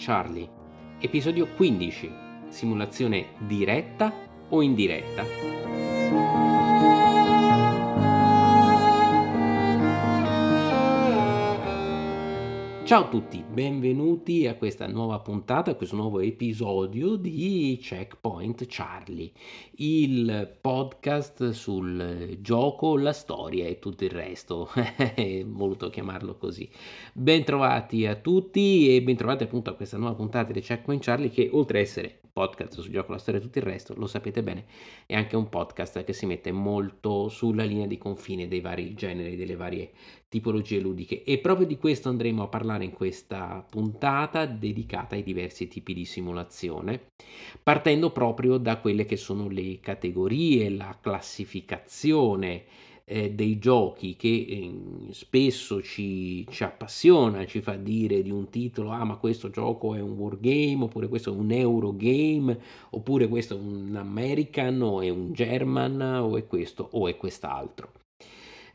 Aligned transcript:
Charlie, 0.00 0.48
episodio 0.98 1.46
15, 1.46 2.10
simulazione 2.48 3.32
diretta 3.46 4.10
o 4.48 4.62
indiretta? 4.62 6.69
Ciao 12.90 13.04
a 13.04 13.08
tutti, 13.08 13.44
benvenuti 13.48 14.48
a 14.48 14.56
questa 14.56 14.88
nuova 14.88 15.20
puntata, 15.20 15.70
a 15.70 15.74
questo 15.76 15.94
nuovo 15.94 16.18
episodio 16.18 17.14
di 17.14 17.78
Checkpoint 17.80 18.66
Charlie, 18.66 19.30
il 19.76 20.58
podcast 20.60 21.50
sul 21.50 22.38
gioco, 22.40 22.98
la 22.98 23.12
storia 23.12 23.68
e 23.68 23.78
tutto 23.78 24.02
il 24.02 24.10
resto, 24.10 24.70
voluto 25.46 25.88
chiamarlo 25.88 26.34
così. 26.34 26.68
Bentrovati 27.12 28.06
a 28.06 28.16
tutti 28.16 28.92
e 28.92 29.00
bentrovati 29.02 29.44
appunto 29.44 29.70
a 29.70 29.74
questa 29.74 29.96
nuova 29.96 30.16
puntata 30.16 30.50
di 30.50 30.60
Checkpoint 30.60 31.04
Charlie 31.04 31.30
che 31.30 31.48
oltre 31.52 31.78
a 31.78 31.82
essere 31.82 32.20
podcast 32.40 32.80
sul 32.80 32.90
gioco, 32.90 33.12
la 33.12 33.18
storia 33.18 33.38
e 33.38 33.42
tutto 33.42 33.58
il 33.58 33.64
resto, 33.64 33.94
lo 33.98 34.06
sapete 34.06 34.42
bene, 34.42 34.64
è 35.04 35.14
anche 35.14 35.36
un 35.36 35.50
podcast 35.50 36.02
che 36.04 36.14
si 36.14 36.24
mette 36.24 36.50
molto 36.52 37.28
sulla 37.28 37.64
linea 37.64 37.86
di 37.86 37.98
confine 37.98 38.48
dei 38.48 38.62
vari 38.62 38.94
generi, 38.94 39.36
delle 39.36 39.56
varie 39.56 39.90
tipologie 40.26 40.80
ludiche. 40.80 41.22
E 41.22 41.36
proprio 41.36 41.66
di 41.66 41.76
questo 41.76 42.08
andremo 42.08 42.44
a 42.44 42.48
parlare 42.48 42.84
in 42.84 42.92
questa 42.92 43.62
puntata 43.68 44.46
dedicata 44.46 45.16
ai 45.16 45.22
diversi 45.22 45.68
tipi 45.68 45.92
di 45.92 46.06
simulazione, 46.06 47.08
partendo 47.62 48.10
proprio 48.10 48.56
da 48.56 48.78
quelle 48.78 49.04
che 49.04 49.16
sono 49.16 49.48
le 49.48 49.78
categorie, 49.80 50.70
la 50.70 50.96
classificazione, 50.98 52.64
eh, 53.10 53.32
dei 53.32 53.58
giochi 53.58 54.14
che 54.14 54.28
eh, 54.28 54.72
spesso 55.10 55.82
ci, 55.82 56.46
ci, 56.48 56.62
appassiona, 56.62 57.44
ci 57.44 57.60
fa 57.60 57.74
dire 57.74 58.22
di 58.22 58.30
un 58.30 58.48
titolo, 58.50 58.90
ah 58.90 59.02
ma 59.02 59.16
questo 59.16 59.50
gioco 59.50 59.96
è 59.96 60.00
un 60.00 60.12
wargame, 60.12 60.84
oppure 60.84 61.08
questo 61.08 61.32
è 61.32 61.36
un 61.36 61.50
Eurogame, 61.50 62.60
oppure 62.90 63.26
questo 63.26 63.56
è 63.56 63.58
un 63.58 63.96
American, 63.96 64.80
o 64.82 65.00
è 65.00 65.08
un 65.08 65.32
German, 65.32 66.00
o 66.00 66.36
è 66.36 66.46
questo, 66.46 66.88
o 66.92 67.08
è 67.08 67.16
quest'altro. 67.16 67.90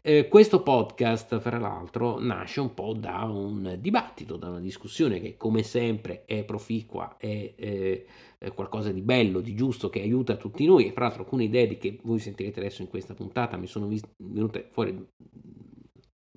Eh, 0.02 0.27
questo 0.27 0.61
podcast, 0.61 1.39
fra 1.39 1.58
l'altro, 1.58 2.20
nasce 2.20 2.59
un 2.59 2.73
po' 2.73 2.94
da 2.94 3.23
un 3.23 3.77
dibattito, 3.80 4.36
da 4.36 4.49
una 4.49 4.59
discussione 4.59 5.22
che, 5.22 5.38
come 5.38 5.64
sempre, 5.64 6.25
è 6.25 6.44
proficua, 6.44 7.16
è, 7.17 7.53
eh, 7.55 8.05
qualcosa 8.53 8.91
di 8.91 9.01
bello, 9.01 9.41
di 9.41 9.55
giusto, 9.55 9.89
che 9.89 10.01
aiuta 10.01 10.35
tutti 10.35 10.65
noi. 10.65 10.88
E 10.88 10.91
fra 10.91 11.05
l'altro, 11.05 11.23
alcune 11.23 11.45
idee 11.45 11.77
che 11.77 11.99
voi 12.03 12.19
sentirete 12.19 12.59
adesso 12.59 12.81
in 12.81 12.87
questa 12.87 13.13
puntata 13.13 13.57
mi 13.57 13.67
sono 13.67 13.89
venute 14.17 14.67
fuori 14.71 15.07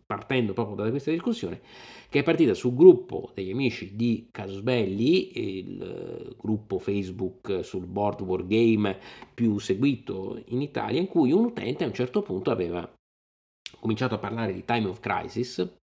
partendo 0.08 0.54
proprio 0.54 0.74
da 0.74 0.88
questa 0.88 1.10
discussione, 1.10 1.60
che 2.08 2.20
è 2.20 2.22
partita 2.22 2.54
sul 2.54 2.74
gruppo 2.74 3.30
degli 3.34 3.50
amici 3.50 3.94
di 3.94 4.28
Casus 4.30 4.62
Belli, 4.62 5.58
il 5.58 6.34
gruppo 6.38 6.78
Facebook 6.78 7.62
sul 7.62 7.84
board 7.84 8.22
war 8.22 8.46
game 8.46 8.98
più 9.34 9.58
seguito 9.58 10.42
in 10.46 10.62
Italia, 10.62 10.98
in 10.98 11.08
cui 11.08 11.30
un 11.30 11.44
utente 11.44 11.84
a 11.84 11.88
un 11.88 11.92
certo 11.92 12.22
punto 12.22 12.50
aveva 12.50 12.90
cominciato 13.78 14.14
a 14.14 14.18
parlare 14.18 14.54
di 14.54 14.64
Time 14.64 14.88
of 14.88 14.98
Crisis. 15.00 15.76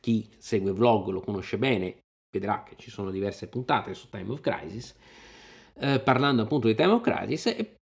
Chi 0.00 0.28
segue 0.36 0.72
vlog 0.72 1.10
lo 1.10 1.20
conosce 1.20 1.56
bene, 1.56 1.98
vedrà 2.28 2.64
che 2.64 2.74
ci 2.76 2.90
sono 2.90 3.12
diverse 3.12 3.46
puntate 3.46 3.94
su 3.94 4.08
Time 4.08 4.32
of 4.32 4.40
Crisis. 4.40 4.96
Eh, 5.82 5.98
parlando 6.00 6.42
appunto 6.42 6.66
di 6.66 6.74
Time 6.74 6.92
of 6.92 7.00
Crisis, 7.00 7.46
eh, 7.46 7.76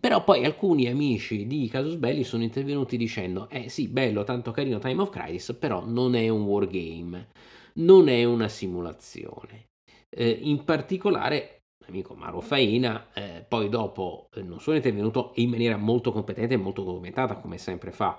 però 0.00 0.24
poi 0.24 0.44
alcuni 0.44 0.88
amici 0.88 1.46
di 1.46 1.68
Casus 1.68 1.96
Belli 1.96 2.24
sono 2.24 2.42
intervenuti 2.42 2.96
dicendo: 2.96 3.48
Eh 3.50 3.68
sì, 3.68 3.88
bello, 3.88 4.24
tanto 4.24 4.52
carino 4.52 4.78
Time 4.78 5.02
of 5.02 5.10
Crisis, 5.10 5.54
però 5.56 5.84
non 5.84 6.14
è 6.14 6.28
un 6.30 6.42
wargame, 6.44 7.28
non 7.74 8.08
è 8.08 8.24
una 8.24 8.48
simulazione. 8.48 9.66
Eh, 10.08 10.30
in 10.42 10.64
particolare, 10.64 11.64
l'amico 11.86 12.14
Maro 12.14 12.40
Faina, 12.40 13.12
eh, 13.12 13.44
poi 13.46 13.68
dopo 13.68 14.28
eh, 14.34 14.42
non 14.42 14.58
solo 14.58 14.76
è 14.76 14.78
intervenuto 14.78 15.32
in 15.36 15.50
maniera 15.50 15.76
molto 15.76 16.10
competente 16.10 16.54
e 16.54 16.56
molto 16.56 16.82
documentata, 16.82 17.36
come 17.36 17.58
sempre 17.58 17.92
fa 17.92 18.18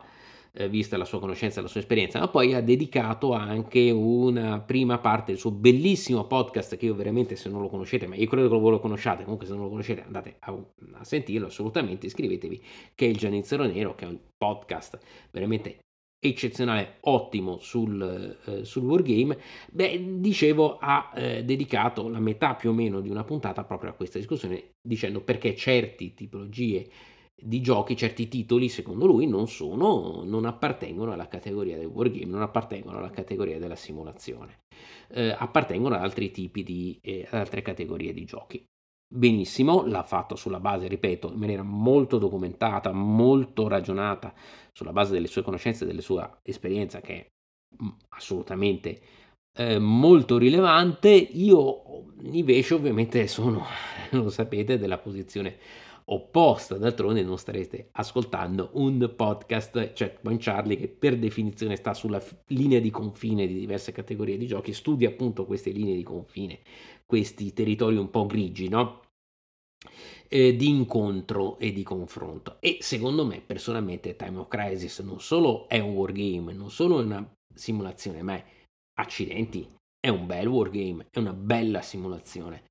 eh, 0.56 0.70
vista 0.70 0.98
la 0.98 1.06
sua 1.06 1.20
conoscenza 1.20 1.60
e 1.60 1.64
la 1.64 1.68
sua 1.68 1.80
esperienza, 1.80 2.20
ma 2.20 2.28
poi 2.28 2.54
ha 2.54 2.62
dedicato 2.62 3.34
anche 3.34 3.90
una 3.90 4.60
prima 4.62 5.00
parte 5.00 5.32
del 5.32 5.40
suo 5.40 5.52
bellissimo 5.52 6.26
podcast 6.28 6.78
che 6.78 6.86
io 6.86 6.96
veramente 6.96 7.36
se 7.36 7.50
non 7.50 7.62
lo 7.62 7.70
conoscete, 7.70 8.08
ma 8.08 8.16
io 8.16 8.28
credo 8.28 8.50
che 8.50 8.58
voi 8.58 8.72
lo 8.72 8.80
conosciate, 8.80 9.24
comunque 9.24 9.48
se 9.48 9.54
non 9.54 9.64
lo 9.64 9.70
conoscete 9.70 10.04
andate 10.04 10.36
a, 10.40 10.58
a 10.94 11.04
sentirlo 11.04 11.48
assolutamente, 11.48 12.06
iscrivetevi, 12.06 12.64
che 12.94 13.06
è 13.06 13.10
il 13.10 13.18
Gianizzero 13.18 13.66
Nero, 13.66 13.96
che 13.96 14.06
è 14.06 14.08
un 14.08 14.20
podcast 14.38 15.00
veramente 15.32 15.80
eccezionale, 16.24 16.98
ottimo 17.02 17.58
sul, 17.60 18.38
eh, 18.46 18.64
sul 18.64 18.86
wargame, 18.86 19.38
beh, 19.72 20.20
dicevo, 20.20 20.78
ha 20.78 21.12
eh, 21.14 21.44
dedicato 21.44 22.08
la 22.08 22.20
metà 22.20 22.56
più 22.56 22.70
o 22.70 22.74
meno 22.74 23.02
di 23.02 23.10
una 23.10 23.26
puntata 23.26 23.66
proprio 23.66 23.90
a 23.90 23.94
questa 23.94 24.20
discussione, 24.20 24.72
dicendo 24.82 25.22
perché 25.22 25.54
certe 25.54 26.14
tipologie 26.14 26.88
di 27.36 27.62
giochi, 27.62 27.98
certi 27.98 28.28
titoli, 28.28 28.70
secondo 28.70 29.06
lui, 29.06 29.28
non, 29.28 29.48
sono, 29.48 30.24
non 30.24 30.46
appartengono 30.46 31.12
alla 31.12 31.28
categoria 31.28 31.78
del 31.78 31.88
wargame, 31.88 32.26
non 32.26 32.42
appartengono 32.42 32.98
alla 32.98 33.10
categoria 33.10 33.60
della 33.60 33.76
simulazione, 33.76 34.60
eh, 35.10 35.36
appartengono 35.38 35.96
ad 35.96 36.02
altri 36.02 36.32
tipi 36.32 36.64
di, 36.64 37.00
eh, 37.02 37.28
ad 37.30 37.40
altre 37.40 37.62
categorie 37.62 38.14
di 38.14 38.26
giochi. 38.26 38.64
Benissimo, 39.14 39.86
l'ha 39.86 40.04
fatto 40.04 40.36
sulla 40.36 40.60
base, 40.60 40.88
ripeto, 40.88 41.32
in 41.32 41.38
maniera 41.38 41.62
molto 41.62 42.18
documentata, 42.18 42.92
molto 42.92 43.68
ragionata, 43.68 44.34
sulla 44.72 44.92
base 44.92 45.14
delle 45.14 45.28
sue 45.28 45.44
conoscenze 45.44 45.86
della 45.86 46.02
sua 46.02 46.40
esperienza, 46.42 47.00
che 47.00 47.14
è 47.14 47.28
mm, 47.84 47.90
assolutamente 48.10 49.02
eh, 49.56 49.78
molto 49.78 50.38
rilevante. 50.38 51.10
Io 51.10 52.06
invece 52.22 52.74
ovviamente 52.74 53.28
sono, 53.28 53.66
lo 54.12 54.30
sapete, 54.30 54.80
della 54.80 54.98
posizione 54.98 55.58
opposta, 56.06 56.78
d'altronde 56.78 57.24
non 57.24 57.38
starete 57.38 57.90
ascoltando 57.94 58.72
un 58.74 59.14
podcast 59.16 59.94
Checkpoint 59.94 60.42
Charlie 60.42 60.78
che 60.78 60.88
per 60.88 61.18
definizione 61.18 61.76
sta 61.76 61.94
sulla 61.94 62.22
linea 62.48 62.80
di 62.80 62.90
confine 62.90 63.48
di 63.48 63.60
diverse 63.60 63.92
categorie 63.92 64.38
di 64.38 64.48
giochi, 64.48 64.74
studia 64.74 65.10
appunto 65.10 65.46
queste 65.46 65.72
linee 65.72 65.96
di 65.96 66.04
confine, 66.04 66.60
questi 67.06 67.54
territori 67.54 67.96
un 67.96 68.10
po' 68.10 68.26
grigi, 68.26 68.68
no? 68.68 69.02
Di 70.28 70.68
incontro 70.68 71.60
e 71.60 71.72
di 71.72 71.84
confronto. 71.84 72.58
E 72.60 72.78
secondo 72.82 73.24
me, 73.24 73.42
personalmente, 73.46 74.16
Time 74.16 74.40
of 74.40 74.48
Crisis 74.48 75.00
non 75.02 75.20
solo 75.20 75.68
è 75.68 75.80
un 75.80 75.94
wargame, 75.94 76.54
non 76.54 76.72
solo 76.72 77.00
è 77.00 77.04
una 77.04 77.32
simulazione, 77.54 78.24
ma 78.24 78.34
è 78.36 78.46
accidenti, 79.00 79.70
è 80.00 80.10
un 80.10 80.26
bel 80.26 80.48
wargame, 80.48 81.06
è 81.12 81.20
una 81.20 81.34
bella 81.34 81.82
simulazione 81.82 82.64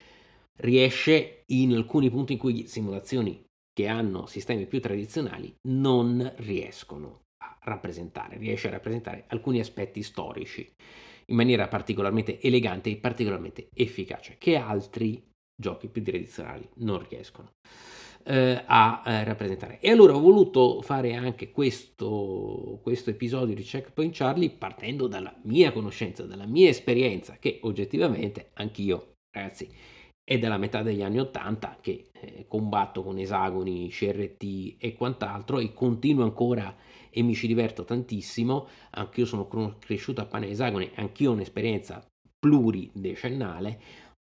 riesce 0.60 1.42
in 1.46 1.74
alcuni 1.74 2.10
punti 2.10 2.34
in 2.34 2.38
cui 2.38 2.66
simulazioni 2.66 3.44
che 3.72 3.86
hanno 3.86 4.26
sistemi 4.26 4.66
più 4.66 4.80
tradizionali 4.80 5.54
non 5.68 6.32
riescono 6.38 7.22
a 7.42 7.58
rappresentare, 7.62 8.36
riesce 8.36 8.68
a 8.68 8.72
rappresentare 8.72 9.24
alcuni 9.28 9.60
aspetti 9.60 10.02
storici 10.02 10.70
in 11.26 11.36
maniera 11.36 11.68
particolarmente 11.68 12.40
elegante 12.40 12.90
e 12.90 12.96
particolarmente 12.96 13.68
efficace 13.72 14.36
che 14.38 14.56
altri 14.56 15.22
giochi 15.54 15.88
più 15.88 16.02
tradizionali 16.02 16.68
non 16.76 17.06
riescono 17.08 17.52
eh, 18.24 18.62
a 18.66 19.02
eh, 19.04 19.24
rappresentare. 19.24 19.80
E 19.80 19.90
allora 19.90 20.14
ho 20.14 20.20
voluto 20.20 20.82
fare 20.82 21.14
anche 21.14 21.50
questo, 21.50 22.80
questo 22.82 23.10
episodio 23.10 23.54
di 23.54 23.62
Checkpoint 23.62 24.14
Charlie 24.14 24.50
partendo 24.50 25.06
dalla 25.06 25.34
mia 25.44 25.72
conoscenza, 25.72 26.24
dalla 26.24 26.46
mia 26.46 26.68
esperienza 26.68 27.36
che 27.38 27.58
oggettivamente 27.62 28.50
anch'io, 28.54 29.14
ragazzi, 29.30 29.70
è 30.24 30.38
della 30.38 30.58
metà 30.58 30.82
degli 30.82 31.02
anni 31.02 31.18
80 31.18 31.78
che 31.80 32.10
eh, 32.12 32.44
combatto 32.46 33.02
con 33.02 33.18
esagoni, 33.18 33.88
CRT 33.88 34.76
e 34.78 34.94
quant'altro 34.94 35.58
e 35.58 35.72
continuo 35.72 36.24
ancora 36.24 36.74
e 37.10 37.22
mi 37.22 37.34
ci 37.34 37.46
diverto 37.46 37.84
tantissimo, 37.84 38.66
anch'io 38.90 39.26
sono 39.26 39.46
cresciuto 39.78 40.20
a 40.20 40.26
pane 40.26 40.48
esagoni, 40.48 40.90
anch'io 40.94 41.30
ho 41.30 41.34
un'esperienza 41.34 42.02
pluridecennale, 42.38 43.80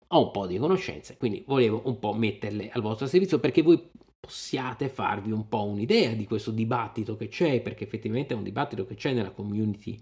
ho 0.09 0.25
un 0.25 0.31
po' 0.31 0.47
di 0.47 0.57
conoscenze, 0.57 1.17
quindi 1.19 1.43
volevo 1.47 1.83
un 1.85 1.99
po' 1.99 2.15
metterle 2.15 2.71
al 2.71 2.81
vostro 2.81 3.07
servizio 3.07 3.39
perché 3.41 3.61
voi 3.63 3.91
possiate 4.19 4.89
farvi 4.89 5.33
un 5.33 5.49
po' 5.49 5.65
un'idea 5.65 6.15
di 6.15 6.27
questo 6.27 6.51
dibattito 6.51 7.17
che 7.17 7.29
c'è, 7.29 7.61
perché 7.61 7.85
effettivamente 7.85 8.35
è 8.35 8.37
un 8.37 8.43
dibattito 8.43 8.87
che 8.87 8.95
c'è 8.95 9.13
nella 9.13 9.31
community 9.31 10.01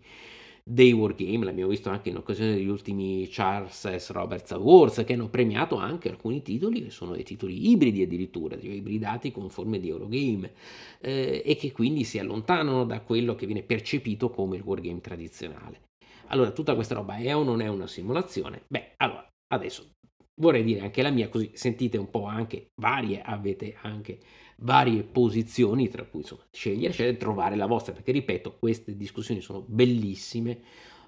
dei 0.69 0.91
wargame, 0.91 1.45
l'abbiamo 1.45 1.71
visto 1.71 1.91
anche 1.91 2.09
in 2.09 2.17
occasione 2.17 2.55
degli 2.55 2.67
ultimi 2.67 3.29
Charles 3.31 3.97
S. 3.97 4.11
Roberts 4.11 4.51
Awards, 4.51 5.05
che 5.07 5.13
hanno 5.13 5.29
premiato 5.29 5.77
anche 5.77 6.09
alcuni 6.09 6.43
titoli 6.43 6.83
che 6.83 6.91
sono 6.91 7.13
dei 7.13 7.23
titoli 7.23 7.71
ibridi 7.71 8.03
addirittura, 8.03 8.59
cioè 8.59 8.73
ibridati 8.73 9.31
con 9.31 9.49
forme 9.49 9.79
di 9.79 9.91
Eurogame, 9.91 10.55
eh, 11.01 11.41
e 11.45 11.55
che 11.55 11.71
quindi 11.71 12.03
si 12.03 12.19
allontanano 12.19 12.85
da 12.85 13.01
quello 13.01 13.37
che 13.37 13.47
viene 13.47 13.63
percepito 13.63 14.29
come 14.31 14.57
il 14.57 14.63
wargame 14.63 15.01
tradizionale. 15.01 15.83
Allora, 16.29 16.51
tutta 16.51 16.75
questa 16.75 16.97
roba 16.97 17.15
è 17.15 17.37
o 17.37 17.45
non 17.45 17.61
è 17.61 17.69
una 17.69 17.87
simulazione? 17.87 18.65
Beh, 18.67 18.95
allora, 18.97 19.25
adesso 19.55 19.93
vorrei 20.41 20.65
dire 20.65 20.81
anche 20.81 21.01
la 21.01 21.11
mia, 21.11 21.29
così 21.29 21.49
sentite 21.55 21.97
un 21.97 22.11
po' 22.11 22.25
anche 22.25 22.71
varie, 22.81 23.23
avete 23.23 23.77
anche 23.83 24.19
varie 24.57 25.03
posizioni 25.03 25.89
tra 25.89 26.05
cui 26.05 26.21
insomma, 26.21 26.43
scegliere, 26.51 26.93
scegliere, 26.93 27.17
trovare 27.17 27.57
la 27.57 27.67
vostra, 27.67 27.93
perché 27.93 28.13
ripeto, 28.13 28.57
queste 28.59 28.97
discussioni 28.97 29.41
sono 29.41 29.65
bellissime, 29.67 30.61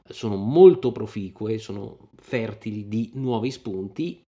sono 0.09 0.37
molto 0.37 0.93
proficue, 0.93 1.59
sono 1.59 2.11
fertili 2.17 2.89
di 2.89 3.11
nuovi 3.15 3.50
spunti, 3.50 4.23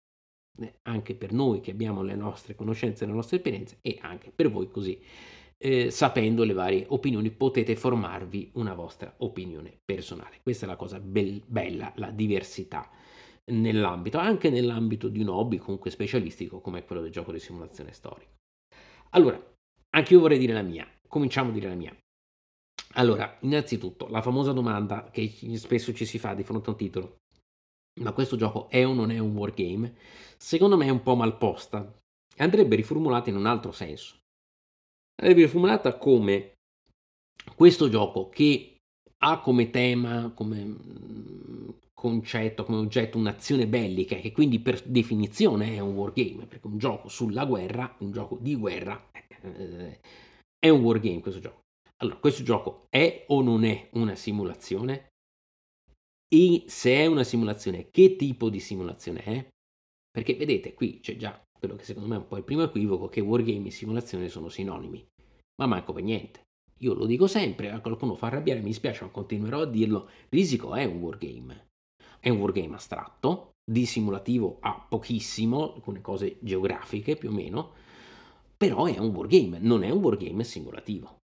eh, 0.59 0.79
anche 0.83 1.15
per 1.15 1.33
noi 1.33 1.61
che 1.61 1.71
abbiamo 1.71 2.03
le 2.03 2.15
nostre 2.15 2.55
conoscenze, 2.55 3.07
le 3.07 3.13
nostre 3.13 3.37
esperienze 3.37 3.79
e 3.83 3.99
anche 4.01 4.31
per 4.35 4.51
voi 4.51 4.69
così. 4.69 5.01
Eh, 5.59 5.91
sapendo 5.91 6.45
le 6.45 6.53
varie 6.53 6.85
opinioni 6.89 7.31
potete 7.31 7.77
formarvi 7.77 8.51
una 8.55 8.75
vostra 8.75 9.15
opinione 9.19 9.79
personale. 9.83 10.41
Questa 10.43 10.67
è 10.67 10.69
la 10.69 10.77
cosa 10.77 11.01
be- 11.01 11.41
bella, 11.47 11.93
la 11.97 12.11
diversità 12.11 12.91
nell'ambito, 13.47 14.19
anche 14.19 14.51
nell'ambito 14.51 15.09
di 15.09 15.21
un 15.21 15.29
hobby 15.29 15.57
comunque 15.57 15.91
specialistico 15.91 16.61
come 16.61 16.85
quello 16.85 17.01
del 17.01 17.11
gioco 17.11 17.33
di 17.33 17.39
simulazione 17.39 17.93
storica. 17.93 18.35
Allora, 19.17 19.43
anche 19.95 20.13
io 20.13 20.21
vorrei 20.21 20.37
dire 20.37 20.53
la 20.53 20.61
mia, 20.61 20.87
cominciamo 21.09 21.49
a 21.49 21.53
dire 21.55 21.69
la 21.69 21.75
mia. 21.75 21.97
Allora, 22.97 23.39
innanzitutto, 23.41 24.09
la 24.09 24.21
famosa 24.21 24.53
domanda 24.53 25.09
che 25.11 25.33
spesso 25.55 25.95
ci 25.95 26.05
si 26.05 26.19
fa 26.19 26.35
di 26.35 26.45
fronte 26.45 26.69
a 26.69 26.73
un 26.73 26.79
titolo, 26.79 27.17
ma 28.03 28.13
questo 28.13 28.37
gioco 28.37 28.69
è 28.69 28.87
o 28.87 28.93
non 28.93 29.11
è 29.11 29.19
un 29.19 29.35
wargame? 29.35 29.97
Secondo 30.37 30.77
me 30.77 30.85
è 30.85 30.91
un 30.91 31.03
po' 31.03 31.15
mal 31.15 31.39
posta 31.39 31.99
e 32.35 32.43
andrebbe 32.45 32.77
riformulata 32.77 33.31
in 33.31 33.37
un 33.37 33.47
altro 33.47 33.73
senso. 33.73 34.19
Andrebbe 35.19 35.45
riformulata 35.45 35.97
come 35.97 36.53
questo 37.55 37.89
gioco 37.89 38.29
che 38.29 38.77
ha 39.19 39.41
come 39.41 39.71
tema, 39.71 40.31
come 40.35 40.77
concetto, 41.97 42.65
come 42.65 42.77
oggetto 42.77 43.17
un'azione 43.17 43.67
bellica, 43.67 44.17
che 44.17 44.31
quindi 44.31 44.61
per 44.61 44.83
definizione 44.83 45.75
è 45.75 45.79
un 45.79 45.95
wargame, 45.95 46.47
perché 46.47 46.67
un 46.67 46.77
gioco 46.77 47.09
sulla 47.09 47.47
guerra, 47.47 47.97
un 48.01 48.13
gioco 48.13 48.37
di 48.39 48.55
guerra, 48.55 49.11
eh, 49.41 49.99
è 50.59 50.69
un 50.69 50.83
wargame 50.83 51.21
questo 51.21 51.41
gioco. 51.41 51.63
Allora, 52.03 52.19
questo 52.19 52.43
gioco 52.43 52.87
è 52.91 53.25
o 53.29 53.41
non 53.41 53.65
è 53.65 53.89
una 53.93 54.15
simulazione? 54.15 55.09
E 56.29 56.65
se 56.67 56.93
è 56.93 57.07
una 57.07 57.25
simulazione, 57.25 57.89
che 57.91 58.17
tipo 58.17 58.51
di 58.51 58.61
simulazione 58.61 59.23
è? 59.23 59.49
Perché 60.11 60.35
vedete, 60.35 60.75
qui 60.75 61.01
c'è 61.01 61.17
già 61.17 61.43
quello 61.59 61.77
che 61.77 61.85
secondo 61.85 62.09
me 62.09 62.17
è 62.17 62.19
un 62.19 62.27
po' 62.27 62.37
il 62.37 62.45
primo 62.45 62.65
equivoco, 62.65 63.09
che 63.09 63.21
wargame 63.21 63.69
e 63.69 63.71
simulazione 63.71 64.29
sono 64.29 64.51
sinonimi, 64.51 65.03
ma 65.57 65.67
manco 65.67 65.95
per 65.95 66.03
niente. 66.03 66.43
Io 66.81 66.93
lo 66.93 67.07
dico 67.07 67.27
sempre, 67.27 67.71
a 67.71 67.81
qualcuno 67.81 68.17
fa 68.17 68.27
arrabbiare, 68.27 68.61
mi 68.61 68.75
spiace, 68.75 69.05
ma 69.05 69.11
continuerò 69.11 69.63
a 69.63 69.67
dirlo, 69.67 70.11
Risico 70.29 70.75
è 70.75 70.85
un 70.85 70.99
wargame. 70.99 71.69
È 72.21 72.29
un 72.29 72.39
wargame 72.39 72.75
astratto, 72.75 73.53
di 73.69 73.85
simulativo 73.85 74.59
a 74.61 74.85
pochissimo, 74.89 75.75
alcune 75.75 76.01
cose 76.01 76.37
geografiche 76.41 77.17
più 77.17 77.31
o 77.31 77.33
meno, 77.33 77.73
però 78.57 78.87
è 78.87 78.99
un 78.99 79.09
wargame, 79.09 79.59
non 79.59 79.83
è 79.83 79.91
un 79.91 80.03
wargame 80.03 80.45
simulativo. 80.45 81.19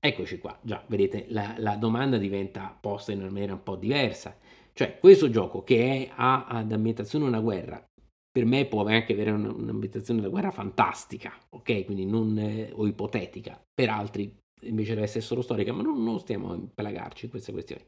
Eccoci 0.00 0.38
qua, 0.38 0.56
già, 0.62 0.84
vedete, 0.86 1.26
la, 1.28 1.54
la, 1.58 1.76
domanda 1.76 2.18
diventa 2.18 2.76
posta 2.80 3.12
in 3.12 3.20
una 3.20 3.30
maniera 3.30 3.54
un 3.54 3.62
po' 3.62 3.76
diversa. 3.76 4.36
Cioè, 4.72 4.98
questo 4.98 5.28
gioco 5.28 5.64
che 5.64 6.06
è, 6.06 6.12
ha 6.14 6.46
ad 6.46 6.70
ambientazione 6.70 7.24
una 7.24 7.40
guerra, 7.40 7.84
per 8.30 8.44
me 8.44 8.66
può 8.66 8.84
anche 8.84 9.12
avere 9.12 9.32
un'ambientazione 9.32 10.20
una 10.20 10.28
guerra 10.28 10.52
fantastica, 10.52 11.32
ok? 11.50 11.84
Quindi 11.84 12.06
non, 12.06 12.38
eh, 12.38 12.70
o 12.72 12.86
ipotetica, 12.86 13.60
per 13.74 13.88
altri 13.88 14.36
invece 14.62 14.94
deve 14.94 15.06
essere 15.06 15.20
solo 15.20 15.42
storica, 15.42 15.72
ma 15.72 15.82
non, 15.82 16.02
non 16.02 16.18
stiamo 16.20 16.52
a 16.52 16.54
impelagarci 16.54 17.24
in 17.24 17.30
queste 17.30 17.52
questioni. 17.52 17.82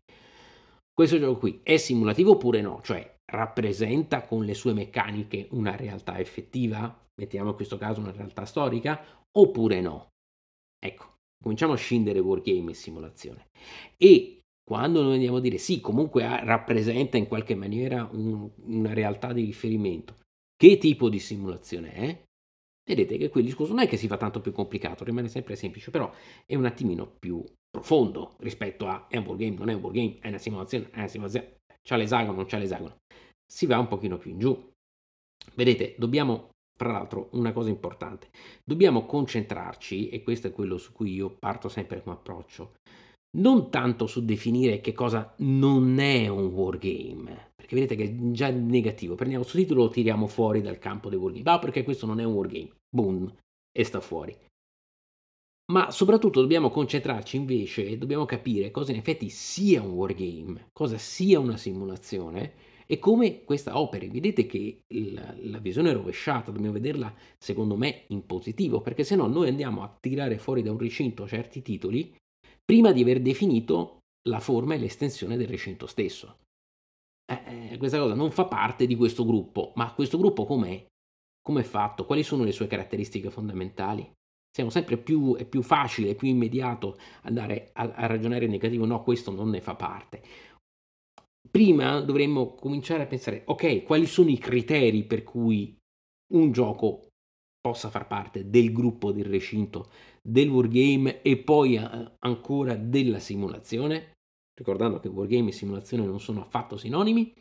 Questo 1.00 1.18
gioco 1.18 1.38
qui 1.38 1.60
è 1.62 1.78
simulativo 1.78 2.32
oppure 2.32 2.60
no? 2.60 2.82
Cioè 2.82 3.20
rappresenta 3.32 4.20
con 4.20 4.44
le 4.44 4.52
sue 4.52 4.74
meccaniche 4.74 5.48
una 5.52 5.74
realtà 5.74 6.18
effettiva? 6.18 6.94
Mettiamo 7.18 7.48
in 7.48 7.54
questo 7.54 7.78
caso 7.78 8.00
una 8.00 8.10
realtà 8.10 8.44
storica? 8.44 9.02
Oppure 9.32 9.80
no? 9.80 10.08
Ecco, 10.78 11.14
cominciamo 11.42 11.72
a 11.72 11.76
scindere 11.76 12.18
wargame 12.18 12.72
e 12.72 12.74
simulazione. 12.74 13.46
E 13.96 14.40
quando 14.62 15.00
noi 15.02 15.14
andiamo 15.14 15.38
a 15.38 15.40
dire 15.40 15.56
sì, 15.56 15.80
comunque 15.80 16.22
rappresenta 16.44 17.16
in 17.16 17.28
qualche 17.28 17.54
maniera 17.54 18.06
un, 18.12 18.50
una 18.64 18.92
realtà 18.92 19.32
di 19.32 19.46
riferimento, 19.46 20.18
che 20.54 20.76
tipo 20.76 21.08
di 21.08 21.18
simulazione 21.18 21.92
è? 21.94 22.22
Vedete 22.84 23.16
che 23.18 23.28
qui 23.28 23.40
il 23.40 23.46
discorso 23.46 23.72
non 23.72 23.84
è 23.84 23.88
che 23.88 23.96
si 23.96 24.08
fa 24.08 24.16
tanto 24.16 24.40
più 24.40 24.52
complicato, 24.52 25.04
rimane 25.04 25.28
sempre 25.28 25.54
semplice, 25.54 25.90
però 25.90 26.12
è 26.46 26.54
un 26.54 26.64
attimino 26.64 27.06
più 27.18 27.44
profondo 27.70 28.34
rispetto 28.38 28.86
a 28.86 29.06
è 29.08 29.16
un 29.16 29.26
wargame, 29.26 29.56
non 29.56 29.68
è 29.68 29.74
un 29.74 29.82
wargame, 29.82 30.18
è 30.20 30.28
una 30.28 30.38
simulazione, 30.38 30.90
è 30.90 30.98
una 30.98 31.08
simulazione, 31.08 31.58
c'ha 31.82 31.96
l'esagono, 31.96 32.36
non 32.36 32.46
c'ha 32.46 32.58
l'esagono. 32.58 32.96
Si 33.46 33.66
va 33.66 33.78
un 33.78 33.88
pochino 33.88 34.18
più 34.18 34.30
in 34.32 34.38
giù. 34.38 34.70
Vedete, 35.54 35.94
dobbiamo, 35.98 36.50
tra 36.76 36.90
l'altro, 36.90 37.28
una 37.32 37.52
cosa 37.52 37.68
importante, 37.68 38.28
dobbiamo 38.64 39.06
concentrarci, 39.06 40.08
e 40.08 40.22
questo 40.22 40.48
è 40.48 40.52
quello 40.52 40.76
su 40.76 40.92
cui 40.92 41.12
io 41.12 41.36
parto 41.38 41.68
sempre 41.68 42.02
come 42.02 42.16
approccio, 42.16 42.74
non 43.38 43.70
tanto 43.70 44.06
su 44.06 44.24
definire 44.24 44.80
che 44.80 44.92
cosa 44.92 45.32
non 45.38 45.98
è 45.98 46.26
un 46.28 46.46
wargame, 46.46 47.49
perché 47.70 47.74
vedete 47.74 47.94
che 47.94 48.04
è 48.04 48.30
già 48.32 48.50
negativo, 48.50 49.14
prendiamo 49.14 49.44
questo 49.44 49.60
titolo 49.60 49.82
e 49.82 49.84
lo 49.84 49.90
tiriamo 49.90 50.26
fuori 50.26 50.60
dal 50.60 50.78
campo 50.78 51.08
dei 51.08 51.18
wargame, 51.18 51.50
ah 51.50 51.58
perché 51.60 51.84
questo 51.84 52.06
non 52.06 52.18
è 52.18 52.24
un 52.24 52.34
wargame, 52.34 52.72
boom, 52.88 53.32
e 53.70 53.84
sta 53.84 54.00
fuori. 54.00 54.36
Ma 55.70 55.92
soprattutto 55.92 56.40
dobbiamo 56.40 56.70
concentrarci 56.70 57.36
invece 57.36 57.86
e 57.86 57.96
dobbiamo 57.96 58.24
capire 58.24 58.72
cosa 58.72 58.90
in 58.90 58.98
effetti 58.98 59.28
sia 59.28 59.82
un 59.82 59.90
wargame, 59.90 60.70
cosa 60.72 60.98
sia 60.98 61.38
una 61.38 61.56
simulazione 61.56 62.54
e 62.86 62.98
come 62.98 63.44
questa 63.44 63.78
operi. 63.78 64.08
Vedete 64.08 64.46
che 64.46 64.80
la, 64.88 65.32
la 65.42 65.58
visione 65.58 65.92
rovesciata, 65.92 66.50
dobbiamo 66.50 66.74
vederla 66.74 67.14
secondo 67.38 67.76
me 67.76 68.06
in 68.08 68.26
positivo, 68.26 68.80
perché 68.80 69.04
se 69.04 69.14
no 69.14 69.28
noi 69.28 69.46
andiamo 69.46 69.84
a 69.84 69.96
tirare 70.00 70.38
fuori 70.38 70.62
da 70.62 70.72
un 70.72 70.78
recinto 70.78 71.28
certi 71.28 71.62
titoli 71.62 72.12
prima 72.64 72.90
di 72.90 73.02
aver 73.02 73.20
definito 73.20 73.98
la 74.28 74.40
forma 74.40 74.74
e 74.74 74.78
l'estensione 74.78 75.36
del 75.36 75.46
recinto 75.46 75.86
stesso. 75.86 76.38
Eh, 77.30 77.72
eh 77.72 77.76
questa 77.78 77.98
cosa 77.98 78.14
non 78.14 78.30
fa 78.30 78.46
parte 78.46 78.86
di 78.86 78.96
questo 78.96 79.24
gruppo, 79.24 79.72
ma 79.76 79.92
questo 79.94 80.18
gruppo 80.18 80.44
com'è? 80.44 80.86
Come 81.42 81.60
è 81.60 81.64
fatto? 81.64 82.04
Quali 82.04 82.22
sono 82.22 82.44
le 82.44 82.52
sue 82.52 82.66
caratteristiche 82.66 83.30
fondamentali? 83.30 84.10
siamo 84.52 84.70
sempre 84.70 84.96
più, 84.98 85.36
è 85.36 85.44
più 85.44 85.62
facile, 85.62 86.14
più 86.14 86.28
immediato 86.28 86.98
andare 87.22 87.70
a, 87.74 87.82
a 87.82 88.06
ragionare 88.06 88.46
in 88.46 88.50
negativo, 88.50 88.84
no, 88.84 89.02
questo 89.02 89.30
non 89.30 89.48
ne 89.50 89.60
fa 89.60 89.74
parte. 89.74 90.22
Prima 91.50 92.00
dovremmo 92.00 92.54
cominciare 92.54 93.04
a 93.04 93.06
pensare, 93.06 93.42
ok, 93.46 93.82
quali 93.84 94.06
sono 94.06 94.30
i 94.30 94.38
criteri 94.38 95.04
per 95.04 95.22
cui 95.22 95.76
un 96.34 96.52
gioco 96.52 97.06
possa 97.60 97.90
far 97.90 98.06
parte 98.06 98.48
del 98.48 98.72
gruppo 98.72 99.12
del 99.12 99.24
recinto 99.24 99.90
del 100.22 100.48
wargame 100.48 101.22
e 101.22 101.38
poi 101.38 101.76
a, 101.76 102.16
ancora 102.20 102.74
della 102.74 103.18
simulazione, 103.18 104.12
ricordando 104.60 105.00
che 105.00 105.08
wargame 105.08 105.48
e 105.48 105.52
simulazione 105.52 106.04
non 106.04 106.20
sono 106.20 106.42
affatto 106.42 106.76
sinonimi, 106.76 107.32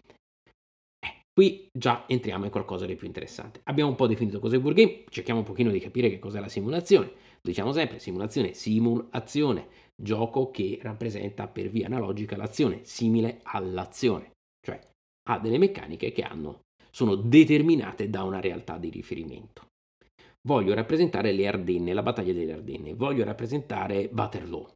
Qui 1.40 1.70
già 1.72 2.04
entriamo 2.06 2.44
in 2.44 2.52
qualcosa 2.52 2.86
di 2.86 2.96
più 2.96 3.08
interessante. 3.08 3.62
Abbiamo 3.64 3.92
un 3.92 3.96
po' 3.96 4.08
definito 4.08 4.42
cos'è 4.42 4.58
il 4.58 4.62
wargame, 4.62 5.06
cerchiamo 5.08 5.40
un 5.40 5.46
pochino 5.46 5.72
di 5.72 5.80
capire 5.80 6.10
che 6.10 6.20
cos'è 6.20 6.42
la 6.42 6.50
simulazione. 6.50 7.14
Diciamo 7.42 7.72
sempre, 7.72 8.00
simulazione, 8.00 8.54
simulazione, 8.54 9.70
gioco 9.96 10.52
che 10.52 10.80
rappresenta 10.82 11.48
per 11.48 11.70
via 11.70 11.86
analogica 11.86 12.36
l'azione, 12.36 12.82
simile 12.84 13.40
all'azione, 13.44 14.32
cioè 14.60 14.82
ha 15.30 15.40
delle 15.40 15.58
meccaniche 15.58 16.12
che 16.12 16.24
hanno, 16.24 16.64
sono 16.92 17.16
determinate 17.16 18.10
da 18.10 18.24
una 18.24 18.42
realtà 18.42 18.78
di 18.78 18.90
riferimento. 18.90 19.68
Voglio 20.42 20.74
rappresentare 20.74 21.32
le 21.32 21.48
Ardenne, 21.48 21.94
la 21.94 22.04
battaglia 22.04 22.34
delle 22.34 22.52
Ardenne, 22.52 22.96
voglio 22.96 23.24
rappresentare 23.24 24.10
Waterloo, 24.12 24.74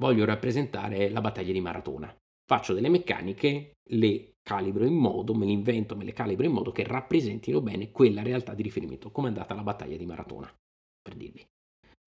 voglio 0.00 0.24
rappresentare 0.24 1.10
la 1.10 1.20
battaglia 1.20 1.52
di 1.52 1.60
Maratona. 1.60 2.12
Faccio 2.46 2.72
delle 2.72 2.88
meccaniche, 2.88 3.74
le 3.90 4.32
calibro 4.42 4.84
in 4.84 4.94
modo, 4.94 5.34
me 5.34 5.44
le 5.44 5.52
invento, 5.52 5.94
me 5.94 6.04
le 6.04 6.14
calibro 6.14 6.46
in 6.46 6.52
modo 6.52 6.72
che 6.72 6.82
rappresentino 6.82 7.60
bene 7.60 7.92
quella 7.92 8.22
realtà 8.22 8.54
di 8.54 8.62
riferimento, 8.62 9.10
come 9.10 9.28
è 9.28 9.30
andata 9.30 9.54
la 9.54 9.62
battaglia 9.62 9.96
di 9.96 10.06
Maratona, 10.06 10.52
per 11.00 11.14
dirvi. 11.14 11.46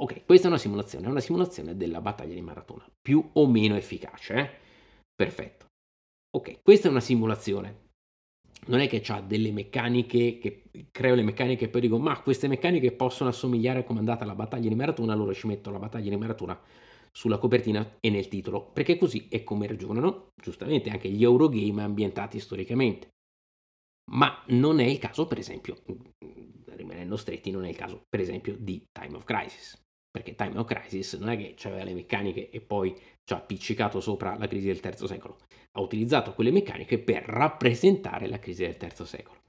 Ok, 0.01 0.25
questa 0.25 0.47
è 0.47 0.49
una 0.49 0.59
simulazione, 0.59 1.05
è 1.05 1.09
una 1.09 1.19
simulazione 1.19 1.77
della 1.77 2.01
battaglia 2.01 2.33
di 2.33 2.41
Maratona, 2.41 2.85
più 2.99 3.29
o 3.33 3.47
meno 3.47 3.75
efficace, 3.75 4.33
eh? 4.33 4.49
Perfetto. 5.15 5.67
Ok, 6.35 6.61
questa 6.63 6.87
è 6.87 6.91
una 6.91 6.99
simulazione. 6.99 7.91
Non 8.65 8.79
è 8.79 8.87
che 8.87 9.03
ha 9.07 9.21
delle 9.21 9.51
meccaniche, 9.51 10.39
che 10.39 10.63
creo 10.89 11.15
le 11.15 11.21
meccaniche 11.21 11.65
e 11.65 11.69
poi 11.69 11.81
dico, 11.81 11.99
ma 11.99 12.19
queste 12.21 12.47
meccaniche 12.47 12.91
possono 12.91 13.29
assomigliare 13.29 13.79
a 13.79 13.83
come 13.83 13.97
è 13.97 14.01
andata 14.01 14.25
la 14.25 14.35
battaglia 14.35 14.67
di 14.67 14.75
Maratona, 14.75 15.13
allora 15.13 15.33
ci 15.33 15.47
metto 15.47 15.69
la 15.69 15.79
battaglia 15.79 16.09
di 16.09 16.17
Maratona 16.17 16.59
sulla 17.15 17.37
copertina 17.37 17.97
e 17.99 18.09
nel 18.09 18.27
titolo, 18.27 18.71
perché 18.71 18.97
così 18.97 19.27
è 19.29 19.43
come 19.43 19.67
ragionano 19.67 20.29
giustamente 20.41 20.89
anche 20.89 21.09
gli 21.09 21.23
Eurogame 21.23 21.83
ambientati 21.83 22.39
storicamente. 22.39 23.09
Ma 24.11 24.43
non 24.47 24.79
è 24.79 24.85
il 24.85 24.97
caso, 24.97 25.27
per 25.27 25.37
esempio, 25.37 25.77
rimanendo 26.65 27.15
stretti, 27.15 27.51
non 27.51 27.65
è 27.65 27.69
il 27.69 27.75
caso, 27.75 28.01
per 28.09 28.19
esempio, 28.19 28.57
di 28.57 28.83
Time 28.91 29.15
of 29.15 29.23
Crisis. 29.23 29.79
Perché 30.09 30.35
Time 30.35 30.57
of 30.57 30.67
Crisis 30.67 31.13
non 31.13 31.29
è 31.29 31.37
che 31.37 31.67
aveva 31.67 31.83
le 31.83 31.93
meccaniche 31.93 32.49
e 32.49 32.61
poi 32.61 32.93
ci 32.95 33.33
ha 33.33 33.37
appiccicato 33.37 33.99
sopra 33.99 34.37
la 34.37 34.47
crisi 34.47 34.67
del 34.67 34.79
terzo 34.79 35.07
secolo. 35.07 35.37
Ha 35.71 35.81
utilizzato 35.81 36.33
quelle 36.33 36.51
meccaniche 36.51 36.99
per 36.99 37.23
rappresentare 37.23 38.27
la 38.27 38.39
crisi 38.39 38.63
del 38.63 38.77
terzo 38.77 39.05
secolo. 39.05 39.41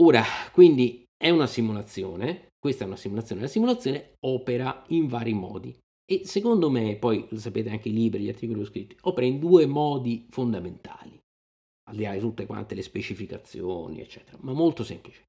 Ora, 0.00 0.22
quindi 0.52 1.04
è 1.16 1.30
una 1.30 1.48
simulazione, 1.48 2.50
questa 2.56 2.84
è 2.84 2.86
una 2.86 2.96
simulazione, 2.96 3.40
la 3.40 3.48
simulazione 3.48 4.12
opera 4.20 4.84
in 4.88 5.08
vari 5.08 5.34
modi 5.34 5.76
e 6.10 6.22
secondo 6.24 6.70
me, 6.70 6.96
poi 6.96 7.26
lo 7.28 7.38
sapete 7.38 7.68
anche 7.68 7.90
i 7.90 7.92
libri, 7.92 8.22
gli 8.22 8.30
articoli 8.30 8.64
scritti, 8.64 8.96
opera 9.02 9.26
in 9.26 9.38
due 9.38 9.66
modi 9.66 10.26
fondamentali, 10.30 11.20
al 11.90 11.96
di 11.96 12.02
là 12.04 12.14
di 12.14 12.18
tutte 12.18 12.46
quante 12.46 12.74
le 12.74 12.80
specificazioni, 12.80 14.00
eccetera, 14.00 14.38
ma 14.40 14.54
molto 14.54 14.84
semplice. 14.84 15.24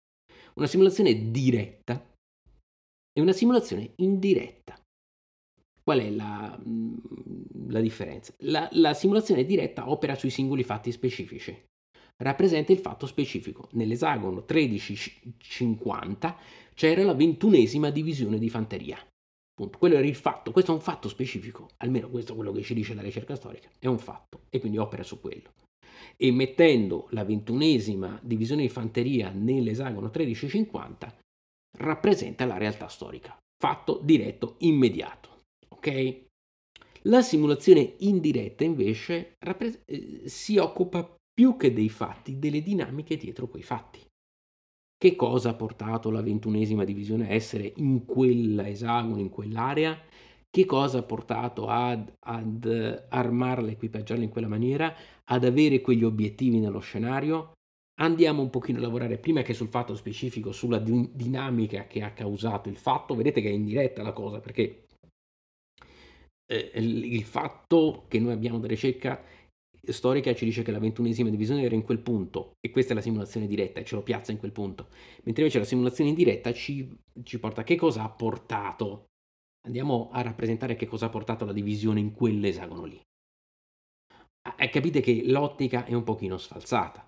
Una 0.54 0.68
simulazione 0.68 1.32
diretta 1.32 2.02
e 3.12 3.22
una 3.22 3.34
simulazione 3.34 3.92
indiretta. 3.98 4.82
Qual 5.84 6.00
è 6.00 6.10
la, 6.10 6.58
mm, 6.66 6.98
la 7.68 7.82
differenza? 7.82 8.34
La, 8.44 8.70
la 8.72 8.94
simulazione 8.94 9.44
diretta 9.44 9.90
opera 9.90 10.16
sui 10.16 10.30
singoli 10.30 10.64
fatti 10.64 10.94
specifici, 10.94 11.62
rappresenta 12.24 12.72
il 12.72 12.80
fatto 12.80 13.06
specifico. 13.06 13.68
Nell'esagono 13.74 14.46
1350 14.48 16.38
c'era 16.74 17.04
la 17.04 17.14
ventunesima 17.14 17.90
divisione 17.90 18.40
di 18.40 18.50
fanteria. 18.50 18.98
Punto. 19.60 19.78
Quello 19.78 19.96
era 19.96 20.08
il 20.08 20.16
fatto, 20.16 20.54
questo 20.54 20.72
è 20.72 20.74
un 20.74 20.80
fatto 20.80 21.10
specifico, 21.10 21.72
almeno 21.80 22.10
questo 22.10 22.32
è 22.32 22.36
quello 22.36 22.54
che 22.54 22.62
ci 22.62 22.74
dice 22.74 22.94
la 22.94 23.02
ricerca 23.02 23.36
storica, 23.36 23.68
è 23.78 23.88
un 23.88 24.00
fatto 24.00 24.44
e 24.50 24.58
quindi 24.62 24.78
opera 24.78 25.04
su 25.04 25.20
quello. 25.20 25.52
E 26.16 26.32
mettendo 26.32 27.08
la 27.10 27.26
ventunesima 27.26 28.18
divisione 28.24 28.62
di 28.62 28.70
fanteria 28.70 29.32
nell'esagono 29.32 30.10
1350 30.14 31.14
rappresenta 31.78 32.46
la 32.46 32.56
realtà 32.56 32.88
storica, 32.88 33.38
fatto 33.62 34.00
diretto 34.02 34.56
immediato. 34.60 35.42
Ok? 35.68 36.22
La 37.02 37.22
simulazione 37.22 37.96
indiretta 37.98 38.64
invece 38.64 39.34
rappres- 39.40 39.82
eh, 39.84 40.22
si 40.30 40.56
occupa 40.56 41.18
più 41.34 41.58
che 41.58 41.74
dei 41.74 41.90
fatti, 41.90 42.40
delle 42.40 42.62
dinamiche 42.62 43.18
dietro 43.18 43.50
quei 43.50 43.64
fatti. 43.64 44.00
Che 45.02 45.16
cosa 45.16 45.52
ha 45.52 45.54
portato 45.54 46.12
la 46.12 46.22
ventunesima 46.22 46.84
divisione 46.84 47.30
a 47.30 47.34
essere 47.34 47.72
in 47.78 48.04
quell'esagono, 48.04 49.22
in 49.22 49.30
quell'area? 49.30 49.98
Che 50.50 50.66
cosa 50.66 50.98
ha 50.98 51.04
portato 51.04 51.68
ad, 51.68 52.12
ad 52.20 53.06
armarla, 53.08 53.72
equipaggiarla 53.72 54.26
in 54.26 54.30
quella 54.30 54.50
maniera, 54.50 54.94
ad 55.24 55.46
avere 55.46 55.80
quegli 55.80 56.04
obiettivi 56.04 56.60
nello 56.60 56.80
scenario? 56.80 57.54
Andiamo 58.02 58.42
un 58.42 58.50
pochino 58.50 58.80
a 58.80 58.82
lavorare 58.82 59.18
prima 59.18 59.42
che 59.42 59.54
sul 59.54 59.70
fatto 59.70 59.96
specifico, 59.96 60.52
sulla 60.52 60.80
din- 60.80 61.12
dinamica 61.14 61.88
che 61.88 62.04
ha 62.04 62.12
causato 62.12 62.68
il 62.68 62.76
fatto. 62.76 63.16
Vedete 63.16 63.40
che 63.40 63.48
è 63.48 63.54
indiretta 63.54 64.02
la 64.04 64.12
cosa 64.12 64.42
perché 64.42 64.88
eh, 66.46 66.72
il 66.76 67.24
fatto 67.24 68.04
che 68.10 68.20
noi 68.20 68.34
abbiamo 68.34 68.60
da 68.60 68.68
ricerca 68.68 69.24
storica 69.88 70.34
ci 70.34 70.46
dice 70.46 70.62
che 70.62 70.72
la 70.72 70.80
ventunesima 70.80 71.30
divisione 71.30 71.64
era 71.64 71.76
in 71.76 71.84
quel 71.84 72.00
punto 72.00 72.54
e 72.60 72.70
questa 72.70 72.92
è 72.92 72.96
la 72.96 73.02
simulazione 73.02 73.48
diretta 73.48 73.80
e 73.80 73.86
ce 73.86 73.96
lo 73.96 74.04
piazza 74.04 74.32
in 74.32 74.38
quel 74.38 74.52
punto, 74.52 74.90
mentre 75.24 75.44
invece 75.44 75.60
la 75.60 75.66
simulazione 75.66 76.10
indiretta 76.10 76.54
ci, 76.54 76.90
ci 77.24 77.40
porta 77.40 77.62
a 77.62 77.64
che 77.64 77.76
cosa 77.76 78.04
ha 78.04 78.10
portato. 78.10 79.06
Andiamo 79.66 80.10
a 80.12 80.22
rappresentare 80.22 80.76
che 80.76 80.88
cosa 80.88 81.08
ha 81.08 81.10
portato 81.10 81.46
la 81.46 81.54
divisione 81.54 82.00
in 82.00 82.14
quell'esagono 82.14 82.86
lì. 82.86 83.02
Eh, 84.58 84.70
capite 84.70 85.02
che 85.02 85.24
l'ottica 85.26 85.86
è 85.86 85.94
un 85.94 86.04
pochino 86.04 86.38
sfalsata. 86.38 87.06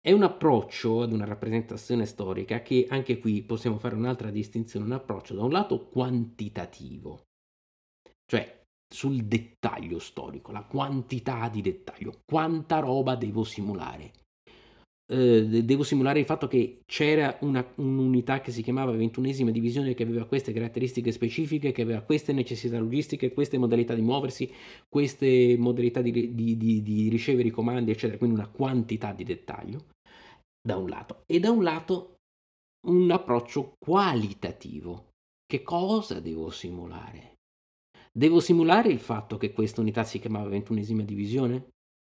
È 0.00 0.12
un 0.12 0.22
approccio 0.22 1.02
ad 1.02 1.12
una 1.12 1.24
rappresentazione 1.24 2.06
storica 2.06 2.62
che 2.62 2.86
anche 2.88 3.18
qui 3.18 3.42
possiamo 3.42 3.78
fare 3.78 3.96
un'altra 3.96 4.30
distinzione, 4.30 4.86
un 4.86 4.92
approccio 4.92 5.34
da 5.34 5.42
un 5.42 5.50
lato 5.50 5.88
quantitativo, 5.88 7.24
cioè 8.24 8.57
sul 8.88 9.24
dettaglio 9.24 9.98
storico, 9.98 10.52
la 10.52 10.62
quantità 10.62 11.48
di 11.48 11.60
dettaglio, 11.60 12.20
quanta 12.24 12.78
roba 12.78 13.14
devo 13.16 13.44
simulare. 13.44 14.12
Eh, 15.10 15.64
devo 15.64 15.84
simulare 15.84 16.18
il 16.18 16.26
fatto 16.26 16.48
che 16.48 16.80
c'era 16.84 17.38
una, 17.40 17.66
un'unità 17.76 18.40
che 18.42 18.50
si 18.50 18.62
chiamava 18.62 18.92
ventunesima 18.92 19.50
divisione 19.50 19.94
che 19.94 20.02
aveva 20.02 20.26
queste 20.26 20.52
caratteristiche 20.52 21.12
specifiche, 21.12 21.72
che 21.72 21.80
aveva 21.80 22.02
queste 22.02 22.32
necessità 22.34 22.78
logistiche, 22.78 23.32
queste 23.32 23.56
modalità 23.56 23.94
di 23.94 24.02
muoversi, 24.02 24.52
queste 24.86 25.56
modalità 25.58 26.02
di, 26.02 26.34
di, 26.34 26.56
di, 26.56 26.82
di 26.82 27.08
ricevere 27.08 27.48
i 27.48 27.52
comandi, 27.52 27.90
eccetera, 27.90 28.18
quindi 28.18 28.36
una 28.36 28.48
quantità 28.48 29.12
di 29.12 29.24
dettaglio, 29.24 29.86
da 30.60 30.76
un 30.76 30.88
lato, 30.88 31.22
e 31.24 31.40
da 31.40 31.50
un 31.50 31.62
lato 31.62 32.16
un 32.86 33.10
approccio 33.10 33.74
qualitativo. 33.78 35.08
Che 35.46 35.62
cosa 35.62 36.20
devo 36.20 36.50
simulare? 36.50 37.37
Devo 38.18 38.40
simulare 38.40 38.88
il 38.88 38.98
fatto 38.98 39.36
che 39.36 39.52
questa 39.52 39.80
unità 39.80 40.02
si 40.02 40.18
chiamava 40.18 40.48
ventunesima 40.48 41.04
divisione? 41.04 41.68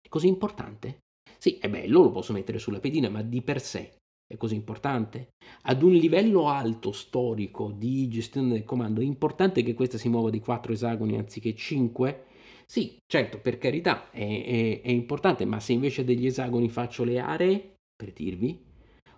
È 0.02 0.08
così 0.08 0.28
importante? 0.28 1.00
Sì, 1.38 1.58
è 1.58 1.68
bello, 1.68 2.04
lo 2.04 2.12
posso 2.12 2.32
mettere 2.32 2.58
sulla 2.58 2.80
pedina, 2.80 3.10
ma 3.10 3.22
di 3.22 3.42
per 3.42 3.60
sé 3.60 3.98
è 4.26 4.38
così 4.38 4.56
importante? 4.56 5.32
Ad 5.64 5.84
un 5.84 5.92
livello 5.92 6.48
alto 6.48 6.94
storico 6.94 7.72
di 7.72 8.08
gestione 8.08 8.48
del 8.48 8.64
comando 8.64 9.02
è 9.02 9.04
importante 9.04 9.62
che 9.62 9.74
questa 9.74 9.98
si 9.98 10.08
muova 10.08 10.30
di 10.30 10.40
quattro 10.40 10.72
esagoni 10.72 11.18
anziché 11.18 11.54
cinque? 11.54 12.28
Sì, 12.66 12.96
certo, 13.06 13.42
per 13.42 13.58
carità, 13.58 14.10
è, 14.10 14.20
è, 14.22 14.82
è 14.82 14.92
importante, 14.92 15.44
ma 15.44 15.60
se 15.60 15.74
invece 15.74 16.06
degli 16.06 16.28
esagoni 16.28 16.70
faccio 16.70 17.04
le 17.04 17.20
aree, 17.20 17.74
per 17.94 18.14
dirvi, 18.14 18.58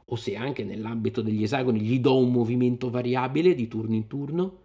o 0.06 0.16
se 0.16 0.36
anche 0.36 0.64
nell'ambito 0.64 1.22
degli 1.22 1.44
esagoni 1.44 1.80
gli 1.80 2.00
do 2.00 2.18
un 2.18 2.32
movimento 2.32 2.90
variabile 2.90 3.54
di 3.54 3.68
turno 3.68 3.94
in 3.94 4.08
turno, 4.08 4.64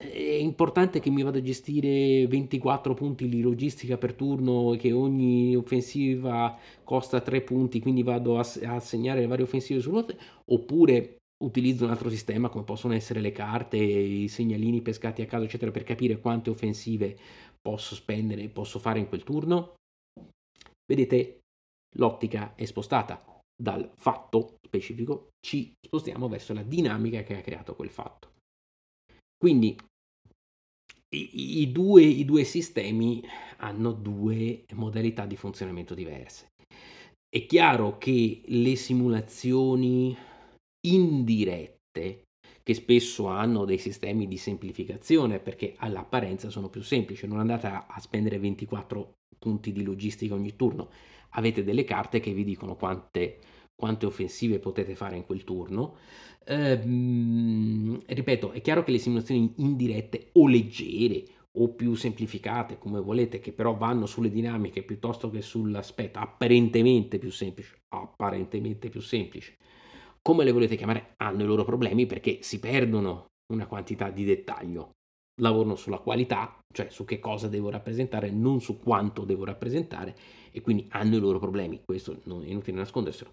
è 0.00 0.16
importante 0.16 0.98
che 0.98 1.10
mi 1.10 1.22
vada 1.22 1.38
a 1.38 1.42
gestire 1.42 2.26
24 2.26 2.94
punti 2.94 3.28
di 3.28 3.42
logistica 3.42 3.98
per 3.98 4.14
turno 4.14 4.74
che 4.78 4.92
ogni 4.92 5.54
offensiva 5.54 6.58
costa 6.82 7.20
3 7.20 7.42
punti, 7.42 7.80
quindi 7.80 8.02
vado 8.02 8.38
a, 8.38 8.46
a 8.64 8.80
segnare 8.80 9.20
le 9.20 9.26
varie 9.26 9.44
offensive 9.44 9.80
su 9.80 9.90
note, 9.90 10.16
oppure 10.46 11.18
utilizzo 11.44 11.84
un 11.84 11.90
altro 11.90 12.08
sistema 12.08 12.48
come 12.48 12.64
possono 12.64 12.94
essere 12.94 13.20
le 13.20 13.32
carte, 13.32 13.76
i 13.76 14.28
segnalini 14.28 14.80
pescati 14.80 15.20
a 15.20 15.26
caso, 15.26 15.44
eccetera, 15.44 15.70
per 15.70 15.84
capire 15.84 16.18
quante 16.18 16.48
offensive 16.48 17.18
posso 17.60 17.94
spendere 17.94 18.48
posso 18.48 18.78
fare 18.78 19.00
in 19.00 19.08
quel 19.08 19.22
turno. 19.22 19.74
Vedete, 20.86 21.40
l'ottica 21.96 22.54
è 22.54 22.64
spostata 22.64 23.22
dal 23.54 23.90
fatto 23.96 24.56
specifico, 24.66 25.28
ci 25.44 25.72
spostiamo 25.78 26.26
verso 26.26 26.54
la 26.54 26.62
dinamica 26.62 27.22
che 27.22 27.36
ha 27.36 27.42
creato 27.42 27.74
quel 27.74 27.90
fatto. 27.90 28.28
Quindi 29.36 29.76
i, 31.14 31.60
i, 31.60 31.72
due, 31.72 32.02
i 32.02 32.24
due 32.24 32.44
sistemi 32.44 33.22
hanno 33.58 33.92
due 33.92 34.64
modalità 34.74 35.26
di 35.26 35.36
funzionamento 35.36 35.94
diverse. 35.94 36.48
È 37.28 37.46
chiaro 37.46 37.98
che 37.98 38.42
le 38.44 38.76
simulazioni 38.76 40.16
indirette, 40.86 42.22
che 42.62 42.74
spesso 42.74 43.26
hanno 43.26 43.64
dei 43.64 43.78
sistemi 43.78 44.26
di 44.26 44.36
semplificazione 44.36 45.38
perché 45.38 45.74
all'apparenza 45.78 46.50
sono 46.50 46.68
più 46.68 46.82
semplici, 46.82 47.26
non 47.26 47.38
andate 47.38 47.66
a, 47.66 48.00
spendere 48.00 48.38
24 48.38 49.14
punti 49.38 49.72
di 49.72 49.82
logistica 49.82 50.34
ogni 50.34 50.56
turno, 50.56 50.90
avete 51.30 51.62
delle 51.62 51.84
carte 51.84 52.20
che 52.20 52.32
vi 52.32 52.44
dicono 52.44 52.76
quante, 52.76 53.38
quante 53.74 54.06
offensive 54.06 54.58
potete 54.58 54.94
fare 54.94 55.16
in 55.16 55.24
quel 55.24 55.44
turno 55.44 55.96
Ehm, 56.46 58.00
ripeto, 58.06 58.52
è 58.52 58.60
chiaro 58.60 58.82
che 58.82 58.92
le 58.92 58.98
simulazioni 58.98 59.52
indirette 59.56 60.30
o 60.32 60.48
leggere 60.48 61.24
o 61.58 61.74
più 61.74 61.94
semplificate, 61.94 62.78
come 62.78 63.00
volete, 63.00 63.40
che 63.40 63.52
però 63.52 63.76
vanno 63.76 64.06
sulle 64.06 64.30
dinamiche 64.30 64.82
piuttosto 64.82 65.30
che 65.30 65.42
sull'aspetto 65.42 66.18
apparentemente 66.18 67.18
più 67.18 67.30
semplice, 67.30 67.80
apparentemente 67.88 68.88
più 68.88 69.00
semplice, 69.00 69.56
come 70.22 70.44
le 70.44 70.52
volete 70.52 70.76
chiamare, 70.76 71.14
hanno 71.16 71.42
i 71.42 71.46
loro 71.46 71.64
problemi 71.64 72.06
perché 72.06 72.38
si 72.42 72.58
perdono 72.60 73.26
una 73.52 73.66
quantità 73.66 74.10
di 74.10 74.24
dettaglio. 74.24 74.90
Lavorano 75.40 75.74
sulla 75.74 75.98
qualità, 75.98 76.58
cioè 76.72 76.90
su 76.90 77.04
che 77.04 77.18
cosa 77.18 77.48
devo 77.48 77.70
rappresentare, 77.70 78.30
non 78.30 78.60
su 78.60 78.78
quanto 78.78 79.24
devo 79.24 79.44
rappresentare, 79.44 80.14
e 80.52 80.60
quindi 80.60 80.86
hanno 80.90 81.16
i 81.16 81.20
loro 81.20 81.38
problemi. 81.38 81.80
Questo 81.84 82.20
non 82.24 82.44
è 82.44 82.48
inutile 82.48 82.76
nasconderselo. 82.76 83.32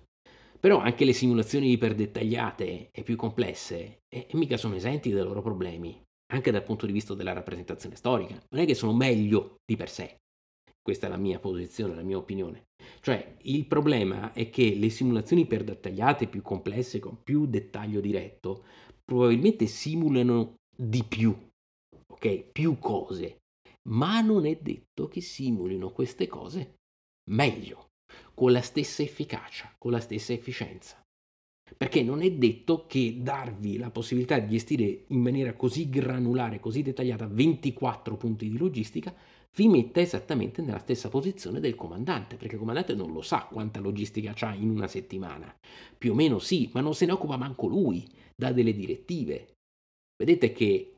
Però 0.60 0.80
anche 0.80 1.06
le 1.06 1.14
simulazioni 1.14 1.72
iperdettagliate 1.72 2.90
e 2.92 3.04
più 3.04 3.16
complesse 3.16 4.00
eh, 4.08 4.28
mica 4.34 4.58
sono 4.58 4.76
esenti 4.76 5.12
dai 5.12 5.24
loro 5.24 5.42
problemi, 5.42 6.02
anche 6.34 6.52
dal 6.52 6.64
punto 6.64 6.86
di 6.86 6.92
vista 6.92 7.14
della 7.14 7.34
rappresentazione 7.34 7.96
storica. 7.96 8.42
Non 8.50 8.64
è 8.64 8.66
che 8.66 8.74
sono 8.74 8.94
meglio 8.94 9.58
di 9.66 9.76
per 9.76 9.90
sé. 9.90 10.18
Questa 10.82 11.08
è 11.08 11.10
la 11.10 11.18
mia 11.18 11.40
posizione, 11.40 11.96
la 11.96 12.02
mia 12.02 12.18
opinione. 12.18 12.64
Cioè, 13.02 13.38
il 13.42 13.66
problema 13.66 14.32
è 14.34 14.50
che 14.50 14.74
le 14.76 14.90
simulazioni 14.90 15.42
iperdettagliate, 15.42 16.28
più 16.28 16.42
complesse, 16.42 17.00
con 17.00 17.22
più 17.22 17.46
dettaglio 17.46 18.00
diretto, 18.00 18.64
probabilmente 19.04 19.68
simulano 19.68 20.56
di 20.76 21.04
più. 21.04 21.36
ok? 22.08 22.52
Più 22.52 22.80
cose, 22.80 23.40
ma 23.90 24.22
non 24.22 24.46
è 24.46 24.58
detto 24.62 25.08
che 25.08 25.22
simulino 25.22 25.92
queste 25.92 26.28
cose 26.28 26.76
meglio, 27.30 27.87
con 28.34 28.52
la 28.52 28.62
stessa 28.62 29.04
efficacia, 29.04 29.74
con 29.78 29.92
la 29.92 30.00
stessa 30.00 30.34
efficienza. 30.34 31.02
Perché 31.76 32.02
non 32.02 32.22
è 32.22 32.32
detto 32.32 32.86
che 32.88 33.18
darvi 33.20 33.78
la 33.78 33.90
possibilità 33.90 34.40
di 34.40 34.50
gestire 34.50 35.04
in 35.08 35.20
maniera 35.20 35.54
così 35.54 35.90
granulare, 35.90 36.60
così 36.60 36.82
dettagliata 36.82 37.28
24 37.28 38.16
punti 38.16 38.50
di 38.50 38.58
logistica 38.58 39.14
vi 39.58 39.68
metta 39.68 40.00
esattamente 40.00 40.62
nella 40.62 40.78
stessa 40.78 41.10
posizione 41.10 41.60
del 41.60 41.74
comandante, 41.74 42.36
perché 42.36 42.54
il 42.54 42.60
comandante 42.60 42.94
non 42.94 43.12
lo 43.12 43.22
sa 43.22 43.48
quanta 43.52 43.80
logistica 43.80 44.36
ha 44.40 44.54
in 44.54 44.70
una 44.70 44.88
settimana. 44.88 45.54
Più 45.98 46.12
o 46.12 46.16
meno 46.16 46.38
sì, 46.38 46.70
ma 46.74 46.82
non 46.82 46.94
se 46.94 47.08
ne 47.08 47.14
occupa 47.14 47.38
manco 47.38 47.66
lui, 47.66 48.08
dà 48.36 48.52
delle 48.52 48.74
direttive. 48.74 49.54
Vedete 50.16 50.52
che 50.52 50.98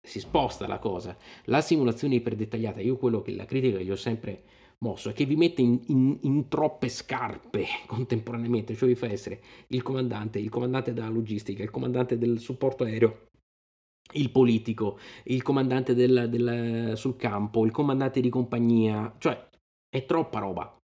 si 0.00 0.20
sposta 0.20 0.68
la 0.68 0.78
cosa. 0.78 1.16
La 1.46 1.60
simulazione 1.60 2.14
iperdettagliata, 2.14 2.80
io 2.80 2.96
quello 2.96 3.22
che 3.22 3.34
la 3.34 3.44
critica 3.44 3.78
che 3.78 3.84
gli 3.84 3.90
ho 3.90 3.96
sempre 3.96 4.44
mosso 4.84 5.10
è 5.10 5.12
che 5.12 5.24
vi 5.24 5.36
mette 5.36 5.60
in, 5.60 5.80
in, 5.86 6.18
in, 6.22 6.48
troppe 6.48 6.88
scarpe 6.88 7.66
contemporaneamente, 7.86 8.74
cioè 8.74 8.88
vi 8.88 8.94
fa 8.94 9.06
essere 9.06 9.42
il 9.68 9.82
comandante, 9.82 10.38
il 10.38 10.48
comandante 10.48 10.92
della 10.92 11.08
logistica, 11.08 11.62
il 11.62 11.70
comandante 11.70 12.18
del 12.18 12.38
supporto 12.38 12.84
aereo, 12.84 13.28
il 14.14 14.30
politico, 14.30 14.98
il 15.24 15.42
comandante 15.42 15.94
del, 15.94 16.28
del, 16.28 16.96
sul 16.96 17.16
campo, 17.16 17.64
il 17.64 17.70
comandante 17.70 18.20
di 18.20 18.28
compagnia, 18.28 19.14
cioè 19.18 19.48
è 19.88 20.04
troppa 20.06 20.38
roba. 20.40 20.76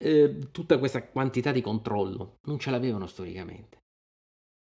Eh, 0.00 0.50
tutta 0.52 0.78
questa 0.78 1.04
quantità 1.08 1.50
di 1.50 1.60
controllo 1.60 2.38
non 2.44 2.58
ce 2.58 2.70
l'avevano 2.70 3.06
storicamente. 3.06 3.77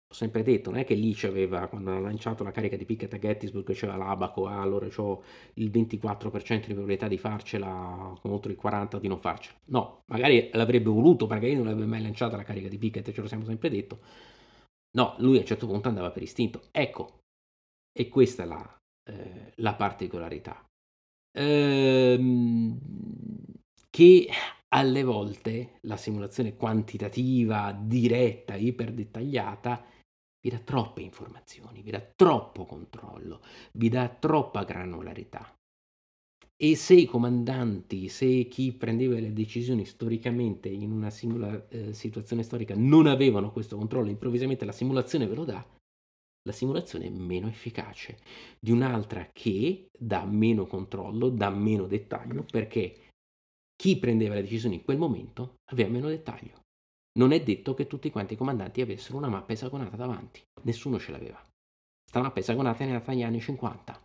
Sempre 0.08 0.42
detto, 0.44 0.70
non 0.70 0.78
è 0.78 0.84
che 0.84 0.94
lì 0.94 1.12
c'aveva, 1.14 1.66
quando 1.66 1.90
hanno 1.90 2.00
lanciato 2.00 2.44
la 2.44 2.52
carica 2.52 2.76
di 2.76 2.84
Pickett 2.84 3.12
a 3.12 3.18
Gettysburg, 3.18 3.72
c'era 3.72 3.96
l'abaco, 3.96 4.46
ah, 4.46 4.60
allora 4.60 4.88
ho 4.96 5.22
il 5.54 5.68
24% 5.70 6.68
di 6.68 6.74
probabilità 6.74 7.08
di 7.08 7.18
farcela 7.18 8.16
contro 8.20 8.50
il 8.50 8.56
40% 8.56 9.00
di 9.00 9.08
non 9.08 9.18
farcela. 9.20 9.58
No, 9.66 10.02
magari 10.06 10.48
l'avrebbe 10.52 10.90
voluto, 10.90 11.26
magari 11.26 11.54
non 11.56 11.64
l'avrebbe 11.64 11.86
mai 11.86 12.02
lanciata 12.02 12.36
la 12.36 12.44
carica 12.44 12.68
di 12.68 12.78
Pickett, 12.78 13.10
ce 13.12 13.20
lo 13.20 13.26
siamo 13.26 13.44
sempre 13.44 13.68
detto. 13.68 13.98
No, 14.92 15.16
lui 15.18 15.36
a 15.36 15.40
un 15.40 15.46
certo 15.46 15.66
punto 15.66 15.88
andava 15.88 16.10
per 16.10 16.22
istinto. 16.22 16.62
Ecco, 16.70 17.20
e 17.92 18.08
questa 18.08 18.44
è 18.44 18.46
la, 18.46 18.80
eh, 19.04 19.52
la 19.56 19.74
particolarità. 19.74 20.64
Ehm, 21.32 22.78
che 23.90 24.28
alle 24.68 25.02
volte 25.02 25.78
la 25.82 25.96
simulazione 25.96 26.54
quantitativa, 26.56 27.72
diretta, 27.78 28.54
iperdettagliata, 28.54 29.84
vi 30.46 30.52
dà 30.52 30.58
troppe 30.58 31.00
informazioni, 31.02 31.82
vi 31.82 31.90
dà 31.90 32.00
troppo 32.00 32.66
controllo, 32.66 33.40
vi 33.72 33.88
dà 33.88 34.08
troppa 34.08 34.62
granularità. 34.62 35.52
E 36.56 36.76
se 36.76 36.94
i 36.94 37.04
comandanti, 37.04 38.08
se 38.08 38.46
chi 38.46 38.72
prendeva 38.72 39.18
le 39.18 39.32
decisioni 39.32 39.84
storicamente 39.84 40.68
in 40.68 40.92
una 40.92 41.10
singola 41.10 41.66
eh, 41.68 41.92
situazione 41.92 42.44
storica 42.44 42.74
non 42.76 43.08
avevano 43.08 43.50
questo 43.50 43.76
controllo, 43.76 44.08
improvvisamente 44.08 44.64
la 44.64 44.72
simulazione 44.72 45.26
ve 45.26 45.34
lo 45.34 45.44
dà, 45.44 45.66
la 46.42 46.52
simulazione 46.52 47.06
è 47.06 47.10
meno 47.10 47.48
efficace 47.48 48.18
di 48.60 48.70
un'altra 48.70 49.28
che 49.32 49.88
dà 49.98 50.24
meno 50.24 50.66
controllo, 50.66 51.28
dà 51.28 51.50
meno 51.50 51.88
dettaglio, 51.88 52.44
perché 52.48 53.10
chi 53.74 53.98
prendeva 53.98 54.34
le 54.34 54.42
decisioni 54.42 54.76
in 54.76 54.84
quel 54.84 54.96
momento 54.96 55.56
aveva 55.72 55.90
meno 55.90 56.06
dettaglio. 56.06 56.65
Non 57.16 57.32
è 57.32 57.42
detto 57.42 57.74
che 57.74 57.86
tutti 57.86 58.10
quanti 58.10 58.34
i 58.34 58.36
comandanti 58.36 58.80
avessero 58.82 59.16
una 59.16 59.28
mappa 59.28 59.52
esagonata 59.52 59.96
davanti, 59.96 60.42
nessuno 60.62 60.98
ce 60.98 61.12
l'aveva. 61.12 61.42
Questa 62.02 62.20
mappa 62.20 62.40
esagonata 62.40 62.84
è 62.84 62.88
nata 62.88 63.12
negli 63.12 63.22
anni 63.22 63.40
50. 63.40 64.02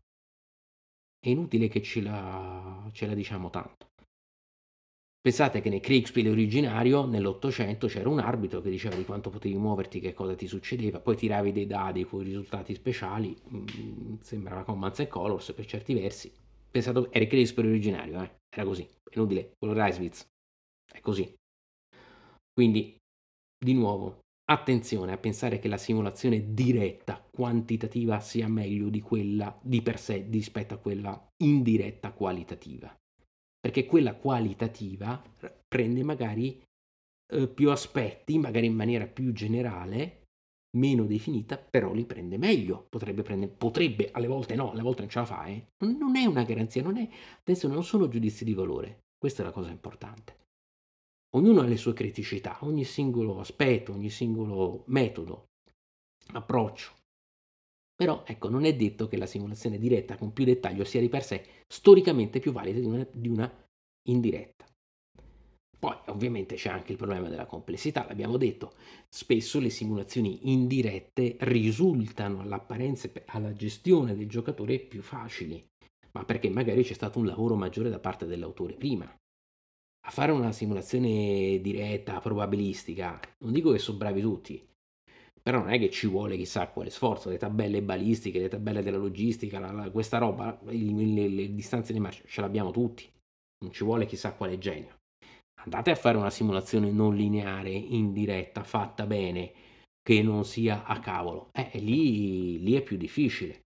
È 1.19 1.29
inutile 1.29 1.67
che 1.67 1.81
ce 1.81 2.01
la, 2.01 2.89
ce 2.93 3.05
la 3.05 3.13
diciamo 3.13 3.49
tanto. 3.49 3.89
Pensate 5.21 5.61
che 5.61 5.69
nel 5.69 5.81
Kriegspiel 5.81 6.29
originario, 6.29 7.05
nell'Ottocento, 7.05 7.85
c'era 7.85 8.09
un 8.09 8.17
arbitro 8.17 8.59
che 8.59 8.71
diceva 8.71 8.95
di 8.95 9.05
quanto 9.05 9.29
potevi 9.29 9.55
muoverti, 9.55 9.99
che 9.99 10.13
cosa 10.13 10.33
ti 10.33 10.47
succedeva, 10.47 10.99
poi 10.99 11.15
tiravi 11.15 11.51
dei 11.51 11.67
dadi 11.67 12.05
con 12.05 12.21
i 12.21 12.23
risultati 12.23 12.73
speciali, 12.73 13.37
mm, 13.53 14.15
sembrava 14.21 14.63
Commands 14.63 14.99
e 14.99 15.07
Colors 15.07 15.53
per 15.53 15.67
certi 15.67 15.93
versi. 15.93 16.31
Pensate, 16.71 17.07
era 17.11 17.23
il 17.23 17.29
Kriegspiel 17.29 17.67
originario, 17.67 18.19
eh? 18.19 18.31
era 18.49 18.65
così, 18.65 18.87
inutile, 19.13 19.51
quello 19.59 19.75
Reiswitz, 19.75 20.27
è 20.91 20.99
così. 21.01 21.31
Quindi, 22.51 22.97
di 23.63 23.73
nuovo, 23.73 24.19
attenzione 24.49 25.11
a 25.11 25.17
pensare 25.17 25.59
che 25.59 25.67
la 25.67 25.77
simulazione 25.77 26.53
diretta, 26.53 27.23
quantitativa, 27.31 28.19
sia 28.19 28.47
meglio 28.47 28.89
di 28.89 29.01
quella 29.01 29.57
di 29.61 29.81
per 29.81 29.99
sé 29.99 30.27
rispetto 30.29 30.73
a 30.73 30.77
quella 30.77 31.29
indiretta, 31.43 32.11
qualitativa 32.11 32.93
perché 33.61 33.85
quella 33.85 34.15
qualitativa 34.15 35.21
prende 35.67 36.03
magari 36.03 36.61
eh, 37.31 37.47
più 37.47 37.69
aspetti, 37.69 38.39
magari 38.39 38.65
in 38.65 38.73
maniera 38.73 39.05
più 39.05 39.31
generale, 39.33 40.23
meno 40.77 41.05
definita, 41.05 41.57
però 41.57 41.93
li 41.93 42.05
prende 42.05 42.39
meglio. 42.39 42.87
Potrebbe, 42.89 43.21
prendere, 43.21 43.51
potrebbe 43.51 44.09
alle 44.11 44.25
volte 44.25 44.55
no, 44.55 44.71
alle 44.71 44.81
volte 44.81 45.01
non 45.01 45.09
ce 45.11 45.19
la 45.19 45.25
fa. 45.25 45.45
Eh. 45.45 45.67
Non 45.85 46.15
è 46.15 46.25
una 46.25 46.43
garanzia, 46.43 46.81
non 46.81 46.97
è, 46.97 47.07
adesso 47.39 47.67
non 47.67 47.83
sono 47.83 48.07
giudizi 48.07 48.43
di 48.43 48.55
valore, 48.55 49.01
questa 49.15 49.43
è 49.43 49.45
la 49.45 49.51
cosa 49.51 49.69
importante. 49.69 50.39
Ognuno 51.33 51.61
ha 51.61 51.65
le 51.65 51.77
sue 51.77 51.93
criticità, 51.93 52.57
ogni 52.61 52.83
singolo 52.83 53.39
aspetto, 53.39 53.93
ogni 53.93 54.09
singolo 54.09 54.83
metodo, 54.87 55.45
approccio. 56.33 56.91
Però 57.95 58.23
ecco, 58.25 58.49
non 58.49 58.65
è 58.65 58.75
detto 58.75 59.07
che 59.07 59.15
la 59.15 59.25
simulazione 59.25 59.77
diretta 59.77 60.17
con 60.17 60.33
più 60.33 60.43
dettaglio 60.43 60.83
sia 60.83 60.99
di 60.99 61.07
per 61.07 61.23
sé 61.23 61.45
storicamente 61.67 62.39
più 62.39 62.51
valida 62.51 62.79
di 62.79 62.85
una, 62.85 63.07
di 63.11 63.27
una 63.29 63.65
indiretta. 64.09 64.65
Poi 65.79 65.95
ovviamente 66.07 66.55
c'è 66.55 66.69
anche 66.69 66.91
il 66.91 66.97
problema 66.97 67.29
della 67.29 67.45
complessità, 67.45 68.05
l'abbiamo 68.07 68.37
detto, 68.37 68.73
spesso 69.09 69.59
le 69.59 69.69
simulazioni 69.69 70.51
indirette 70.51 71.37
risultano 71.39 72.41
all'apparenza 72.41 73.09
alla 73.27 73.53
gestione 73.53 74.15
del 74.15 74.27
giocatore 74.27 74.79
più 74.79 75.01
facili, 75.01 75.63
ma 76.11 76.23
perché 76.23 76.49
magari 76.49 76.83
c'è 76.83 76.93
stato 76.93 77.17
un 77.17 77.25
lavoro 77.25 77.55
maggiore 77.55 77.89
da 77.89 77.99
parte 77.99 78.27
dell'autore 78.27 78.73
prima. 78.73 79.11
A 80.03 80.09
fare 80.09 80.31
una 80.31 80.51
simulazione 80.51 81.59
diretta, 81.61 82.19
probabilistica, 82.19 83.19
non 83.39 83.53
dico 83.53 83.71
che 83.71 83.77
sono 83.77 83.97
bravi 83.97 84.21
tutti, 84.21 84.67
però 85.41 85.59
non 85.59 85.69
è 85.69 85.79
che 85.79 85.89
ci 85.89 86.07
vuole 86.07 86.37
chissà 86.37 86.67
quale 86.69 86.89
sforzo, 86.89 87.29
le 87.29 87.37
tabelle 87.37 87.81
balistiche, 87.81 88.39
le 88.39 88.47
tabelle 88.47 88.83
della 88.83 88.97
logistica, 88.97 89.59
la, 89.59 89.71
la, 89.71 89.89
questa 89.89 90.17
roba, 90.17 90.59
le, 90.65 91.27
le, 91.27 91.53
distanze 91.53 91.93
di 91.93 91.99
marcia 91.99 92.23
ce 92.25 92.41
l'abbiamo 92.41 92.71
tutti, 92.71 93.09
non 93.63 93.71
ci 93.71 93.83
vuole 93.83 94.05
chissà 94.05 94.33
quale 94.33 94.57
genio. 94.57 94.99
Andate 95.63 95.91
a 95.91 95.95
fare 95.95 96.17
una 96.17 96.29
simulazione 96.29 96.91
non 96.91 97.15
lineare, 97.15 97.69
in 97.69 98.13
diretta, 98.13 98.63
fatta 98.63 99.05
bene, 99.05 99.51
che 100.01 100.23
non 100.23 100.45
sia 100.45 100.83
a 100.83 100.99
cavolo. 100.99 101.49
Eh, 101.51 101.79
lì, 101.79 102.59
lì 102.59 102.73
è 102.73 102.81
più 102.81 102.97
difficile. 102.97 103.61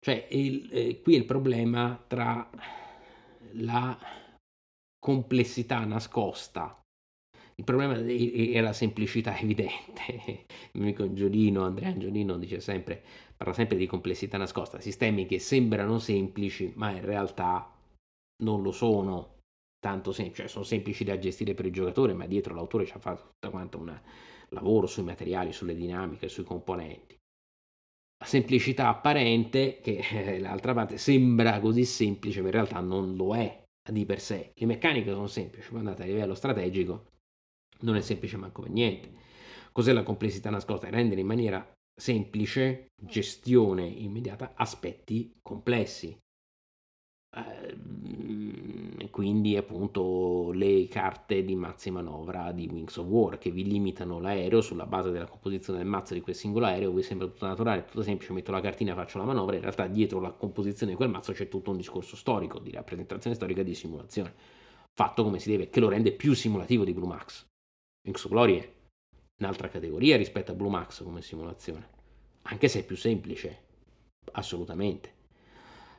Cioè, 0.00 0.28
il, 0.30 0.68
eh, 0.72 1.00
qui 1.02 1.14
è 1.14 1.18
il 1.18 1.26
problema 1.26 2.02
tra 2.06 2.48
la 3.52 3.98
complessità 5.08 5.82
nascosta 5.86 6.78
il 7.54 7.64
problema 7.64 7.96
è 7.96 8.60
la 8.60 8.72
semplicità 8.72 9.34
evidente. 9.40 10.12
Il 10.72 10.80
mio 10.80 10.82
amico 10.82 11.02
Angiolino, 11.02 11.64
Andrea 11.64 11.88
Angiolino, 11.88 12.36
dice 12.36 12.60
sempre, 12.60 13.02
parla 13.36 13.52
sempre 13.52 13.76
di 13.76 13.86
complessità 13.86 14.36
nascosta, 14.36 14.78
sistemi 14.80 15.26
che 15.26 15.40
sembrano 15.40 15.98
semplici, 15.98 16.72
ma 16.76 16.90
in 16.92 17.04
realtà 17.04 17.74
non 18.44 18.62
lo 18.62 18.70
sono 18.70 19.38
tanto 19.80 20.12
semplici, 20.12 20.42
cioè 20.42 20.48
sono 20.48 20.64
semplici 20.64 21.02
da 21.02 21.18
gestire 21.18 21.54
per 21.54 21.66
il 21.66 21.72
giocatore, 21.72 22.12
ma 22.12 22.26
dietro 22.26 22.54
l'autore 22.54 22.86
ci 22.86 22.92
ha 22.92 23.00
fatto 23.00 23.22
tutto 23.22 23.50
quanto 23.50 23.78
un 23.78 24.00
lavoro 24.50 24.86
sui 24.86 25.02
materiali, 25.02 25.52
sulle 25.52 25.74
dinamiche, 25.74 26.28
sui 26.28 26.44
componenti. 26.44 27.16
La 28.20 28.26
semplicità 28.26 28.88
apparente, 28.88 29.80
che 29.80 30.00
eh, 30.12 30.38
l'altra 30.38 30.74
parte 30.74 30.96
sembra 30.96 31.58
così 31.58 31.84
semplice, 31.84 32.40
ma 32.40 32.48
in 32.48 32.52
realtà 32.52 32.78
non 32.78 33.16
lo 33.16 33.34
è 33.34 33.66
di 33.92 34.04
per 34.04 34.20
sé. 34.20 34.52
Le 34.54 34.66
meccaniche 34.66 35.12
sono 35.12 35.26
semplici, 35.26 35.72
ma 35.72 35.80
andate 35.80 36.02
a 36.02 36.06
livello 36.06 36.34
strategico 36.34 37.06
non 37.80 37.96
è 37.96 38.00
semplice 38.00 38.36
manco 38.36 38.62
per 38.62 38.70
niente. 38.70 39.12
Cos'è 39.72 39.92
la 39.92 40.02
complessità 40.02 40.50
nascosta? 40.50 40.88
Rendere 40.90 41.20
in 41.20 41.26
maniera 41.26 41.64
semplice, 41.94 42.88
gestione 42.94 43.86
immediata, 43.86 44.52
aspetti 44.54 45.38
complessi. 45.42 46.16
Eh, 47.36 47.76
quindi 49.18 49.56
appunto 49.56 50.52
le 50.52 50.86
carte 50.86 51.42
di 51.42 51.56
mazzi 51.56 51.90
manovra 51.90 52.52
di 52.52 52.68
Wings 52.70 52.98
of 52.98 53.06
War 53.08 53.36
che 53.36 53.50
vi 53.50 53.64
limitano 53.64 54.20
l'aereo 54.20 54.60
sulla 54.60 54.86
base 54.86 55.10
della 55.10 55.26
composizione 55.26 55.80
del 55.80 55.88
mazzo 55.88 56.14
di 56.14 56.20
quel 56.20 56.36
singolo 56.36 56.66
aereo, 56.66 56.92
vi 56.92 57.02
sembra 57.02 57.26
tutto 57.26 57.44
naturale, 57.44 57.84
tutto 57.84 58.02
semplice, 58.02 58.32
metto 58.32 58.52
la 58.52 58.60
cartina, 58.60 58.94
faccio 58.94 59.18
la 59.18 59.24
manovra, 59.24 59.56
in 59.56 59.62
realtà 59.62 59.88
dietro 59.88 60.20
la 60.20 60.30
composizione 60.30 60.92
di 60.92 60.96
quel 60.96 61.08
mazzo 61.08 61.32
c'è 61.32 61.48
tutto 61.48 61.72
un 61.72 61.78
discorso 61.78 62.14
storico, 62.14 62.60
di 62.60 62.70
rappresentazione 62.70 63.34
storica 63.34 63.64
di 63.64 63.74
simulazione, 63.74 64.32
fatto 64.94 65.24
come 65.24 65.40
si 65.40 65.50
deve, 65.50 65.68
che 65.68 65.80
lo 65.80 65.88
rende 65.88 66.12
più 66.12 66.32
simulativo 66.34 66.84
di 66.84 66.92
Blue 66.92 67.08
Max. 67.08 67.44
Wings 68.04 68.24
of 68.24 68.30
Glory 68.30 68.58
è 68.60 68.72
un'altra 69.40 69.66
categoria 69.66 70.16
rispetto 70.16 70.52
a 70.52 70.54
Blue 70.54 70.70
Max 70.70 71.02
come 71.02 71.22
simulazione, 71.22 71.88
anche 72.42 72.68
se 72.68 72.78
è 72.78 72.84
più 72.84 72.94
semplice, 72.94 73.62
assolutamente. 74.30 75.12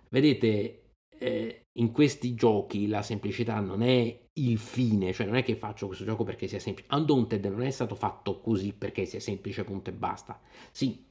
Vedete, 0.08 0.84
eh, 1.19 1.65
in 1.79 1.91
questi 1.91 2.34
giochi 2.34 2.88
la 2.88 3.01
semplicità 3.01 3.60
non 3.60 3.82
è 3.82 4.27
il 4.39 4.58
fine, 4.58 5.12
cioè 5.13 5.25
non 5.25 5.36
è 5.36 5.43
che 5.43 5.55
faccio 5.55 5.88
questo 5.88 6.05
gioco 6.05 6.23
perché 6.23 6.47
sia 6.47 6.60
semplice. 6.60 6.88
Undaunted 6.93 7.45
non 7.45 7.62
è 7.62 7.69
stato 7.69 7.95
fatto 7.95 8.39
così 8.39 8.73
perché 8.73 9.05
sia 9.05 9.19
semplice, 9.19 9.63
punto 9.63 9.89
e 9.89 9.93
basta. 9.93 10.39
Sì, 10.71 11.05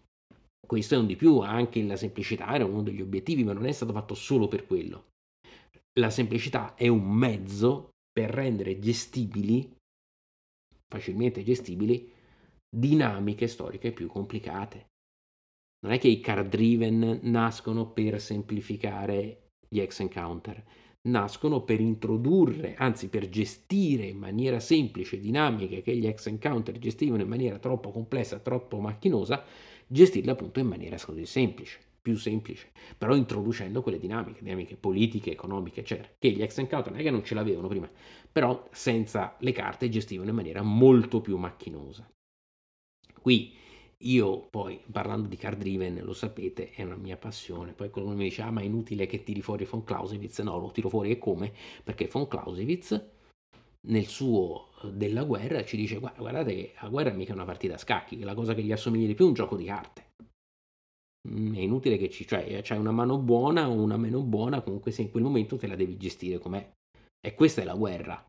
questo 0.67 0.95
è 0.95 0.99
un 0.99 1.07
di 1.07 1.17
più, 1.17 1.39
anche 1.41 1.83
la 1.83 1.97
semplicità 1.97 2.55
era 2.55 2.65
uno 2.65 2.83
degli 2.83 3.03
obiettivi, 3.03 3.45
ma 3.45 3.53
non 3.53 3.67
è 3.67 3.73
stato 3.73 3.93
fatto 3.93 4.15
solo 4.15 4.49
per 4.49 4.67
quello. 4.67 5.09
La 5.99 6.11
semplicità 6.11 6.75
è 6.75 6.89
un 6.89 7.11
mezzo 7.11 7.91
per 8.11 8.31
rendere 8.31 8.79
gestibili, 8.79 9.77
facilmente 10.87 11.43
gestibili, 11.43 12.11
dinamiche 12.69 13.47
storiche 13.47 13.93
più 13.93 14.07
complicate. 14.09 14.87
Non 15.81 15.93
è 15.93 15.99
che 15.99 16.09
i 16.09 16.21
card 16.21 16.49
driven 16.49 17.21
nascono 17.23 17.91
per 17.93 18.21
semplificare 18.21 19.48
gli 19.69 19.81
ex 19.81 20.01
encounter, 20.01 20.65
nascono 21.03 21.63
per 21.63 21.81
introdurre, 21.81 22.75
anzi 22.77 23.09
per 23.09 23.29
gestire 23.29 24.07
in 24.07 24.19
maniera 24.19 24.61
semplice 24.61 25.19
dinamiche 25.19 25.83
che 25.83 25.97
gli 25.97 26.07
ex 26.07 26.27
encounter 26.27 26.79
gestivano 26.79 27.23
in 27.23 27.29
maniera 27.29 27.59
troppo 27.59 27.91
complessa, 27.91 28.39
troppo 28.39 28.79
macchinosa, 28.79 29.45
gestirle 29.87 30.33
appunto 30.33 30.61
in 30.61 30.67
maniera 30.67 30.97
così 31.03 31.25
semplice, 31.25 31.79
più 32.01 32.17
semplice, 32.17 32.71
però 32.97 33.15
introducendo 33.15 33.83
quelle 33.83 33.99
dinamiche, 33.99 34.43
dinamiche 34.43 34.77
politiche, 34.77 35.31
economiche, 35.31 35.81
eccetera, 35.81 36.09
che 36.19 36.31
gli 36.31 36.43
ex 36.43 36.59
encounter 36.59 36.93
non 36.93 37.01
è 37.01 37.05
che 37.05 37.11
non 37.11 37.25
ce 37.25 37.35
l'avevano 37.35 37.69
prima, 37.69 37.91
però 38.31 38.69
senza 38.71 39.37
le 39.41 39.53
carte 39.53 39.89
gestivano 39.89 40.31
in 40.31 40.37
maniera 40.37 40.63
molto 40.63 41.21
più 41.21 41.37
macchinosa. 41.37 42.09
Qui 43.21 43.53
io 44.03 44.47
poi, 44.49 44.81
parlando 44.91 45.27
di 45.27 45.37
card 45.37 45.59
driven, 45.59 46.01
lo 46.05 46.13
sapete, 46.13 46.71
è 46.71 46.85
una 46.85 46.97
mia 46.97 47.17
passione. 47.17 47.73
Poi 47.73 47.91
qualcuno 47.91 48.17
mi 48.17 48.25
dice, 48.25 48.43
ah 48.43 48.51
ma 48.51 48.61
è 48.61 48.65
inutile 48.65 49.07
che 49.07 49.25
tiri 49.25 49.43
fuori 49.43 49.65
von 49.65 49.83
Clausewitz. 49.83 50.39
No, 50.41 50.59
lo 50.59 50.71
tiro 50.71 50.89
fuori 50.89 51.11
e 51.11 51.19
come? 51.19 51.53
Perché 51.83 52.07
von 52.07 52.29
Clausewitz, 52.29 53.11
nel 53.89 54.07
suo 54.07 54.69
eh, 54.83 54.93
della 54.93 55.25
guerra, 55.25 55.65
ci 55.65 55.77
dice, 55.77 55.99
guardate 55.99 56.55
che 56.55 56.75
la 56.81 56.89
guerra 56.89 57.11
è 57.11 57.15
mica 57.15 57.33
una 57.33 57.45
partita 57.45 57.75
a 57.75 57.79
scacchi, 57.79 58.21
la 58.21 58.35
cosa 58.35 58.55
che 58.55 58.63
gli 58.63 58.73
assomiglia 58.73 59.07
di 59.07 59.15
più 59.15 59.25
è 59.25 59.29
un 59.29 59.35
gioco 59.35 59.57
di 59.57 59.65
carte. 59.65 60.07
Mm, 61.29 61.55
è 61.57 61.61
inutile 61.61 61.97
che 61.99 62.09
ci, 62.09 62.25
cioè, 62.27 62.61
c'hai 62.63 62.79
una 62.79 62.93
mano 62.93 63.19
buona 63.19 63.69
o 63.69 63.73
una 63.73 63.97
meno 63.97 64.23
buona, 64.23 64.61
comunque 64.63 64.93
se 64.93 65.03
in 65.03 65.11
quel 65.11 65.25
momento 65.25 65.57
te 65.57 65.67
la 65.67 65.77
devi 65.77 65.97
gestire 65.97 66.39
com'è. 66.39 66.71
E 67.21 67.35
questa 67.35 67.63
è 67.63 67.65
la 67.65 67.75
guerra. 67.75 68.28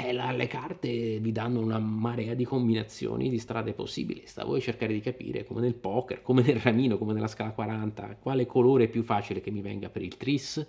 Eh, 0.00 0.12
la, 0.12 0.30
le 0.30 0.46
carte 0.46 1.18
vi 1.18 1.32
danno 1.32 1.58
una 1.58 1.80
marea 1.80 2.34
di 2.34 2.44
combinazioni 2.44 3.28
di 3.28 3.38
strade 3.38 3.72
possibili. 3.72 4.22
Sta 4.26 4.42
a 4.42 4.44
voi 4.44 4.60
cercare 4.60 4.92
di 4.92 5.00
capire, 5.00 5.44
come 5.44 5.60
nel 5.60 5.74
poker, 5.74 6.22
come 6.22 6.42
nel 6.42 6.60
ramino, 6.60 6.98
come 6.98 7.12
nella 7.12 7.26
scala 7.26 7.50
40, 7.50 8.16
quale 8.16 8.46
colore 8.46 8.84
è 8.84 8.88
più 8.88 9.02
facile 9.02 9.40
che 9.40 9.50
mi 9.50 9.60
venga 9.60 9.88
per 9.88 10.02
il 10.02 10.16
tris 10.16 10.64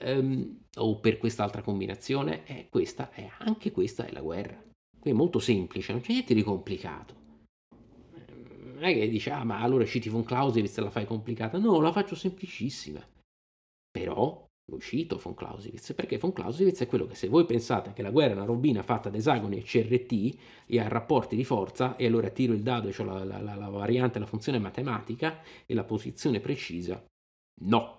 ehm, 0.00 0.58
o 0.78 0.98
per 0.98 1.18
quest'altra 1.18 1.62
combinazione. 1.62 2.44
Eh, 2.44 2.66
questa 2.68 3.10
è, 3.12 3.30
anche 3.38 3.70
questa 3.70 4.04
è 4.04 4.10
la 4.10 4.20
guerra. 4.20 4.60
Qui 4.98 5.10
è 5.12 5.14
molto 5.14 5.38
semplice, 5.38 5.92
non 5.92 6.00
c'è 6.00 6.10
niente 6.10 6.34
di 6.34 6.42
complicato. 6.42 7.14
Non 8.74 8.82
è 8.82 8.92
che 8.92 9.08
dici, 9.08 9.30
ah, 9.30 9.44
ma 9.44 9.60
allora 9.60 9.84
citi 9.84 10.08
von 10.08 10.24
Clausewitz 10.24 10.76
e 10.76 10.80
la 10.80 10.90
fai 10.90 11.04
complicata. 11.04 11.56
No, 11.58 11.80
la 11.80 11.92
faccio 11.92 12.16
semplicissima. 12.16 13.00
Però 13.92 14.48
uscito 14.76 15.16
von 15.16 15.34
Clausewitz, 15.34 15.94
perché 15.94 16.18
von 16.18 16.32
Clausewitz 16.32 16.80
è 16.80 16.86
quello 16.86 17.06
che 17.06 17.14
se 17.14 17.28
voi 17.28 17.44
pensate 17.44 17.92
che 17.92 18.02
la 18.02 18.10
guerra 18.10 18.32
è 18.32 18.36
una 18.36 18.44
robina 18.44 18.82
fatta 18.82 19.08
ad 19.08 19.14
esagoni 19.14 19.58
e 19.58 19.62
CRT 19.62 20.38
e 20.66 20.80
a 20.80 20.88
rapporti 20.88 21.36
di 21.36 21.44
forza, 21.44 21.96
e 21.96 22.06
allora 22.06 22.30
tiro 22.30 22.52
il 22.52 22.62
dado 22.62 22.88
e 22.88 22.94
ho 22.96 23.04
la, 23.04 23.24
la, 23.24 23.40
la, 23.40 23.54
la 23.54 23.68
variante, 23.68 24.18
la 24.18 24.26
funzione 24.26 24.58
matematica 24.58 25.40
e 25.66 25.74
la 25.74 25.84
posizione 25.84 26.40
precisa, 26.40 27.02
no. 27.62 27.98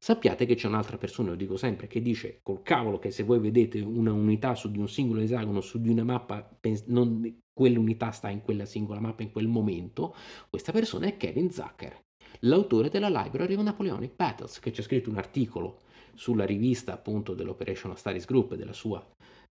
Sappiate 0.00 0.46
che 0.46 0.54
c'è 0.54 0.68
un'altra 0.68 0.96
persona, 0.96 1.30
lo 1.30 1.34
dico 1.34 1.56
sempre, 1.56 1.88
che 1.88 2.00
dice 2.00 2.38
col 2.42 2.62
cavolo 2.62 3.00
che 3.00 3.10
se 3.10 3.24
voi 3.24 3.40
vedete 3.40 3.80
una 3.80 4.12
unità 4.12 4.54
su 4.54 4.70
di 4.70 4.78
un 4.78 4.88
singolo 4.88 5.20
esagono, 5.20 5.60
su 5.60 5.80
di 5.80 5.88
una 5.88 6.04
mappa, 6.04 6.48
non, 6.86 7.40
quell'unità 7.52 8.12
sta 8.12 8.30
in 8.30 8.40
quella 8.40 8.64
singola 8.64 9.00
mappa 9.00 9.24
in 9.24 9.32
quel 9.32 9.48
momento, 9.48 10.14
questa 10.48 10.70
persona 10.70 11.06
è 11.06 11.16
Kevin 11.16 11.50
Zucker, 11.50 12.00
l'autore 12.40 12.90
della 12.90 13.08
Library 13.08 13.54
of 13.54 13.62
Napoleonic 13.62 14.14
Battles, 14.14 14.60
che 14.60 14.70
c'è 14.70 14.82
scritto 14.82 15.10
un 15.10 15.16
articolo 15.16 15.80
sulla 16.18 16.44
rivista 16.44 16.92
appunto 16.92 17.32
dell'Operation 17.32 17.96
Studies 17.96 18.26
Group, 18.26 18.56
della 18.56 18.72
sua 18.72 19.02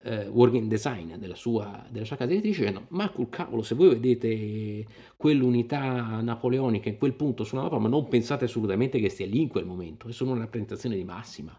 eh, 0.04 0.28
working 0.28 0.70
design, 0.70 1.16
della 1.16 1.36
sua, 1.36 1.86
della 1.90 2.06
sua 2.06 2.16
casa 2.16 2.32
editrice, 2.32 2.62
dicendo 2.62 2.86
ma 2.90 3.10
col 3.10 3.30
cavolo 3.30 3.62
se 3.62 3.76
voi 3.76 3.90
vedete 3.90 4.86
quell'unità 5.18 6.22
napoleonica 6.22 6.88
in 6.90 6.98
quel 6.98 7.14
punto 7.14 7.44
sulla 7.44 7.64
mappa, 7.64 7.80
ma 7.80 7.90
non 7.90 8.08
pensate 8.08 8.46
assolutamente 8.46 9.00
che 9.00 9.10
stia 9.10 9.26
lì 9.26 9.42
in 9.42 9.50
quel 9.50 9.66
momento, 9.66 10.08
è 10.08 10.14
solo 10.14 10.32
una 10.32 10.42
rappresentazione 10.42 10.96
di 10.96 11.04
massima. 11.04 11.58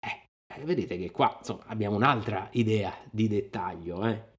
Eh, 0.00 0.64
vedete 0.64 0.98
che 0.98 1.12
qua 1.12 1.36
insomma, 1.38 1.64
abbiamo 1.66 1.94
un'altra 1.94 2.48
idea 2.52 2.92
di 3.10 3.28
dettaglio, 3.28 4.04
eh. 4.04 4.34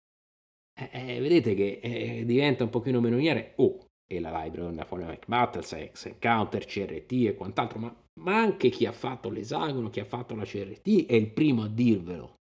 Eh, 0.80 1.16
eh, 1.16 1.20
vedete 1.20 1.56
che 1.56 1.80
eh, 1.82 2.26
diventa 2.26 2.64
un 2.64 2.70
pochino 2.70 3.00
meno 3.00 3.18
chiaro, 3.18 3.54
oh, 3.56 3.87
e 4.08 4.20
la 4.20 4.44
library 4.44 4.74
Napoleonic 4.74 5.28
Battles, 5.28 5.92
X 5.92 6.06
Encounter, 6.06 6.66
CRT 6.66 7.12
e 7.12 7.36
quant'altro, 7.36 7.80
ma 7.80 7.96
ma 8.18 8.38
anche 8.38 8.70
chi 8.70 8.86
ha 8.86 8.92
fatto 8.92 9.30
l'esagono, 9.30 9.90
chi 9.90 10.00
ha 10.00 10.06
fatto 10.06 10.36
la 10.36 10.44
CRT 10.44 11.06
è 11.06 11.14
il 11.14 11.32
primo 11.32 11.64
a 11.64 11.68
dirvelo 11.68 12.36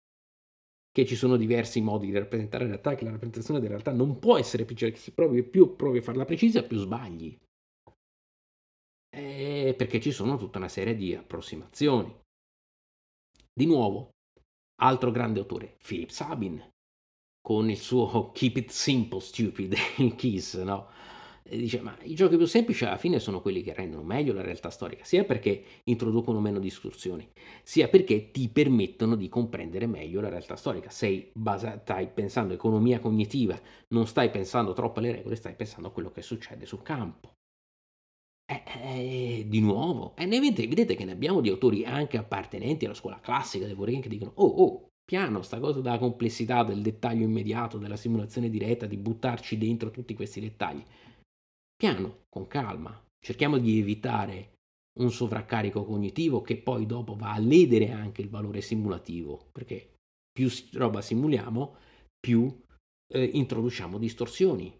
che 0.92 1.06
ci 1.06 1.16
sono 1.16 1.38
diversi 1.38 1.82
modi 1.82 2.08
di 2.08 2.18
rappresentare 2.18 2.66
la 2.66 2.70
realtà, 2.72 2.94
che 2.94 3.04
la 3.04 3.12
rappresentazione 3.12 3.60
della 3.60 3.72
realtà 3.72 3.92
non 3.92 4.20
può 4.20 4.38
essere 4.38 4.64
precisa, 4.64 4.92
che 4.92 4.98
se 4.98 5.12
provi, 5.12 5.42
più 5.42 5.76
provi 5.76 5.98
a 5.98 6.02
farla 6.04 6.24
precisa, 6.24 6.64
più 6.64 6.78
sbagli. 6.78 7.36
Eh, 9.10 9.74
perché 9.76 10.00
ci 10.00 10.12
sono 10.12 10.38
tutta 10.38 10.60
una 10.60 10.68
serie 10.68 10.96
di 10.96 11.16
approssimazioni. 11.16 12.16
Di 13.52 13.66
nuovo, 13.66 14.12
altro 14.82 15.10
grande 15.10 15.40
autore, 15.40 15.78
Philip 15.84 16.10
Sabin, 16.10 16.64
con 17.42 17.72
il 17.72 17.78
suo 17.78 18.32
Keep 18.32 18.58
It 18.58 18.70
Simple 18.70 19.20
Stupid, 19.20 19.74
il 19.98 20.14
Kiss, 20.14 20.62
no? 20.62 20.90
E 21.46 21.58
dice, 21.58 21.82
ma 21.82 21.96
i 22.04 22.16
giochi 22.16 22.38
più 22.38 22.46
semplici 22.46 22.86
alla 22.86 22.98
fine 22.98 23.20
sono 23.20 23.42
quelli 23.42 23.62
che 23.62 23.74
rendono 23.74 24.04
meglio 24.04 24.34
la 24.34 24.42
realtà 24.42 24.70
storica, 24.70 25.04
sia 25.04 25.26
perché 25.26 25.64
introducono 25.84 26.40
meno 26.40 26.58
distorsioni, 26.58 27.28
sia 27.64 27.90
perché 27.90 28.32
ti 28.32 28.48
permettono 28.48 29.16
di 29.16 29.28
comprendere 29.28 29.86
meglio 29.86 30.22
la 30.22 30.30
realtà 30.30 30.56
storica. 30.56 30.90
Sei 30.90 31.30
basa- 31.34 31.82
stai 31.82 32.08
pensando 32.08 32.54
economia 32.54 33.00
cognitiva, 33.00 33.60
non 33.90 34.08
stai 34.08 34.30
pensando 34.30 34.72
troppo 34.72 35.00
alle 35.00 35.12
regole, 35.12 35.36
stai 35.36 35.54
pensando 35.54 35.90
a 35.90 35.92
quello 35.92 36.12
che 36.12 36.22
succede 36.22 36.66
sul 36.66 36.82
campo. 36.82 37.34
Eh, 38.46 38.64
eh, 38.84 39.46
di 39.48 39.60
nuovo, 39.60 40.16
e 40.16 40.26
ne 40.26 40.40
vedete, 40.40 40.68
vedete, 40.68 40.96
che 40.96 41.06
ne 41.06 41.12
abbiamo 41.12 41.42
di 41.42 41.50
autori 41.50 41.86
anche 41.86 42.18
appartenenti 42.18 42.86
alla 42.86 42.94
scuola 42.94 43.20
classica 43.20 43.66
del 43.66 43.76
Wargame 43.76 44.02
che 44.02 44.10
dicono, 44.10 44.32
oh, 44.36 44.48
oh, 44.48 44.88
piano, 45.04 45.42
sta 45.42 45.60
cosa 45.60 45.82
della 45.82 45.98
complessità, 45.98 46.64
del 46.64 46.82
dettaglio 46.82 47.26
immediato, 47.26 47.78
della 47.78 47.96
simulazione 47.98 48.50
diretta, 48.50 48.86
di 48.86 48.98
buttarci 48.98 49.58
dentro 49.58 49.92
tutti 49.92 50.14
questi 50.14 50.40
dettagli 50.40 50.84
piano, 51.84 52.24
con 52.30 52.48
calma. 52.48 52.98
Cerchiamo 53.20 53.58
di 53.58 53.78
evitare 53.78 54.54
un 55.02 55.12
sovraccarico 55.12 55.84
cognitivo 55.84 56.42
che 56.42 56.56
poi 56.56 56.86
dopo 56.86 57.14
va 57.14 57.34
a 57.34 57.40
ledere 57.40 57.92
anche 57.92 58.22
il 58.22 58.30
valore 58.30 58.62
simulativo, 58.62 59.50
perché 59.52 59.96
più 60.32 60.50
roba 60.76 61.02
simuliamo, 61.02 61.76
più 62.18 62.58
eh, 63.14 63.24
introduciamo 63.26 63.98
distorsioni. 63.98 64.74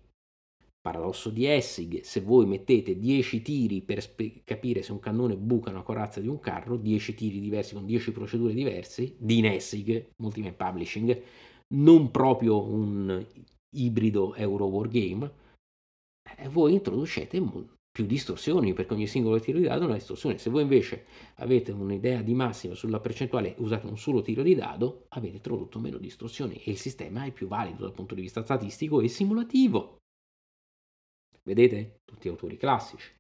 Paradosso 0.80 1.30
di 1.30 1.46
Essig, 1.46 2.04
se 2.04 2.22
voi 2.22 2.46
mettete 2.46 2.98
10 2.98 3.42
tiri 3.42 3.82
per 3.82 4.02
spe- 4.02 4.42
capire 4.46 4.82
se 4.82 4.94
un 4.94 5.00
cannone 5.00 5.36
buca 5.36 5.72
una 5.72 5.84
corazza 5.84 6.22
di 6.22 6.30
un 6.30 6.40
carro, 6.40 6.78
10 6.78 7.16
tiri 7.16 7.42
diversi 7.42 7.74
con 7.74 7.86
10 7.86 8.14
procedure 8.14 8.54
diverse, 8.54 9.18
di 9.20 9.40
in 9.40 9.48
Essig, 9.48 10.12
Multimate 10.22 10.56
Publishing, 10.56 11.22
non 11.74 12.12
proprio 12.12 12.66
un 12.66 13.26
ibrido 13.76 14.36
Euro 14.36 14.68
Wargame, 14.68 15.43
eh, 16.38 16.50
voi 16.50 16.74
introducete 16.74 17.42
più 17.92 18.06
distorsioni 18.06 18.74
perché 18.74 18.94
ogni 18.94 19.06
singolo 19.06 19.40
tiro 19.40 19.60
di 19.60 19.66
dado 19.66 19.84
è 19.84 19.86
una 19.86 19.96
distorsione. 19.96 20.38
Se 20.38 20.50
voi 20.50 20.64
invece 20.64 21.06
avete 21.36 21.72
un'idea 21.72 22.22
di 22.22 22.34
massima 22.34 22.74
sulla 22.74 23.00
percentuale 23.00 23.56
e 23.56 23.62
usate 23.62 23.86
un 23.86 23.98
solo 23.98 24.22
tiro 24.22 24.42
di 24.42 24.56
dado, 24.56 25.06
avete 25.10 25.36
introdotto 25.36 25.80
meno 25.80 25.98
distorsioni 25.98 26.56
e 26.56 26.72
il 26.72 26.78
sistema 26.78 27.26
è 27.26 27.32
più 27.32 27.48
valido 27.48 27.84
dal 27.84 27.94
punto 27.94 28.16
di 28.16 28.22
vista 28.22 28.44
statistico 28.44 29.00
e 29.00 29.08
simulativo. 29.08 29.98
Vedete? 31.44 32.00
Tutti 32.04 32.28
autori 32.30 32.58
classici. 32.58 33.12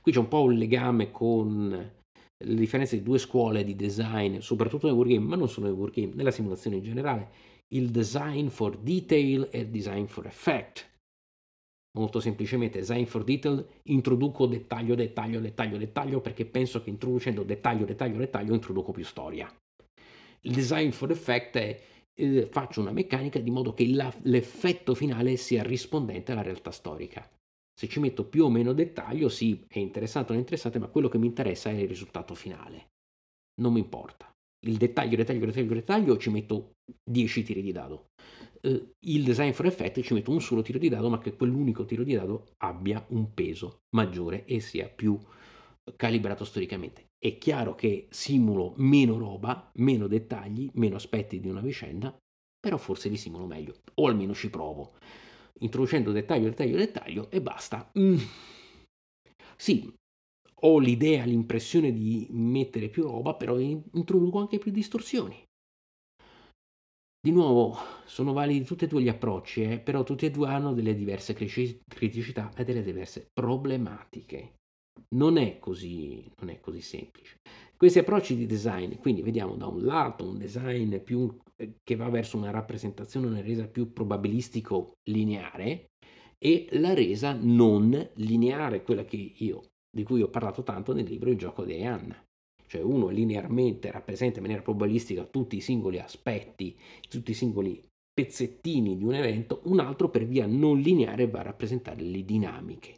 Qui 0.00 0.12
c'è 0.12 0.18
un 0.18 0.28
po' 0.28 0.42
un 0.42 0.54
legame 0.54 1.10
con 1.10 1.68
le 1.68 2.54
differenze 2.54 2.96
di 2.96 3.02
due 3.02 3.18
scuole 3.18 3.64
di 3.64 3.76
design, 3.76 4.38
soprattutto 4.38 4.86
nel 4.86 4.96
wargame, 4.96 5.26
ma 5.26 5.36
non 5.36 5.48
solo 5.48 5.66
nel 5.66 5.76
wargame, 5.76 6.14
nella 6.14 6.30
simulazione 6.30 6.76
in 6.76 6.82
generale, 6.82 7.30
il 7.74 7.90
design 7.90 8.48
for 8.48 8.78
detail 8.78 9.48
e 9.50 9.60
il 9.60 9.68
design 9.68 10.04
for 10.04 10.26
effect. 10.26 10.91
Molto 11.94 12.20
semplicemente, 12.20 12.78
design 12.78 13.04
for 13.04 13.22
detail, 13.22 13.66
introduco 13.84 14.46
dettaglio, 14.46 14.94
dettaglio, 14.94 15.40
dettaglio, 15.40 15.76
dettaglio, 15.76 16.20
perché 16.20 16.46
penso 16.46 16.82
che 16.82 16.88
introducendo 16.88 17.42
dettaglio, 17.42 17.84
dettaglio, 17.84 18.16
dettaglio 18.16 18.54
introduco 18.54 18.92
più 18.92 19.04
storia. 19.04 19.52
Il 20.40 20.54
design 20.54 20.90
for 20.90 21.10
effect 21.10 21.56
è 21.56 21.80
eh, 22.14 22.46
faccio 22.50 22.80
una 22.80 22.92
meccanica 22.92 23.38
di 23.38 23.50
modo 23.50 23.72
che 23.74 23.88
la, 23.88 24.12
l'effetto 24.22 24.94
finale 24.94 25.36
sia 25.36 25.62
rispondente 25.62 26.32
alla 26.32 26.42
realtà 26.42 26.70
storica. 26.70 27.28
Se 27.74 27.88
ci 27.88 28.00
metto 28.00 28.24
più 28.26 28.44
o 28.44 28.50
meno 28.50 28.72
dettaglio, 28.72 29.28
sì, 29.28 29.64
è 29.66 29.78
interessante 29.78 30.30
o 30.30 30.32
non 30.32 30.42
interessante, 30.42 30.78
ma 30.78 30.88
quello 30.88 31.08
che 31.08 31.18
mi 31.18 31.26
interessa 31.26 31.70
è 31.70 31.74
il 31.74 31.88
risultato 31.88 32.34
finale. 32.34 32.90
Non 33.60 33.72
mi 33.72 33.80
importa. 33.80 34.30
Il 34.64 34.76
dettaglio, 34.76 35.16
dettaglio, 35.16 35.46
dettaglio, 35.46 35.74
dettaglio, 35.74 36.16
ci 36.18 36.30
metto 36.30 36.72
10 37.02 37.42
tiri 37.42 37.62
di 37.62 37.72
dado. 37.72 38.10
Uh, 38.64 38.92
il 39.00 39.24
design 39.24 39.50
for 39.50 39.66
effect 39.66 40.00
ci 40.02 40.14
metto 40.14 40.30
un 40.30 40.40
solo 40.40 40.62
tiro 40.62 40.78
di 40.78 40.88
dado, 40.88 41.08
ma 41.08 41.18
che 41.18 41.34
quell'unico 41.34 41.84
tiro 41.84 42.04
di 42.04 42.14
dado 42.14 42.54
abbia 42.58 43.04
un 43.08 43.34
peso 43.34 43.80
maggiore 43.96 44.44
e 44.44 44.60
sia 44.60 44.88
più 44.88 45.18
calibrato 45.96 46.44
storicamente. 46.44 47.10
È 47.18 47.38
chiaro 47.38 47.74
che 47.74 48.06
simulo 48.10 48.74
meno 48.76 49.18
roba, 49.18 49.70
meno 49.74 50.06
dettagli, 50.06 50.70
meno 50.74 50.96
aspetti 50.96 51.40
di 51.40 51.48
una 51.48 51.60
vicenda, 51.60 52.16
però 52.60 52.76
forse 52.76 53.08
li 53.08 53.16
simulo 53.16 53.46
meglio, 53.46 53.80
o 53.94 54.06
almeno 54.06 54.34
ci 54.34 54.48
provo, 54.50 54.94
introducendo 55.60 56.12
dettaglio, 56.12 56.48
dettaglio, 56.48 56.76
dettaglio 56.76 57.30
e 57.30 57.40
basta. 57.40 57.90
Mm. 57.98 58.18
Sì, 59.56 59.92
ho 60.64 60.78
l'idea, 60.78 61.24
l'impressione 61.24 61.92
di 61.92 62.28
mettere 62.30 62.88
più 62.88 63.02
roba, 63.02 63.34
però 63.34 63.58
introduco 63.58 64.38
anche 64.38 64.58
più 64.58 64.70
distorsioni. 64.70 65.42
Di 67.24 67.30
nuovo, 67.30 67.76
sono 68.04 68.32
validi 68.32 68.64
tutti 68.64 68.84
e 68.84 68.88
due 68.88 69.00
gli 69.00 69.08
approcci, 69.08 69.62
eh, 69.62 69.78
però 69.78 70.02
tutti 70.02 70.26
e 70.26 70.30
due 70.32 70.48
hanno 70.48 70.72
delle 70.74 70.92
diverse 70.92 71.34
criticità 71.34 72.50
e 72.56 72.64
delle 72.64 72.82
diverse 72.82 73.28
problematiche. 73.32 74.54
Non 75.14 75.36
è 75.36 75.60
così, 75.60 76.28
non 76.40 76.50
è 76.50 76.58
così 76.58 76.80
semplice. 76.80 77.36
Questi 77.76 78.00
approcci 78.00 78.34
di 78.34 78.46
design, 78.46 78.96
quindi 78.96 79.22
vediamo 79.22 79.54
da 79.54 79.68
un 79.68 79.84
lato 79.84 80.28
un 80.28 80.36
design 80.36 80.96
più, 80.96 81.32
eh, 81.54 81.76
che 81.80 81.94
va 81.94 82.08
verso 82.08 82.36
una 82.36 82.50
rappresentazione, 82.50 83.28
una 83.28 83.40
resa 83.40 83.68
più 83.68 83.92
probabilistico 83.92 84.94
lineare 85.08 85.92
e 86.38 86.66
la 86.72 86.92
resa 86.92 87.38
non 87.40 88.10
lineare, 88.14 88.82
quella 88.82 89.04
io, 89.08 89.62
di 89.88 90.02
cui 90.02 90.22
ho 90.22 90.28
parlato 90.28 90.64
tanto 90.64 90.92
nel 90.92 91.04
libro 91.04 91.30
Il 91.30 91.38
gioco 91.38 91.64
di 91.64 91.84
Anna. 91.84 92.20
Cioè 92.72 92.80
uno 92.80 93.08
linearmente 93.08 93.90
rappresenta 93.90 94.36
in 94.36 94.44
maniera 94.44 94.62
probabilistica 94.62 95.24
tutti 95.24 95.56
i 95.56 95.60
singoli 95.60 95.98
aspetti, 95.98 96.74
tutti 97.06 97.32
i 97.32 97.34
singoli 97.34 97.78
pezzettini 98.14 98.96
di 98.96 99.04
un 99.04 99.12
evento, 99.12 99.60
un 99.64 99.78
altro 99.78 100.08
per 100.08 100.24
via 100.24 100.46
non 100.46 100.80
lineare 100.80 101.28
va 101.28 101.40
a 101.40 101.42
rappresentare 101.42 102.00
le 102.00 102.24
dinamiche. 102.24 102.94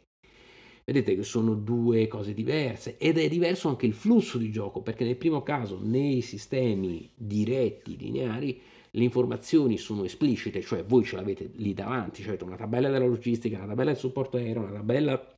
Vedete 0.85 1.13
che 1.17 1.23
sono 1.23 1.55
due 1.55 2.07
cose 2.07 2.33
diverse 2.33 2.95
ed 2.97 3.17
è 3.17 3.27
diverso 3.27 3.67
anche 3.67 3.85
il 3.85 3.91
flusso 3.91 4.37
di 4.37 4.49
gioco, 4.49 4.79
perché 4.79 5.03
nel 5.03 5.17
primo 5.17 5.43
caso 5.43 5.77
nei 5.83 6.21
sistemi 6.21 7.09
diretti, 7.13 7.97
lineari, 7.97 8.57
le 8.91 9.03
informazioni 9.03 9.77
sono 9.77 10.05
esplicite, 10.05 10.61
cioè 10.61 10.85
voi 10.85 11.03
ce 11.03 11.17
l'avete 11.17 11.51
lì 11.55 11.73
davanti, 11.73 12.21
cioè 12.21 12.29
avete 12.29 12.45
una 12.45 12.55
tabella 12.55 12.89
della 12.89 13.07
logistica, 13.07 13.57
una 13.57 13.67
tabella 13.67 13.91
del 13.91 13.99
supporto 13.99 14.37
aereo, 14.37 14.61
una 14.61 14.71
tabella 14.71 15.34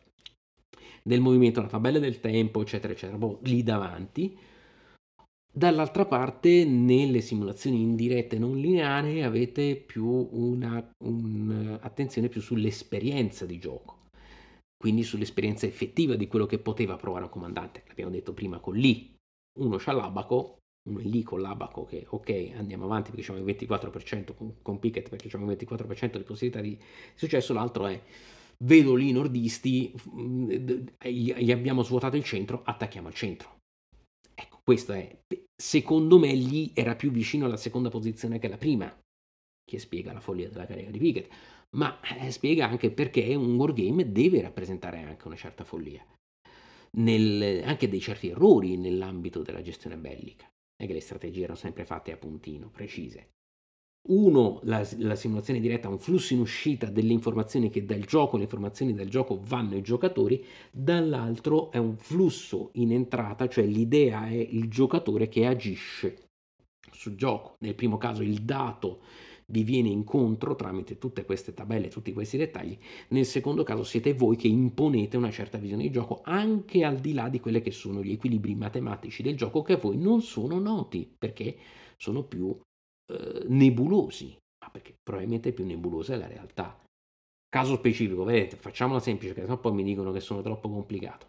del 1.07 1.21
movimento, 1.21 1.59
una 1.59 1.69
tabella 1.69 1.99
del 1.99 2.19
tempo, 2.19 2.61
eccetera, 2.61 2.91
eccetera, 2.91 3.17
boh, 3.17 3.39
lì 3.43 3.63
davanti. 3.63 4.37
Dall'altra 5.51 6.05
parte, 6.05 6.65
nelle 6.65 7.21
simulazioni 7.21 7.81
indirette 7.81 8.37
non 8.37 8.57
lineari 8.57 9.23
avete 9.23 9.75
più 9.75 10.05
una, 10.05 10.85
un'attenzione 11.03 12.27
più 12.27 12.41
sull'esperienza 12.41 13.45
di 13.45 13.57
gioco 13.57 13.95
quindi 14.77 15.01
sull'esperienza 15.01 15.65
effettiva 15.65 16.15
di 16.15 16.27
quello 16.27 16.45
che 16.45 16.59
poteva 16.59 16.97
provare 16.97 17.23
un 17.23 17.31
comandante. 17.31 17.83
L'abbiamo 17.87 18.11
detto 18.11 18.33
prima 18.33 18.59
con 18.59 18.75
lì, 18.75 19.11
uno 19.59 19.77
c'ha 19.77 19.91
l'abaco, 19.91 20.59
uno 20.87 20.99
è 20.99 21.03
lì 21.03 21.23
con 21.23 21.41
l'abaco 21.41 21.83
che 21.85 22.05
ok 22.07 22.51
andiamo 22.55 22.85
avanti 22.85 23.09
perché 23.09 23.31
abbiamo 23.31 23.49
il 23.49 23.55
24% 23.57 24.35
con, 24.35 24.61
con 24.61 24.79
Pickett 24.79 25.09
perché 25.09 25.27
abbiamo 25.27 25.51
il 25.51 25.57
24% 25.57 26.17
di 26.17 26.23
possibilità 26.23 26.61
di 26.61 26.79
successo, 27.15 27.53
l'altro 27.53 27.87
è 27.87 27.99
vedo 28.63 28.95
lì 28.95 29.09
i 29.09 29.13
nordisti, 29.13 29.93
mm, 30.09 30.49
gli 31.03 31.51
abbiamo 31.51 31.83
svuotato 31.83 32.15
il 32.15 32.23
centro, 32.23 32.63
attacchiamo 32.63 33.07
al 33.07 33.13
centro. 33.13 33.57
Ecco, 34.33 34.59
questo 34.63 34.93
è, 34.93 35.19
secondo 35.55 36.19
me 36.19 36.33
lì 36.33 36.71
era 36.73 36.95
più 36.95 37.11
vicino 37.11 37.45
alla 37.45 37.57
seconda 37.57 37.89
posizione 37.89 38.39
che 38.39 38.47
alla 38.47 38.57
prima, 38.57 38.95
che 39.63 39.79
spiega 39.79 40.13
la 40.13 40.19
follia 40.19 40.49
della 40.49 40.65
carriera 40.65 40.91
di 40.91 40.99
Pickett 40.99 41.33
ma 41.75 41.99
eh, 42.01 42.31
spiega 42.31 42.67
anche 42.67 42.91
perché 42.91 43.35
un 43.35 43.55
wargame 43.55 44.11
deve 44.11 44.41
rappresentare 44.41 45.03
anche 45.03 45.27
una 45.27 45.35
certa 45.35 45.63
follia, 45.63 46.05
nel, 46.97 47.63
anche 47.63 47.89
dei 47.89 47.99
certi 47.99 48.29
errori 48.29 48.77
nell'ambito 48.77 49.41
della 49.41 49.61
gestione 49.61 49.97
bellica. 49.97 50.49
È 50.75 50.85
che 50.85 50.93
le 50.93 51.01
strategie 51.01 51.43
erano 51.43 51.57
sempre 51.57 51.85
fatte 51.85 52.11
a 52.11 52.17
puntino, 52.17 52.69
precise. 52.69 53.31
Uno, 54.07 54.59
la, 54.63 54.87
la 54.99 55.15
simulazione 55.15 55.59
diretta 55.59 55.87
ha 55.87 55.91
un 55.91 55.99
flusso 55.99 56.33
in 56.33 56.39
uscita 56.39 56.89
delle 56.89 57.11
informazioni 57.11 57.69
che 57.69 57.83
dal 57.83 58.01
gioco, 58.01 58.37
le 58.37 58.43
informazioni 58.43 58.93
dal 58.93 59.07
gioco 59.07 59.41
vanno 59.43 59.73
ai 59.73 59.81
giocatori, 59.81 60.45
dall'altro 60.71 61.71
è 61.71 61.77
un 61.77 61.97
flusso 61.97 62.69
in 62.73 62.93
entrata, 62.93 63.49
cioè 63.49 63.65
l'idea 63.65 64.27
è 64.27 64.35
il 64.35 64.69
giocatore 64.69 65.27
che 65.27 65.45
agisce 65.45 66.29
sul 66.91 67.15
gioco. 67.15 67.55
Nel 67.59 67.75
primo 67.75 67.97
caso 67.97 68.23
il 68.23 68.43
dato 68.43 69.01
vi 69.47 69.63
viene 69.63 69.89
incontro 69.89 70.55
tramite 70.55 70.97
tutte 70.97 71.25
queste 71.25 71.53
tabelle, 71.53 71.89
tutti 71.89 72.13
questi 72.13 72.37
dettagli. 72.37 72.77
Nel 73.09 73.25
secondo 73.25 73.63
caso 73.63 73.83
siete 73.83 74.13
voi 74.13 74.37
che 74.37 74.47
imponete 74.47 75.17
una 75.17 75.31
certa 75.31 75.57
visione 75.57 75.83
di 75.83 75.91
gioco 75.91 76.21
anche 76.23 76.85
al 76.85 76.99
di 76.99 77.13
là 77.13 77.27
di 77.27 77.41
quelli 77.41 77.61
che 77.61 77.71
sono 77.71 78.01
gli 78.01 78.11
equilibri 78.11 78.55
matematici 78.55 79.21
del 79.21 79.35
gioco 79.35 79.61
che 79.63 79.73
a 79.73 79.77
voi 79.77 79.97
non 79.97 80.21
sono 80.21 80.59
noti 80.59 81.13
perché 81.17 81.57
sono 81.97 82.23
più 82.23 82.57
eh, 83.11 83.45
nebulosi, 83.47 84.37
ma 84.63 84.71
perché 84.71 84.95
probabilmente 85.01 85.51
più 85.53 85.65
nebulosa 85.65 86.13
è 86.13 86.17
la 86.17 86.27
realtà. 86.27 86.79
Caso 87.49 87.75
specifico, 87.75 88.23
vedete, 88.23 88.57
facciamola 88.57 88.99
semplice, 88.99 89.33
perché 89.33 89.47
sennò 89.47 89.59
poi 89.59 89.73
mi 89.73 89.83
dicono 89.83 90.11
che 90.11 90.19
sono 90.19 90.41
troppo 90.41 90.69
complicato. 90.69 91.27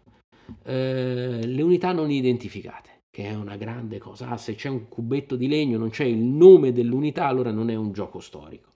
Eh, 0.63 1.41
le 1.45 1.61
unità 1.61 1.91
non 1.91 2.11
identificate 2.11 2.99
che 3.09 3.25
è 3.25 3.33
una 3.33 3.57
grande 3.57 3.97
cosa. 3.97 4.29
Ah, 4.29 4.37
se 4.37 4.55
c'è 4.55 4.69
un 4.69 4.87
cubetto 4.87 5.35
di 5.35 5.47
legno, 5.47 5.77
non 5.77 5.89
c'è 5.89 6.05
il 6.05 6.17
nome 6.17 6.71
dell'unità, 6.71 7.25
allora 7.25 7.51
non 7.51 7.69
è 7.69 7.75
un 7.75 7.91
gioco 7.91 8.19
storico. 8.19 8.73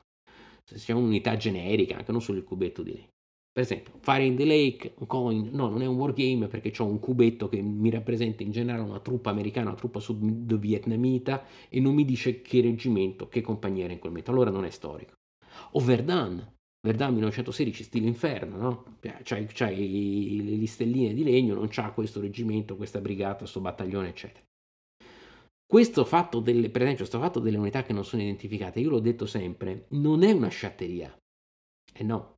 Se 0.64 0.76
c'è 0.76 0.94
un'unità 0.94 1.38
generica, 1.38 1.98
anche 1.98 2.12
non 2.12 2.22
solo 2.22 2.40
il 2.40 2.44
cubetto 2.44 2.84
di 2.84 2.94
legno. 2.94 3.12
Per 3.54 3.62
esempio, 3.62 3.94
Fire 4.00 4.26
in 4.26 4.36
the 4.36 4.46
Lake, 4.46 4.96
coin, 5.06 5.50
no, 5.52 5.70
non 5.70 5.84
è 5.84 5.86
un 5.86 5.96
wargame 5.96 6.48
perché 6.48 6.74
ho 6.82 6.88
un 6.88 6.98
cubetto 6.98 7.48
che 7.48 7.62
mi 7.62 7.92
rappresenta 7.92 8.42
in 8.42 8.50
generale 8.50 8.82
una 8.82 9.00
truppa 9.00 9.30
americana, 9.30 9.70
una 9.70 9.78
truppa 9.78 10.00
sud-vietnamita 10.00 11.46
e 11.70 11.80
non 11.80 11.94
mi 11.94 12.04
dice 12.04 12.42
che 12.42 12.62
reggimento, 12.62 13.28
che 13.28 13.42
compagnia 13.42 13.84
era 13.84 13.94
in 13.94 14.00
quel 14.00 14.10
momento. 14.10 14.32
Allora 14.32 14.50
non 14.50 14.66
è 14.66 14.72
storico. 14.72 15.14
O 15.74 15.80
Verdun, 15.82 16.44
Verdun 16.82 17.14
1916, 17.14 17.84
stile 17.84 18.08
inferno, 18.08 18.58
no? 18.58 18.98
C'hai, 19.22 19.46
c'hai 19.46 20.60
le 20.60 20.66
stelline 20.66 21.14
di 21.14 21.24
legno, 21.24 21.54
non 21.54 21.68
c'ha 21.70 21.92
questo 21.92 22.20
reggimento, 22.20 22.76
questa 22.76 23.02
brigata, 23.02 23.38
questo 23.40 23.62
battaglione, 23.62 24.10
eccetera. 24.10 24.44
Questo 25.64 26.06
fatto 26.06 26.40
delle, 26.40 26.72
per 26.72 26.82
esempio, 26.82 27.06
questo 27.06 27.20
fatto 27.20 27.40
delle 27.40 27.58
unità 27.58 27.84
che 27.84 27.94
non 27.94 28.04
sono 28.04 28.24
identificate, 28.24 28.80
io 28.80 28.90
l'ho 28.90 29.00
detto 29.00 29.28
sempre, 29.28 29.86
non 29.90 30.24
è 30.24 30.32
una 30.32 30.50
sciatteria. 30.50 31.16
E 31.94 32.02
eh 32.02 32.04
no. 32.04 32.33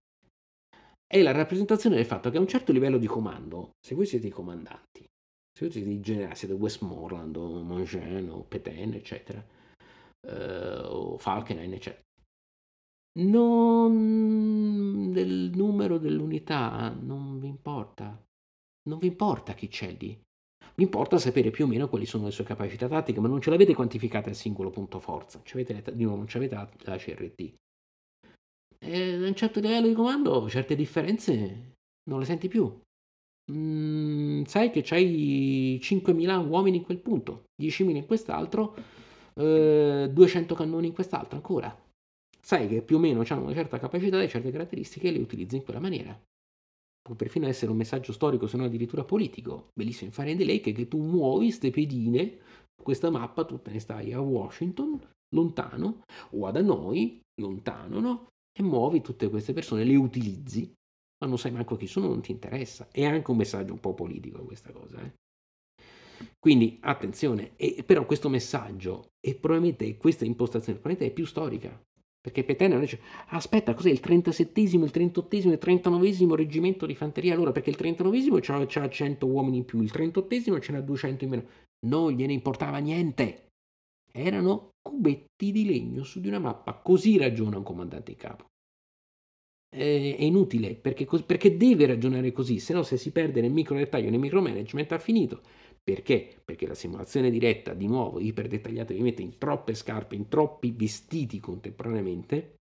È 1.07 1.21
la 1.21 1.31
rappresentazione 1.31 1.95
del 1.95 2.05
fatto 2.05 2.29
che 2.29 2.37
a 2.37 2.41
un 2.41 2.47
certo 2.47 2.71
livello 2.71 2.97
di 2.97 3.07
comando, 3.07 3.71
se 3.79 3.95
voi 3.95 4.05
siete 4.05 4.27
i 4.27 4.31
comandanti, 4.31 5.05
se 5.53 5.65
voi 5.65 5.71
siete 5.71 5.89
i 5.89 5.99
generali, 5.99 6.35
siete 6.35 6.53
Westmoreland 6.53 7.35
o 7.37 7.61
Mongin 7.61 8.29
o 8.29 8.43
Petain, 8.43 8.93
eccetera, 8.93 9.45
eh, 10.27 10.79
o 10.83 11.17
Falkenhayn, 11.17 11.73
eccetera, 11.73 12.03
non 13.17 15.11
del 15.13 15.51
numero 15.53 15.97
dell'unità, 15.97 16.93
non 16.99 17.39
vi 17.39 17.47
importa. 17.47 18.21
Non 18.89 18.99
vi 18.99 19.07
importa 19.07 19.53
chi 19.53 19.69
c'è 19.69 19.95
lì. 19.97 20.21
Vi 20.75 20.83
importa 20.83 21.17
sapere 21.17 21.49
più 21.49 21.63
o 21.63 21.67
meno 21.67 21.87
quali 21.87 22.05
sono 22.05 22.25
le 22.25 22.31
sue 22.31 22.43
capacità 22.43 22.89
tattiche, 22.89 23.21
ma 23.21 23.29
non 23.29 23.41
ce 23.41 23.49
l'avete 23.49 23.73
quantificata 23.73 24.29
al 24.29 24.35
singolo 24.35 24.69
punto 24.69 24.99
forza. 24.99 25.41
Avete, 25.53 25.81
non 25.95 26.27
ce 26.27 26.39
l'avete 26.39 26.69
la 26.83 26.97
CRT. 26.97 27.53
E 28.85 29.13
a 29.13 29.27
un 29.27 29.35
certo 29.35 29.59
livello 29.59 29.87
di 29.87 29.93
comando 29.93 30.49
certe 30.49 30.75
differenze 30.75 31.73
non 32.09 32.19
le 32.19 32.25
senti 32.25 32.47
più. 32.47 32.71
Mm, 33.51 34.43
sai 34.43 34.71
che 34.71 34.81
c'hai 34.83 35.79
5.000 35.81 36.47
uomini 36.47 36.77
in 36.77 36.83
quel 36.83 36.99
punto, 36.99 37.45
10.000 37.61 37.97
in 37.97 38.05
quest'altro, 38.05 38.75
eh, 39.35 40.09
200 40.11 40.55
cannoni 40.55 40.87
in 40.87 40.93
quest'altro 40.93 41.35
ancora 41.35 41.83
sai 42.45 42.67
che 42.67 42.83
più 42.83 42.97
o 42.97 42.99
meno 42.99 43.23
hanno 43.27 43.41
una 43.41 43.55
certa 43.55 43.79
capacità 43.79 44.21
e 44.21 44.27
certe 44.27 44.51
caratteristiche 44.51 45.07
e 45.07 45.11
le 45.11 45.17
utilizzi 45.17 45.55
in 45.55 45.63
quella 45.63 45.79
maniera. 45.79 46.15
Può 47.01 47.15
perfino 47.15 47.47
essere 47.47 47.71
un 47.71 47.77
messaggio 47.77 48.13
storico, 48.13 48.45
se 48.45 48.55
non 48.55 48.67
addirittura 48.67 49.03
politico. 49.03 49.69
Bellissimo 49.73 50.09
in 50.09 50.15
Fire 50.15 50.35
the 50.35 50.45
Lake 50.45 50.71
che 50.71 50.87
tu 50.87 51.01
muovi 51.01 51.49
ste 51.49 51.71
pedine, 51.71 52.37
questa 52.79 53.09
mappa 53.09 53.45
tu 53.45 53.59
te 53.59 53.71
ne 53.71 53.79
stai 53.79 54.13
a 54.13 54.21
Washington, 54.21 54.99
lontano, 55.35 56.03
o 56.31 56.45
ad 56.45 56.57
Hanoi, 56.57 57.19
lontano, 57.41 57.99
no? 57.99 58.27
E 58.57 58.63
muovi 58.63 59.01
tutte 59.01 59.29
queste 59.29 59.53
persone, 59.53 59.83
le 59.83 59.95
utilizzi, 59.95 60.73
ma 61.19 61.27
non 61.27 61.37
sai 61.37 61.51
manco 61.51 61.75
chi 61.75 61.87
sono, 61.87 62.07
non 62.07 62.21
ti 62.21 62.31
interessa. 62.31 62.87
È 62.89 63.03
anche 63.03 63.31
un 63.31 63.37
messaggio 63.37 63.73
un 63.73 63.79
po' 63.79 63.93
politico 63.93 64.43
questa 64.43 64.71
cosa, 64.71 65.01
eh? 65.01 65.13
Quindi 66.39 66.77
attenzione, 66.81 67.55
e, 67.57 67.83
però 67.85 68.05
questo 68.05 68.29
messaggio 68.29 69.09
e 69.19 69.35
probabilmente 69.35 69.97
questa 69.97 70.23
impostazione 70.23 70.79
probabilmente 70.79 71.11
è 71.11 71.13
più 71.13 71.25
storica, 71.25 71.77
Perché 72.25 72.43
Petene 72.43 72.79
dice, 72.79 72.99
aspetta, 73.27 73.75
cos'è 73.75 73.91
il 73.91 74.01
37esimo, 74.03 74.83
il 74.83 74.91
38esimo, 74.91 75.51
il 75.51 75.59
39esimo 75.61 76.33
reggimento 76.33 76.87
di 76.87 76.95
fanteria? 76.95 77.35
Allora, 77.35 77.51
perché 77.51 77.69
il 77.69 77.77
39esimo 77.79 78.39
c'ha 78.41 78.89
100 78.89 79.27
uomini 79.27 79.57
in 79.57 79.65
più, 79.65 79.79
il 79.83 79.91
38esimo 79.93 80.59
ce 80.59 80.71
n'ha 80.71 80.81
200 80.81 81.23
in 81.23 81.29
meno. 81.29 81.45
Non 81.85 82.13
gliene 82.13 82.33
importava 82.33 82.79
niente. 82.79 83.49
Erano 84.17 84.75
cubetti 84.81 85.51
di 85.51 85.65
legno 85.65 86.03
su 86.03 86.21
di 86.21 86.29
una 86.29 86.39
mappa. 86.39 86.73
Così 86.75 87.17
ragiona 87.17 87.57
un 87.57 87.63
comandante 87.63 88.11
in 88.11 88.17
capo. 88.17 88.45
È 89.67 89.83
inutile, 89.83 90.75
perché, 90.75 91.05
perché 91.05 91.57
deve 91.57 91.85
ragionare 91.85 92.31
così, 92.31 92.59
se 92.59 92.71
no 92.71 92.81
se 92.83 92.95
si 92.95 93.11
perde 93.11 93.41
nel 93.41 93.51
micro 93.51 93.75
dettaglio, 93.75 94.09
nel 94.09 94.19
micromanagement, 94.19 94.89
ha 94.93 94.99
finito. 94.99 95.41
Perché? 95.83 96.41
Perché 96.45 96.65
la 96.65 96.75
simulazione 96.75 97.29
diretta, 97.29 97.73
di 97.73 97.87
nuovo, 97.87 98.21
iper 98.21 98.47
dettagliata, 98.47 98.93
vi 98.93 99.01
mette 99.01 99.21
in 99.21 99.37
troppe 99.37 99.73
scarpe, 99.73 100.15
in 100.15 100.29
troppi 100.29 100.71
vestiti 100.71 101.41
contemporaneamente, 101.41 102.55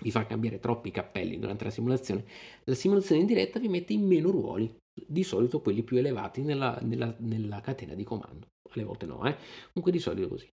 vi 0.00 0.10
fa 0.10 0.26
cambiare 0.26 0.58
troppi 0.58 0.90
cappelli 0.90 1.38
durante 1.38 1.64
la 1.64 1.70
simulazione. 1.70 2.26
La 2.64 2.74
simulazione 2.74 3.24
diretta 3.24 3.58
vi 3.58 3.68
mette 3.68 3.94
in 3.94 4.06
meno 4.06 4.30
ruoli, 4.30 4.70
di 4.92 5.22
solito 5.22 5.62
quelli 5.62 5.82
più 5.82 5.96
elevati 5.96 6.42
nella, 6.42 6.78
nella, 6.82 7.16
nella 7.20 7.62
catena 7.62 7.94
di 7.94 8.04
comando. 8.04 8.48
Alle 8.72 8.84
volte 8.84 9.06
no, 9.06 9.26
eh? 9.26 9.36
Comunque 9.72 9.90
di 9.90 9.98
solito 9.98 10.28
così. 10.28 10.50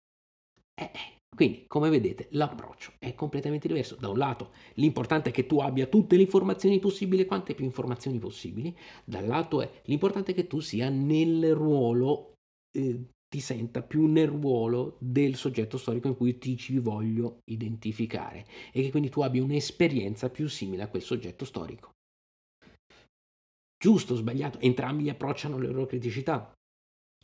Eh, 0.74 0.90
eh. 0.92 1.12
Quindi, 1.34 1.64
come 1.66 1.90
vedete, 1.90 2.28
l'approccio 2.30 2.92
è 2.98 3.14
completamente 3.14 3.66
diverso. 3.66 3.96
Da 3.96 4.08
un 4.08 4.18
lato, 4.18 4.52
l'importante 4.74 5.30
è 5.30 5.32
che 5.32 5.46
tu 5.46 5.58
abbia 5.58 5.86
tutte 5.86 6.16
le 6.16 6.22
informazioni 6.22 6.78
possibili, 6.78 7.26
quante 7.26 7.54
più 7.54 7.64
informazioni 7.64 8.18
possibili. 8.18 8.76
Dall'altro 9.04 9.62
è 9.62 9.70
l'importante 9.86 10.30
è 10.30 10.34
che 10.34 10.46
tu 10.46 10.60
sia 10.60 10.88
nel 10.90 11.54
ruolo, 11.54 12.34
eh, 12.76 13.06
ti 13.28 13.40
senta 13.40 13.82
più 13.82 14.06
nel 14.06 14.28
ruolo 14.28 14.96
del 15.00 15.34
soggetto 15.34 15.76
storico 15.76 16.06
in 16.06 16.16
cui 16.16 16.38
ti 16.38 16.56
ci 16.56 16.78
voglio 16.78 17.40
identificare 17.50 18.46
e 18.72 18.82
che 18.82 18.90
quindi 18.90 19.08
tu 19.10 19.22
abbia 19.22 19.42
un'esperienza 19.42 20.30
più 20.30 20.48
simile 20.48 20.84
a 20.84 20.88
quel 20.88 21.02
soggetto 21.02 21.44
storico. 21.44 21.90
Giusto, 23.76 24.14
sbagliato, 24.14 24.60
entrambi 24.60 25.10
approcciano 25.10 25.58
le 25.58 25.66
loro 25.66 25.86
criticità. 25.86 26.52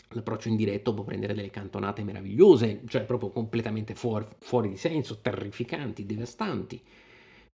L'approccio 0.09 0.49
indiretto 0.49 0.93
può 0.93 1.05
prendere 1.05 1.35
delle 1.35 1.51
cantonate 1.51 2.03
meravigliose, 2.03 2.83
cioè 2.87 3.05
proprio 3.05 3.31
completamente 3.31 3.95
fuori, 3.95 4.27
fuori 4.39 4.69
di 4.69 4.77
senso, 4.77 5.21
terrificanti, 5.21 6.05
devastanti, 6.05 6.83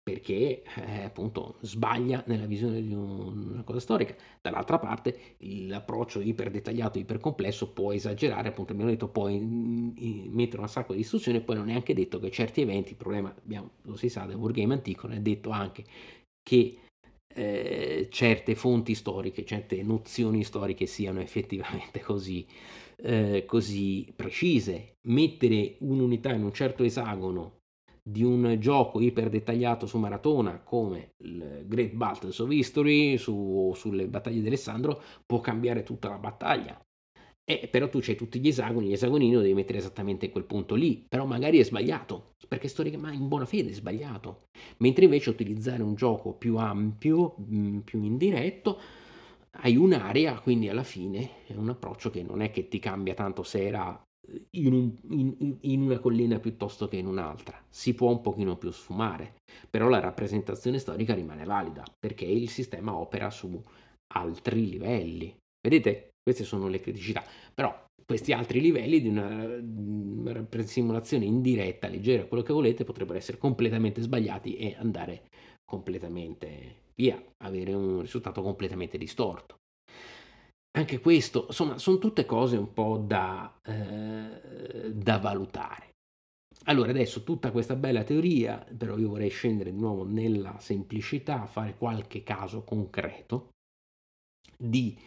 perché 0.02 0.62
eh, 0.62 1.04
appunto 1.04 1.58
sbaglia 1.62 2.24
nella 2.28 2.46
visione 2.46 2.82
di 2.82 2.94
una 2.94 3.64
cosa 3.64 3.80
storica. 3.80 4.16
Dall'altra 4.40 4.78
parte 4.78 5.36
l'approccio 5.40 6.22
iper 6.22 6.52
dettagliato, 6.52 7.00
iper 7.00 7.20
complesso 7.20 7.72
può 7.72 7.92
esagerare, 7.92 8.50
appunto 8.50 8.72
abbiamo 8.72 8.92
detto, 8.92 9.10
può 9.10 9.28
in, 9.28 9.94
in, 9.98 10.32
mettere 10.32 10.62
un 10.62 10.70
sacco 10.70 10.94
di 10.94 11.00
istruzioni, 11.00 11.42
poi 11.42 11.56
non 11.56 11.70
è 11.70 11.74
anche 11.74 11.94
detto 11.94 12.20
che 12.20 12.30
certi 12.30 12.62
eventi, 12.62 12.92
il 12.92 12.98
problema 12.98 13.34
abbiamo, 13.36 13.72
lo 13.82 13.96
si 13.96 14.08
sa 14.08 14.26
del 14.26 14.38
wargame 14.38 14.76
antico, 14.76 15.08
non 15.08 15.18
è 15.18 15.22
detto 15.22 15.50
anche 15.50 15.84
che 16.44 16.78
eh, 17.36 18.08
certe 18.10 18.56
fonti 18.56 18.96
storiche, 18.96 19.46
certe 19.46 19.82
nozioni 19.84 20.44
storiche 20.44 20.86
siano 20.86 21.20
effettivamente 21.20 22.00
così, 22.00 22.46
eh, 22.98 23.44
così 23.46 24.12
precise. 24.16 24.96
Mettere 25.08 25.76
un'unità 25.80 26.32
in 26.32 26.44
un 26.44 26.54
certo 26.54 26.84
esagono 26.84 27.60
di 28.08 28.24
un 28.24 28.56
gioco 28.60 29.02
iper 29.02 29.30
dettagliato 29.30 29.88
su 29.88 29.98
maratona 29.98 30.60
come 30.60 31.14
il 31.24 31.64
Great 31.66 31.94
Battles 31.94 32.38
of 32.38 32.52
History 32.52 33.18
su, 33.18 33.74
sulle 33.76 34.08
battaglie 34.08 34.42
di 34.42 34.48
Alessandro 34.48 35.02
può 35.26 35.42
cambiare 35.42 35.82
tutta 35.82 36.10
la 36.10 36.20
battaglia 36.20 36.85
eh, 37.48 37.68
però 37.68 37.88
tu 37.90 38.00
c'hai 38.02 38.16
tutti 38.16 38.40
gli 38.40 38.48
esagoni, 38.48 38.88
gli 38.88 38.94
esagonini 38.94 39.34
lo 39.34 39.42
devi 39.42 39.54
mettere 39.54 39.78
esattamente 39.78 40.26
in 40.26 40.32
quel 40.32 40.46
punto 40.46 40.74
lì, 40.74 41.06
però 41.08 41.26
magari 41.26 41.60
è 41.60 41.64
sbagliato, 41.64 42.32
perché 42.48 42.68
storicamente 42.68 43.22
in 43.22 43.28
buona 43.28 43.46
fede 43.46 43.70
è 43.70 43.74
sbagliato. 43.74 44.46
Mentre 44.78 45.06
invece 45.06 45.30
utilizzare 45.30 45.84
un 45.84 45.94
gioco 45.94 46.34
più 46.34 46.58
ampio, 46.58 47.36
mm, 47.40 47.80
più 47.80 48.02
indiretto, 48.04 48.80
hai 49.60 49.76
un'area, 49.76 50.40
quindi 50.40 50.70
alla 50.70 50.84
fine 50.84 51.46
è 51.46 51.54
un 51.54 51.70
approccio 51.70 52.10
che 52.10 52.24
non 52.24 52.42
è 52.42 52.50
che 52.50 52.68
ti 52.68 52.80
cambia 52.80 53.14
tanto 53.14 53.44
se 53.44 53.64
era 53.64 54.02
in, 54.52 54.74
un, 54.74 54.92
in, 55.10 55.58
in, 55.62 55.82
una 55.82 56.00
collina 56.00 56.40
piuttosto 56.40 56.88
che 56.88 56.98
in 56.98 57.06
un'altra. 57.06 57.64
Si 57.70 57.94
può 57.94 58.10
un 58.10 58.22
pochino 58.22 58.58
più 58.58 58.72
sfumare, 58.72 59.36
però 59.70 59.88
la 59.88 60.00
rappresentazione 60.00 60.80
storica 60.80 61.14
rimane 61.14 61.46
valida 61.46 61.84
perché 62.00 62.26
il 62.26 62.50
sistema 62.50 62.98
opera 62.98 63.30
su 63.30 63.62
altri 64.14 64.70
livelli. 64.70 65.36
Vedete? 65.62 66.10
Queste 66.26 66.44
sono 66.44 66.68
le 66.68 66.80
criticità. 66.80 67.24
Però 67.54 67.86
questi 68.04 68.34
altri 68.34 68.60
livelli 68.60 69.00
di 69.00 69.10
una, 69.10 69.46
una 69.46 70.48
simulazione 70.64 71.26
indiretta, 71.26 71.88
leggera, 71.88 72.26
quello 72.26 72.42
che 72.42 72.52
volete, 72.52 72.84
potrebbero 72.84 73.20
essere 73.20 73.38
completamente 73.38 74.02
sbagliati 74.02 74.56
e 74.56 74.76
andare 74.80 75.30
completamente 75.64 76.82
via, 76.96 77.24
avere 77.44 77.74
un 77.74 78.02
risultato 78.02 78.42
completamente 78.42 78.98
distorto. 78.98 79.58
Anche 80.76 81.00
questo, 81.00 81.46
insomma, 81.48 81.78
sono 81.78 82.00
tutte 82.00 82.26
cose 82.26 82.58
un 82.58 82.74
po' 82.74 82.98
da, 82.98 83.60
eh, 83.64 84.92
da 84.92 85.20
valutare. 85.20 85.94
Allora, 86.66 86.90
adesso 86.90 87.22
tutta 87.22 87.52
questa 87.52 87.76
bella 87.76 88.04
teoria, 88.04 88.66
però 88.76 88.98
io 88.98 89.10
vorrei 89.10 89.30
scendere 89.30 89.72
di 89.72 89.78
nuovo 89.78 90.04
nella 90.04 90.58
semplicità, 90.58 91.46
fare 91.46 91.76
qualche 91.78 92.24
caso 92.24 92.64
concreto 92.64 93.50
di 94.58 94.98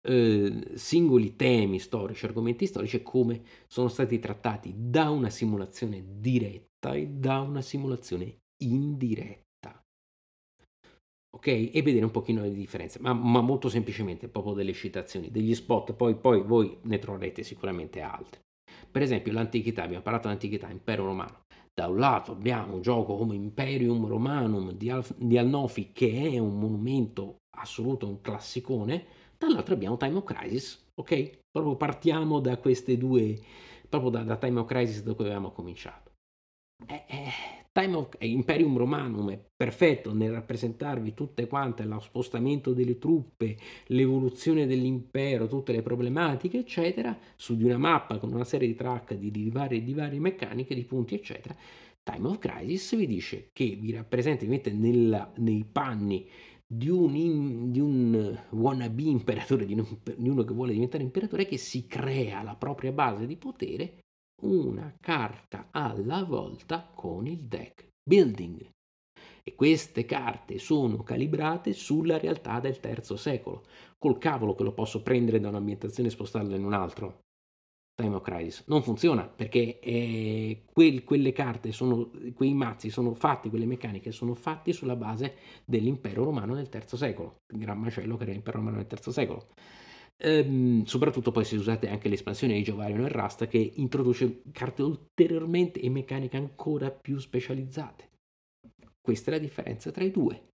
eh, 0.00 0.72
singoli 0.74 1.36
temi 1.36 1.78
storici, 1.78 2.24
argomenti 2.24 2.66
storici 2.66 2.96
e 2.96 3.02
come 3.02 3.42
sono 3.66 3.88
stati 3.88 4.18
trattati 4.18 4.74
da 4.76 5.10
una 5.10 5.30
simulazione 5.30 6.04
diretta 6.18 6.94
e 6.94 7.06
da 7.08 7.40
una 7.40 7.60
simulazione 7.60 8.38
indiretta. 8.62 9.82
Ok? 11.36 11.46
E 11.46 11.82
vedere 11.82 12.04
un 12.04 12.10
pochino 12.10 12.42
le 12.42 12.52
differenze, 12.52 12.98
ma, 13.00 13.12
ma 13.12 13.40
molto 13.40 13.68
semplicemente, 13.68 14.28
proprio 14.28 14.54
delle 14.54 14.72
citazioni, 14.72 15.30
degli 15.30 15.54
spot, 15.54 15.92
poi, 15.94 16.16
poi 16.16 16.42
voi 16.42 16.78
ne 16.82 16.98
troverete 16.98 17.42
sicuramente 17.42 18.00
altri. 18.00 18.40
Per 18.90 19.02
esempio 19.02 19.32
l'antichità, 19.32 19.82
abbiamo 19.82 20.02
parlato 20.02 20.26
dell'antichità, 20.26 20.70
impero 20.70 21.04
romano. 21.04 21.42
Da 21.74 21.86
un 21.86 21.98
lato 21.98 22.32
abbiamo 22.32 22.74
un 22.74 22.82
gioco 22.82 23.16
come 23.16 23.36
Imperium 23.36 24.04
Romanum 24.06 24.72
di, 24.72 24.90
Al- 24.90 25.04
di 25.16 25.38
Alnofi, 25.38 25.92
che 25.92 26.30
è 26.32 26.38
un 26.38 26.58
monumento 26.58 27.36
assoluto, 27.56 28.08
un 28.08 28.20
classicone, 28.20 29.04
dall'altro 29.38 29.74
abbiamo 29.74 29.96
Time 29.96 30.16
of 30.16 30.24
Crisis, 30.24 30.90
ok? 30.94 31.38
Proprio 31.50 31.76
partiamo 31.76 32.40
da 32.40 32.56
queste 32.58 32.98
due, 32.98 33.38
proprio 33.88 34.10
da, 34.10 34.22
da 34.22 34.36
Time 34.36 34.60
of 34.60 34.66
Crisis 34.66 35.02
da 35.02 35.14
cui 35.14 35.24
avevamo 35.24 35.52
cominciato. 35.52 36.10
Eh, 36.86 37.04
eh, 37.08 37.58
Time 37.72 37.96
of 37.96 38.08
eh, 38.18 38.28
Imperium 38.28 38.76
Romanum 38.76 39.30
è 39.30 39.40
perfetto 39.56 40.12
nel 40.12 40.32
rappresentarvi 40.32 41.14
tutte 41.14 41.46
quante 41.46 41.84
lo 41.84 42.00
spostamento 42.00 42.72
delle 42.72 42.98
truppe, 42.98 43.56
l'evoluzione 43.86 44.66
dell'impero, 44.66 45.46
tutte 45.46 45.72
le 45.72 45.82
problematiche, 45.82 46.58
eccetera, 46.58 47.16
su 47.36 47.56
di 47.56 47.64
una 47.64 47.78
mappa 47.78 48.18
con 48.18 48.32
una 48.32 48.44
serie 48.44 48.68
di 48.68 48.74
track 48.74 49.14
di, 49.14 49.30
di, 49.30 49.50
varie, 49.50 49.82
di 49.82 49.94
varie 49.94 50.20
meccaniche, 50.20 50.74
di 50.74 50.84
punti, 50.84 51.14
eccetera. 51.14 51.54
Time 52.02 52.28
of 52.28 52.38
Crisis 52.38 52.96
vi 52.96 53.06
dice 53.06 53.50
che 53.52 53.76
vi 53.78 53.92
rappresenta, 53.92 54.44
vi 54.44 54.50
mette 54.50 54.72
nella, 54.72 55.30
nei 55.36 55.64
panni 55.70 56.26
di 56.70 56.90
un, 56.90 57.16
in, 57.16 57.72
di 57.72 57.80
un 57.80 58.38
wannabe 58.50 59.02
imperatore, 59.02 59.64
di, 59.64 59.72
un, 59.72 59.86
di 60.16 60.28
uno 60.28 60.44
che 60.44 60.52
vuole 60.52 60.74
diventare 60.74 61.02
imperatore, 61.02 61.46
che 61.46 61.56
si 61.56 61.86
crea 61.86 62.42
la 62.42 62.56
propria 62.56 62.92
base 62.92 63.26
di 63.26 63.36
potere 63.36 64.00
una 64.42 64.94
carta 65.00 65.68
alla 65.70 66.22
volta 66.24 66.90
con 66.94 67.26
il 67.26 67.44
deck 67.44 67.88
building. 68.02 68.70
E 69.42 69.54
queste 69.54 70.04
carte 70.04 70.58
sono 70.58 71.02
calibrate 71.02 71.72
sulla 71.72 72.18
realtà 72.18 72.60
del 72.60 72.80
terzo 72.80 73.16
secolo. 73.16 73.64
Col 73.98 74.18
cavolo 74.18 74.54
che 74.54 74.62
lo 74.62 74.74
posso 74.74 75.02
prendere 75.02 75.40
da 75.40 75.48
un'ambientazione 75.48 76.10
e 76.10 76.12
spostarlo 76.12 76.54
in 76.54 76.64
un 76.64 76.74
altro. 76.74 77.20
Time 78.00 78.14
of 78.14 78.22
Crisis. 78.22 78.62
Non 78.68 78.84
funziona 78.84 79.26
perché 79.26 79.80
eh, 79.80 80.62
quel, 80.72 81.02
quelle 81.02 81.32
carte 81.32 81.72
sono, 81.72 82.10
quei 82.32 82.54
mazzi 82.54 82.90
sono 82.90 83.12
fatti, 83.12 83.48
quelle 83.48 83.66
meccaniche 83.66 84.12
sono 84.12 84.34
fatti 84.34 84.72
sulla 84.72 84.94
base 84.94 85.34
dell'impero 85.64 86.22
romano 86.22 86.54
del 86.54 86.68
III 86.72 86.96
secolo, 86.96 87.40
il 87.52 87.58
gran 87.58 87.78
macello 87.78 88.16
che 88.16 88.22
era 88.22 88.32
l'impero 88.32 88.58
romano 88.58 88.76
del 88.76 88.86
III 88.88 89.12
secolo. 89.12 89.48
Ehm, 90.16 90.84
soprattutto 90.84 91.32
poi 91.32 91.44
si 91.44 91.56
usate 91.56 91.88
anche 91.88 92.08
l'espansione 92.08 92.54
di 92.54 92.62
Giovarion 92.62 93.04
e 93.04 93.08
Rasta 93.08 93.48
che 93.48 93.58
introduce 93.58 94.42
carte 94.52 94.82
ulteriormente 94.82 95.80
e 95.80 95.90
meccaniche 95.90 96.36
ancora 96.36 96.92
più 96.92 97.18
specializzate. 97.18 98.10
Questa 99.00 99.32
è 99.32 99.34
la 99.34 99.40
differenza 99.40 99.90
tra 99.90 100.04
i 100.04 100.12
due. 100.12 100.50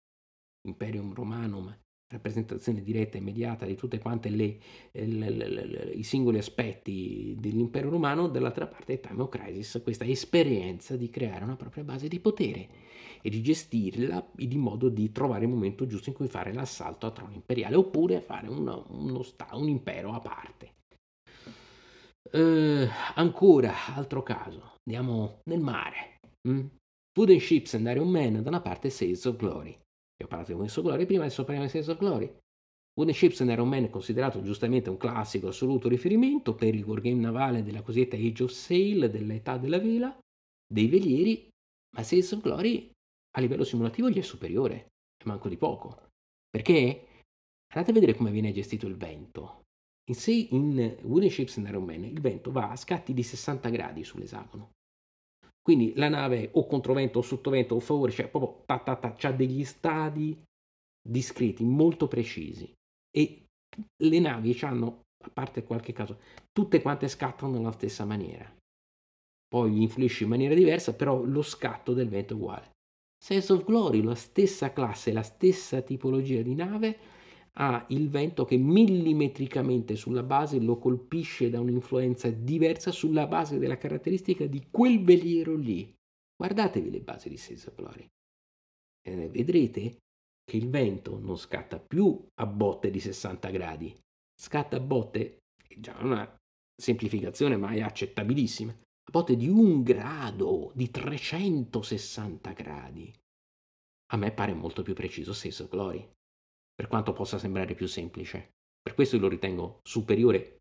Imperium 0.68 1.14
Romanum 1.14 1.74
rappresentazione 2.10 2.82
diretta 2.82 3.18
e 3.18 3.20
immediata 3.20 3.66
di 3.66 3.76
tutti 3.76 4.00
quanti 4.00 4.60
i 4.94 6.04
singoli 6.04 6.40
aspetti 6.40 7.36
dell'impero 7.40 7.90
romano, 7.90 8.28
dall'altra 8.28 8.68
parte 8.68 8.94
è 8.94 9.00
Time 9.00 9.22
of 9.22 9.30
Crisis, 9.30 9.80
questa 9.84 10.06
esperienza 10.06 10.96
di 10.96 11.10
creare 11.10 11.44
una 11.44 11.56
propria 11.56 11.84
base 11.84 12.08
di 12.08 12.20
potere 12.20 12.68
e 13.22 13.30
di 13.30 13.42
gestirla 13.42 14.32
di 14.34 14.58
modo 14.58 14.90
di 14.90 15.12
trovare 15.12 15.44
il 15.44 15.52
momento 15.52 15.86
giusto 15.86 16.10
in 16.10 16.16
cui 16.16 16.28
fare 16.28 16.54
l'assalto 16.54 17.06
a 17.06 17.12
trono 17.12 17.34
imperiale 17.34 17.76
oppure 17.76 18.22
fare 18.22 18.48
uno, 18.48 18.88
uno 18.90 19.22
sta, 19.22 19.50
un 19.54 19.68
impero 19.68 20.14
a 20.14 20.20
parte. 20.20 20.78
Uh, 22.32 22.88
ancora, 23.16 23.74
altro 23.96 24.24
caso, 24.24 24.76
andiamo 24.86 25.42
nel 25.50 25.60
mare. 25.60 26.20
Mm? 26.48 26.66
Wooden 27.18 27.40
Ships 27.40 27.74
and 27.74 27.88
Iron 27.88 28.10
Man 28.10 28.42
da 28.42 28.50
una 28.50 28.62
parte 28.62 28.88
e 28.88 28.92
Sales 28.92 29.26
of 29.26 29.36
Glory. 29.36 29.78
Io 30.20 30.26
ho 30.26 30.28
parlato 30.28 30.52
di 30.52 30.58
Wings 30.58 30.76
of 30.76 30.84
Glory 30.84 31.06
prima, 31.06 31.28
parliamo 31.28 31.64
di 31.64 31.70
Sales 31.70 31.88
of 31.88 31.98
Glory. 31.98 32.38
Wooden 32.94 33.16
Ships 33.16 33.40
and 33.40 33.52
Iron 33.52 33.70
Man 33.70 33.86
è 33.86 33.90
considerato 33.90 34.42
giustamente 34.42 34.90
un 34.90 34.98
classico 34.98 35.48
assoluto 35.48 35.88
riferimento 35.88 36.54
per 36.56 36.76
il 36.76 36.84
wargame 36.84 37.22
navale 37.22 37.64
della 37.64 37.82
cosiddetta 37.82 38.18
Age 38.18 38.44
of 38.44 38.52
Sail, 38.52 39.10
dell'età 39.10 39.58
della 39.58 39.80
vela, 39.80 40.18
dei 40.68 40.88
velieri, 40.88 41.48
ma 41.96 42.04
Sales 42.04 42.32
of 42.34 42.42
Glory 42.42 42.92
a 43.32 43.40
livello 43.40 43.64
simulativo 43.64 44.10
gli 44.10 44.18
è 44.18 44.22
superiore, 44.22 44.88
e 45.18 45.26
manco 45.26 45.48
di 45.48 45.56
poco. 45.56 46.08
Perché? 46.50 47.06
Andate 47.72 47.92
a 47.92 47.94
vedere 47.94 48.16
come 48.16 48.32
viene 48.32 48.52
gestito 48.52 48.88
il 48.88 48.98
vento. 48.98 49.62
In, 50.10 50.16
sei, 50.16 50.54
in 50.54 50.98
Wooden 51.04 51.30
Ships 51.30 51.58
and 51.58 51.68
Iron 51.68 51.86
Man 51.86 52.04
il 52.04 52.20
vento 52.20 52.52
va 52.52 52.72
a 52.72 52.76
scatti 52.76 53.14
di 53.14 53.24
60 53.24 53.70
gradi 53.70 54.04
sull'esagono. 54.04 54.72
Quindi 55.70 55.94
la 55.98 56.10
nave 56.10 56.50
o 56.54 56.66
controvento 56.66 57.20
o 57.20 57.22
sottovento 57.22 57.76
o 57.76 57.80
favore, 57.80 58.12
cioè 58.12 58.28
proprio 58.28 58.64
ta, 58.66 58.80
ta, 58.80 58.96
ta, 58.96 59.16
ha 59.22 59.32
degli 59.32 59.64
stadi 59.64 60.36
discreti 61.08 61.64
molto 61.64 62.08
precisi 62.08 62.74
e 63.16 63.46
le 64.04 64.20
navi 64.20 64.58
hanno, 64.62 65.02
a 65.24 65.30
parte 65.30 65.64
qualche 65.64 65.94
caso, 65.94 66.22
tutte 66.52 66.82
quante 66.82 67.08
scattano 67.08 67.52
nella 67.52 67.72
stessa 67.72 68.04
maniera. 68.04 68.52
Poi 69.48 69.84
influisce 69.84 70.24
in 70.24 70.32
maniera 70.32 70.56
diversa, 70.56 70.96
però 70.96 71.22
lo 71.22 71.44
scatto 71.44 71.94
del 71.94 72.10
vento 72.10 72.34
è 72.34 72.38
uguale. 72.38 72.72
Sense 73.24 73.54
of 73.54 73.64
Glory, 73.64 74.02
la 74.02 74.16
stessa 74.16 74.74
classe, 74.74 75.14
la 75.14 75.22
stessa 75.22 75.84
tipologia 75.84 76.42
di 76.42 76.56
nave, 76.56 76.98
ha 77.62 77.86
il 77.90 78.10
vento 78.10 78.46
che 78.46 78.58
millimetricamente 78.58 79.96
sulla 79.96 80.24
base 80.24 80.60
lo 80.60 80.78
colpisce 80.78 81.50
da 81.50 81.60
un'influenza 81.60 82.30
diversa 82.30 82.92
sulla 82.92 83.28
base 83.28 83.58
della 83.58 83.78
caratteristica 83.78 84.46
di 84.46 84.68
quel 84.72 85.04
veliero 85.04 85.56
lì. 85.56 85.94
Guardatevi 86.36 86.90
le 86.90 87.02
basi 87.02 87.30
di 87.30 87.40
Glory. 87.76 88.08
E 89.06 89.28
vedrete 89.30 89.98
che 90.44 90.58
il 90.58 90.70
vento 90.70 91.20
non 91.20 91.36
scatta 91.36 91.80
più 91.80 92.26
a 92.36 92.46
botte 92.46 92.90
di 92.90 93.00
60 93.00 93.50
gradi, 93.50 93.94
scatta 94.40 94.78
a 94.78 94.80
botte, 94.80 95.40
è 95.68 95.80
già 95.80 95.98
una 96.02 96.38
semplificazione 96.76 97.58
ma 97.58 97.72
è 97.72 97.82
accettabilissima, 97.82 98.72
a 98.72 99.12
botte 99.12 99.36
di 99.36 99.50
un 99.50 99.84
grado, 99.84 100.72
di 100.76 100.90
360 100.90 102.52
gradi. 102.54 103.14
A 104.12 104.18
me 104.18 104.32
pare 104.32 104.54
molto 104.54 104.82
più 104.82 104.94
preciso 104.94 105.34
Glory, 105.68 106.10
per 106.80 106.88
quanto 106.88 107.12
possa 107.12 107.38
sembrare 107.38 107.76
più 107.76 107.88
semplice. 107.88 108.52
Per 108.82 108.94
questo 108.94 109.18
lo 109.18 109.28
ritengo 109.28 109.80
superiore 109.84 110.60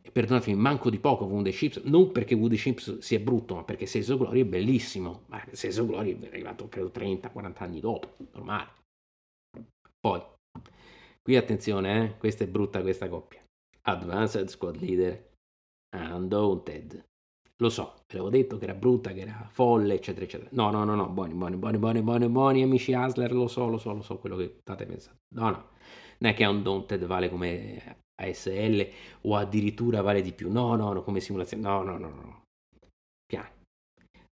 e 0.00 0.10
perdonatemi, 0.12 0.56
manco 0.56 0.88
di 0.88 1.00
poco 1.00 1.24
Wounded 1.24 1.52
Ships, 1.52 1.78
non 1.78 2.12
perché 2.12 2.36
Wounded 2.36 2.60
Ships 2.60 2.98
sia 2.98 3.18
brutto, 3.18 3.56
ma 3.56 3.64
perché 3.64 3.86
Senso 3.86 4.16
Glory 4.16 4.42
è 4.42 4.44
bellissimo. 4.44 5.24
Ma 5.26 5.44
Senso 5.50 5.84
Glory 5.84 6.16
è 6.16 6.26
arrivato 6.28 6.68
credo 6.68 6.92
30-40 6.94 7.54
anni 7.56 7.80
dopo, 7.80 8.14
normale. 8.30 8.70
Poi, 9.98 10.22
qui 11.20 11.34
attenzione, 11.34 12.04
eh, 12.04 12.18
questa 12.18 12.44
è 12.44 12.46
brutta 12.46 12.82
questa 12.82 13.08
coppia. 13.08 13.44
Advanced 13.88 14.46
Squad 14.46 14.76
Leader, 14.76 15.28
Undaunted. 15.96 17.04
Lo 17.62 17.68
so, 17.68 17.92
ve 18.08 18.16
l'avevo 18.18 18.28
detto 18.28 18.58
che 18.58 18.64
era 18.64 18.74
brutta, 18.74 19.12
che 19.12 19.20
era 19.20 19.46
folle, 19.48 19.94
eccetera, 19.94 20.24
eccetera. 20.24 20.50
No, 20.52 20.70
no, 20.72 20.82
no, 20.82 20.96
no, 20.96 21.08
buoni, 21.08 21.32
buoni, 21.32 21.56
buoni, 21.56 21.78
buoni, 21.78 22.02
buoni, 22.02 22.28
buoni, 22.28 22.62
amici 22.62 22.92
Hasler, 22.92 23.32
lo 23.32 23.46
so, 23.46 23.68
lo 23.68 23.78
so, 23.78 23.92
lo 23.92 24.02
so 24.02 24.18
quello 24.18 24.34
che 24.36 24.56
state 24.60 24.84
pensando. 24.84 25.20
No, 25.34 25.50
no, 25.50 25.68
non 26.18 26.30
è 26.32 26.34
che 26.34 26.44
Undaunted 26.44 27.06
vale 27.06 27.30
come 27.30 28.00
ASL 28.16 28.90
o 29.22 29.36
addirittura 29.36 30.02
vale 30.02 30.22
di 30.22 30.32
più. 30.32 30.50
No, 30.50 30.74
no, 30.74 30.92
no, 30.92 31.02
come 31.04 31.20
simulazione. 31.20 31.62
No, 31.62 31.82
no, 31.84 31.98
no, 31.98 32.08
no. 32.08 32.41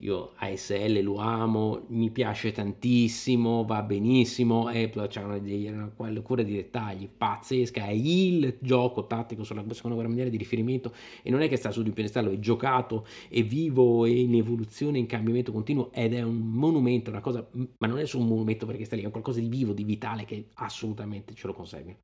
Io 0.03 0.34
ASL 0.36 1.01
lo 1.01 1.16
amo, 1.16 1.86
mi 1.88 2.12
piace 2.12 2.53
tantissimo, 2.53 3.64
va 3.64 3.82
benissimo, 3.82 4.68
Apple 4.68 5.09
c'ha 5.09 5.24
una, 5.24 5.92
una 5.96 6.20
cura 6.22 6.44
di 6.44 6.55
dettagli 6.55 7.09
pazzesca, 7.09 7.84
è 7.84 7.90
il 7.90 8.59
gioco 8.61 9.09
tattico 9.09 9.42
sulla 9.42 9.64
seconda 9.72 9.96
guerra 9.96 10.07
mondiale 10.07 10.30
di 10.30 10.36
riferimento 10.36 10.94
e 11.20 11.30
non 11.30 11.40
è 11.40 11.49
che 11.49 11.57
sta 11.57 11.72
su 11.72 11.82
di 11.82 11.88
un 11.88 11.94
piedistallo, 11.94 12.30
è 12.30 12.38
giocato, 12.38 13.09
è 13.28 13.42
vivo, 13.42 14.05
è 14.05 14.11
in 14.11 14.36
evoluzione, 14.36 14.99
in 14.99 15.07
cambiamento 15.07 15.51
continuo 15.51 15.90
ed 15.90 16.14
è 16.14 16.22
un 16.22 16.36
monumento, 16.36 17.11
una 17.11 17.20
cosa, 17.20 17.44
ma 17.51 17.88
non 17.88 17.99
è 17.99 18.07
solo 18.07 18.22
un 18.22 18.28
monumento 18.28 18.66
perché 18.66 18.84
sta 18.84 18.94
lì, 18.94 19.03
è 19.03 19.11
qualcosa 19.11 19.40
di 19.40 19.49
vivo, 19.49 19.72
di 19.72 19.82
vitale 19.82 20.24
che 20.24 20.51
assolutamente 20.55 21.34
ce 21.34 21.49
lo 21.49 21.55
consegue. 21.55 21.99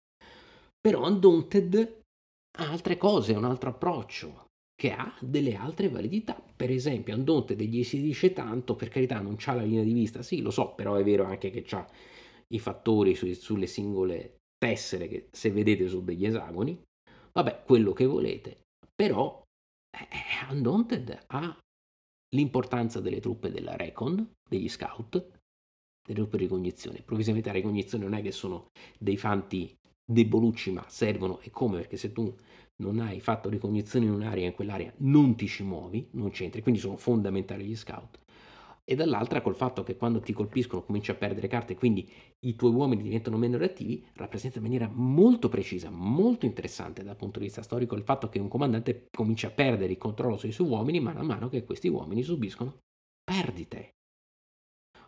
Però 0.80 1.06
Undaunted 1.06 2.00
ha 2.58 2.70
altre 2.70 2.96
cose, 2.96 3.34
un 3.34 3.44
altro 3.44 3.70
approccio 3.70 4.46
che 4.74 4.92
ha 4.92 5.14
delle 5.20 5.54
altre 5.54 5.88
validità. 5.88 6.40
Per 6.56 6.70
esempio, 6.70 7.14
Undaunted 7.14 7.60
gli 7.60 7.84
si 7.84 8.00
dice 8.00 8.32
tanto, 8.32 8.74
per 8.74 8.88
carità 8.88 9.20
non 9.20 9.36
c'ha 9.38 9.54
la 9.54 9.62
linea 9.62 9.84
di 9.84 9.92
vista, 9.92 10.22
sì 10.22 10.40
lo 10.40 10.50
so, 10.50 10.74
però 10.74 10.94
è 10.96 11.04
vero 11.04 11.24
anche 11.24 11.50
che 11.50 11.62
c'ha 11.62 11.86
i 12.48 12.58
fattori 12.58 13.14
su, 13.14 13.32
sulle 13.32 13.66
singole 13.66 14.36
tessere 14.58 15.08
che 15.08 15.28
se 15.30 15.50
vedete 15.50 15.88
su 15.88 16.02
degli 16.02 16.26
esagoni, 16.26 16.80
vabbè, 17.32 17.62
quello 17.64 17.92
che 17.92 18.06
volete, 18.06 18.60
però 18.94 19.42
eh, 19.96 20.52
Undaunted 20.52 21.24
ha 21.28 21.58
l'importanza 22.34 23.00
delle 23.00 23.20
truppe 23.20 23.50
della 23.50 23.76
Recon, 23.76 24.32
degli 24.48 24.68
scout, 24.68 25.12
delle 26.04 26.18
truppe 26.18 26.36
di 26.36 26.44
ricognizione. 26.44 26.98
Improvvisamente 26.98 27.48
la 27.48 27.54
ricognizione 27.54 28.04
non 28.04 28.14
è 28.14 28.22
che 28.22 28.32
sono 28.32 28.68
dei 28.98 29.16
fanti 29.16 29.74
debolucci 30.06 30.70
ma 30.70 30.84
servono 30.88 31.40
e 31.40 31.50
come 31.50 31.78
perché 31.78 31.96
se 31.96 32.12
tu 32.12 32.34
non 32.76 32.98
hai 32.98 33.20
fatto 33.20 33.48
ricognizione 33.48 34.06
in 34.06 34.12
un'area 34.12 34.46
in 34.46 34.54
quell'area 34.54 34.92
non 34.98 35.36
ti 35.36 35.46
ci 35.46 35.62
muovi, 35.62 36.08
non 36.12 36.30
c'entri, 36.30 36.62
quindi 36.62 36.80
sono 36.80 36.96
fondamentali 36.96 37.64
gli 37.64 37.76
scout. 37.76 38.18
E 38.86 38.94
dall'altra 38.94 39.40
col 39.40 39.56
fatto 39.56 39.82
che 39.82 39.96
quando 39.96 40.20
ti 40.20 40.34
colpiscono 40.34 40.82
cominci 40.82 41.10
a 41.10 41.14
perdere 41.14 41.48
carte, 41.48 41.74
quindi 41.74 42.06
i 42.40 42.54
tuoi 42.54 42.72
uomini 42.72 43.02
diventano 43.02 43.38
meno 43.38 43.56
reattivi, 43.56 44.04
rappresenta 44.14 44.58
in 44.58 44.64
maniera 44.64 44.90
molto 44.92 45.48
precisa, 45.48 45.88
molto 45.88 46.44
interessante 46.44 47.02
dal 47.02 47.16
punto 47.16 47.38
di 47.38 47.46
vista 47.46 47.62
storico 47.62 47.94
il 47.94 48.02
fatto 48.02 48.28
che 48.28 48.38
un 48.38 48.48
comandante 48.48 49.06
comincia 49.10 49.48
a 49.48 49.52
perdere 49.52 49.92
il 49.92 49.98
controllo 49.98 50.36
sui 50.36 50.52
suoi 50.52 50.68
uomini 50.68 51.00
mano 51.00 51.20
a 51.20 51.24
mano 51.24 51.48
che 51.48 51.64
questi 51.64 51.88
uomini 51.88 52.22
subiscono 52.22 52.80
perdite. 53.24 53.94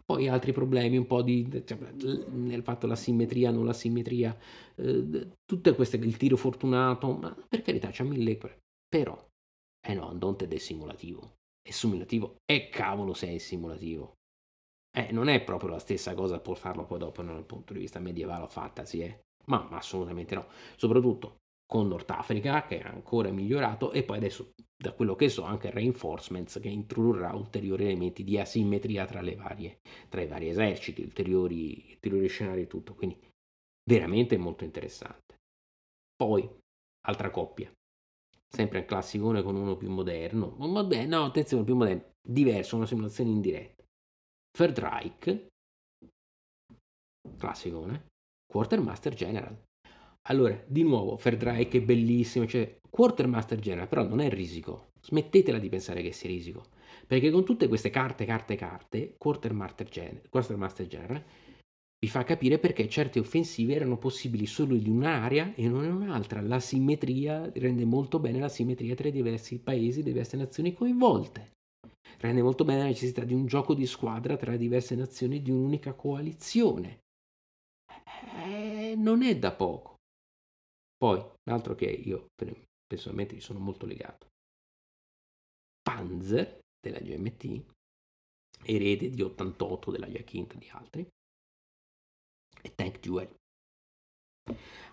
Poi 0.06 0.28
altri 0.28 0.52
problemi, 0.52 0.96
un 0.96 1.06
po' 1.06 1.20
di 1.20 1.64
cioè, 1.64 1.76
nel 2.30 2.62
fatto 2.62 2.86
la 2.86 2.94
simmetria, 2.94 3.50
non 3.50 3.64
la 3.64 3.72
simmetria, 3.72 4.38
eh, 4.76 5.32
tutte 5.44 5.74
queste, 5.74 5.96
il 5.96 6.16
tiro 6.16 6.36
fortunato, 6.36 7.12
ma 7.12 7.36
per 7.48 7.62
carità 7.62 7.90
c'è 7.90 8.04
mille, 8.04 8.38
però, 8.88 9.20
eh 9.84 9.94
no, 9.94 10.08
Andonte 10.08 10.46
è 10.46 10.58
simulativo, 10.58 11.34
è 11.60 11.72
simulativo, 11.72 12.36
e 12.44 12.68
cavolo 12.68 13.14
se 13.14 13.34
è 13.34 13.38
simulativo. 13.38 14.12
Eh, 14.96 15.10
non 15.10 15.26
è 15.28 15.42
proprio 15.42 15.70
la 15.70 15.80
stessa 15.80 16.14
cosa 16.14 16.38
portarlo 16.38 16.84
poi 16.84 16.98
dopo 17.00 17.22
dal 17.22 17.44
punto 17.44 17.72
di 17.72 17.80
vista 17.80 17.98
medievale 17.98 18.44
o 18.44 18.48
fantasy, 18.48 19.00
eh? 19.00 19.20
ma, 19.46 19.66
ma 19.68 19.78
assolutamente 19.78 20.36
no. 20.36 20.46
Soprattutto 20.76 21.38
con 21.66 21.88
Nord 21.88 22.08
Africa 22.10 22.64
che 22.64 22.80
è 22.80 22.86
ancora 22.86 23.30
migliorato 23.30 23.90
e 23.90 24.04
poi 24.04 24.18
adesso 24.18 24.54
da 24.76 24.92
quello 24.92 25.16
che 25.16 25.28
so 25.28 25.42
anche 25.42 25.70
Reinforcements 25.70 26.60
che 26.60 26.68
introdurrà 26.68 27.34
ulteriori 27.34 27.84
elementi 27.84 28.22
di 28.22 28.38
asimmetria 28.38 29.04
tra, 29.06 29.22
varie, 29.34 29.80
tra 30.08 30.22
i 30.22 30.26
vari 30.26 30.48
eserciti, 30.48 31.02
ulteriori, 31.02 31.86
ulteriori 31.92 32.28
scenari 32.28 32.62
e 32.62 32.66
tutto, 32.66 32.94
quindi 32.94 33.18
veramente 33.84 34.36
molto 34.36 34.64
interessante. 34.64 35.40
Poi, 36.14 36.48
altra 37.06 37.30
coppia, 37.30 37.70
sempre 38.48 38.80
un 38.80 38.84
classicone 38.84 39.42
con 39.42 39.56
uno 39.56 39.76
più 39.76 39.90
moderno, 39.90 40.54
moderno 40.58 41.18
no 41.18 41.24
attenzione, 41.24 41.64
più 41.64 41.74
moderno, 41.74 42.12
diverso, 42.22 42.76
una 42.76 42.86
simulazione 42.86 43.30
indiretta. 43.30 43.84
Third 44.50 44.78
Reich, 44.78 45.46
classicone, 47.36 48.06
Quartermaster 48.46 49.14
General, 49.14 49.58
allora, 50.28 50.60
di 50.66 50.82
nuovo, 50.82 51.16
Ferdrake 51.16 51.78
è 51.78 51.82
bellissimo, 51.82 52.46
cioè 52.46 52.78
Quartermaster 52.90 53.58
General, 53.58 53.88
però 53.88 54.02
non 54.02 54.20
è 54.20 54.28
risico. 54.28 54.88
Smettetela 55.00 55.58
di 55.58 55.68
pensare 55.68 56.02
che 56.02 56.12
sia 56.12 56.28
risico. 56.28 56.64
Perché 57.06 57.30
con 57.30 57.44
tutte 57.44 57.68
queste 57.68 57.90
carte, 57.90 58.24
carte, 58.24 58.56
carte, 58.56 59.14
Quartermaster 59.18 59.88
General, 59.88 60.28
Quartermaster 60.28 60.86
General 60.86 61.22
vi 61.98 62.08
fa 62.08 62.24
capire 62.24 62.58
perché 62.58 62.88
certe 62.88 63.18
offensive 63.18 63.74
erano 63.74 63.96
possibili 63.96 64.46
solo 64.46 64.74
in 64.74 64.88
un'area 64.90 65.54
e 65.54 65.68
non 65.68 65.84
in 65.84 65.92
un'altra. 65.92 66.40
La 66.40 66.60
simmetria 66.60 67.50
rende 67.54 67.84
molto 67.84 68.18
bene 68.18 68.38
la 68.38 68.48
simmetria 68.48 68.94
tra 68.94 69.08
i 69.08 69.12
diversi 69.12 69.58
paesi, 69.58 70.02
le 70.02 70.10
diverse 70.10 70.36
nazioni 70.36 70.74
coinvolte. 70.74 71.52
Rende 72.18 72.42
molto 72.42 72.64
bene 72.64 72.80
la 72.80 72.86
necessità 72.86 73.24
di 73.24 73.34
un 73.34 73.46
gioco 73.46 73.74
di 73.74 73.86
squadra 73.86 74.36
tra 74.36 74.56
diverse 74.56 74.94
nazioni 74.94 75.40
di 75.40 75.50
un'unica 75.50 75.94
coalizione. 75.94 76.98
Eh, 78.44 78.94
non 78.96 79.22
è 79.22 79.36
da 79.36 79.52
poco. 79.52 79.95
Poi, 80.96 81.22
l'altro 81.44 81.74
che 81.74 81.86
io 81.86 82.28
personalmente 82.86 83.34
gli 83.34 83.40
sono 83.40 83.58
molto 83.58 83.86
legato. 83.86 84.28
Panzer 85.82 86.58
della 86.80 86.98
GMT, 86.98 87.64
erede 88.64 89.10
di 89.10 89.22
88 89.22 89.90
della 89.90 90.06
Yakin 90.06 90.46
e 90.50 90.58
di 90.58 90.68
altri, 90.70 91.08
e 92.62 92.74
Tank 92.74 93.00
Duel. 93.00 93.34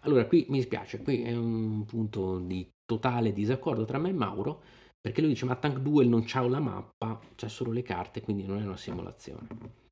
Allora, 0.01 0.27
qui 0.27 0.45
mi 0.49 0.61
spiace, 0.61 1.01
qui 1.01 1.21
è 1.21 1.35
un 1.35 1.85
punto 1.85 2.39
di 2.39 2.69
totale 2.85 3.31
disaccordo 3.31 3.85
tra 3.85 3.97
me 3.97 4.09
e 4.09 4.13
Mauro, 4.13 4.61
Perché 5.03 5.19
lui 5.19 5.31
dice, 5.31 5.43
ma 5.43 5.57
Tank 5.57 5.79
Duel 5.79 6.07
non 6.07 6.23
c'ha 6.25 6.47
la 6.47 6.61
mappa, 6.61 7.19
c'ha 7.35 7.49
solo 7.49 7.73
le 7.73 7.81
carte, 7.81 8.21
quindi 8.21 8.45
non 8.45 8.59
è 8.59 8.63
una 8.63 8.77
simulazione. 8.77 9.82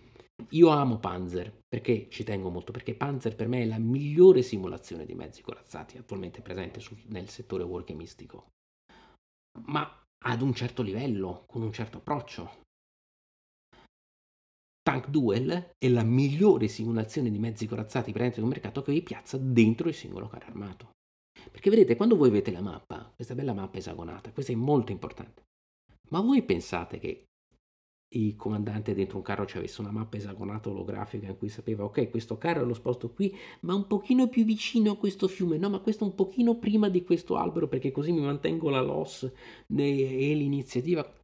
Io 0.50 0.70
amo 0.70 1.00
Panzer, 1.00 1.62
perché 1.68 2.08
ci 2.10 2.24
tengo 2.24 2.50
molto, 2.50 2.72
perché 2.72 2.96
Panzer 2.96 3.36
per 3.36 3.48
me 3.48 3.62
è 3.62 3.66
la 3.66 3.78
migliore 3.78 4.42
simulazione 4.42 5.06
di 5.06 5.14
mezzi 5.14 5.42
corazzati 5.42 5.98
attualmente 5.98 6.42
presente 6.42 6.80
sul, 6.80 6.98
nel 7.08 7.30
settore 7.30 7.64
wargamistico. 7.64 8.50
Ma 9.68 10.04
ad 10.24 10.42
un 10.42 10.54
certo 10.54 10.82
livello, 10.82 11.46
con 11.48 11.62
un 11.62 11.72
certo 11.72 11.98
approccio. 11.98 12.60
Tank 14.82 15.10
Duel 15.10 15.74
è 15.78 15.88
la 15.90 16.04
migliore 16.04 16.68
simulazione 16.68 17.30
di 17.30 17.38
mezzi 17.38 17.68
corazzati 17.68 18.12
presenti 18.12 18.40
sul 18.40 18.50
mercato 18.50 18.82
che 18.82 18.92
vi 18.92 19.04
piazza 19.04 19.38
dentro 19.38 19.88
il 19.88 19.94
singolo 19.94 20.28
carro 20.28 20.48
armato. 20.48 20.90
Perché 21.52 21.70
vedete, 21.70 21.96
quando 21.96 22.18
voi 22.18 22.30
vedete 22.30 22.52
la 22.52 22.62
mappa, 22.62 23.12
questa 23.16 23.36
bella 23.36 23.54
mappa 23.54 23.78
esagonata, 23.78 24.32
questa 24.32 24.52
è 24.52 24.56
molto 24.56 24.92
importante, 24.92 25.44
ma 26.10 26.20
voi 26.22 26.44
pensate 26.44 27.00
che 27.00 27.26
il 28.14 28.36
comandante 28.36 28.94
dentro 28.94 29.18
un 29.18 29.24
carro 29.24 29.46
ci 29.46 29.58
avesse 29.58 29.80
una 29.82 29.92
mappa 29.92 30.18
esagonata 30.18 30.70
olografica 30.70 31.28
in 31.28 31.38
cui 31.38 31.48
sapeva 31.50 31.84
ok 31.86 32.10
questo 32.10 32.38
carro 32.38 32.66
lo 32.66 32.74
sposto 32.74 33.12
qui 33.12 33.34
ma 33.62 33.74
un 33.74 33.88
pochino 33.88 34.28
più 34.28 34.44
vicino 34.44 34.92
a 34.92 34.98
questo 34.98 35.28
fiume. 35.28 35.58
No 35.58 35.70
ma 35.70 35.80
questo 35.80 36.04
un 36.04 36.16
pochino 36.16 36.58
prima 36.58 36.90
di 36.90 37.04
questo 37.04 37.38
albero 37.38 37.68
perché 37.68 37.92
così 37.92 38.12
mi 38.12 38.22
mantengo 38.22 38.70
la 38.70 38.82
LOS 38.82 39.32
e 39.68 40.34
l'iniziativa 40.36 41.21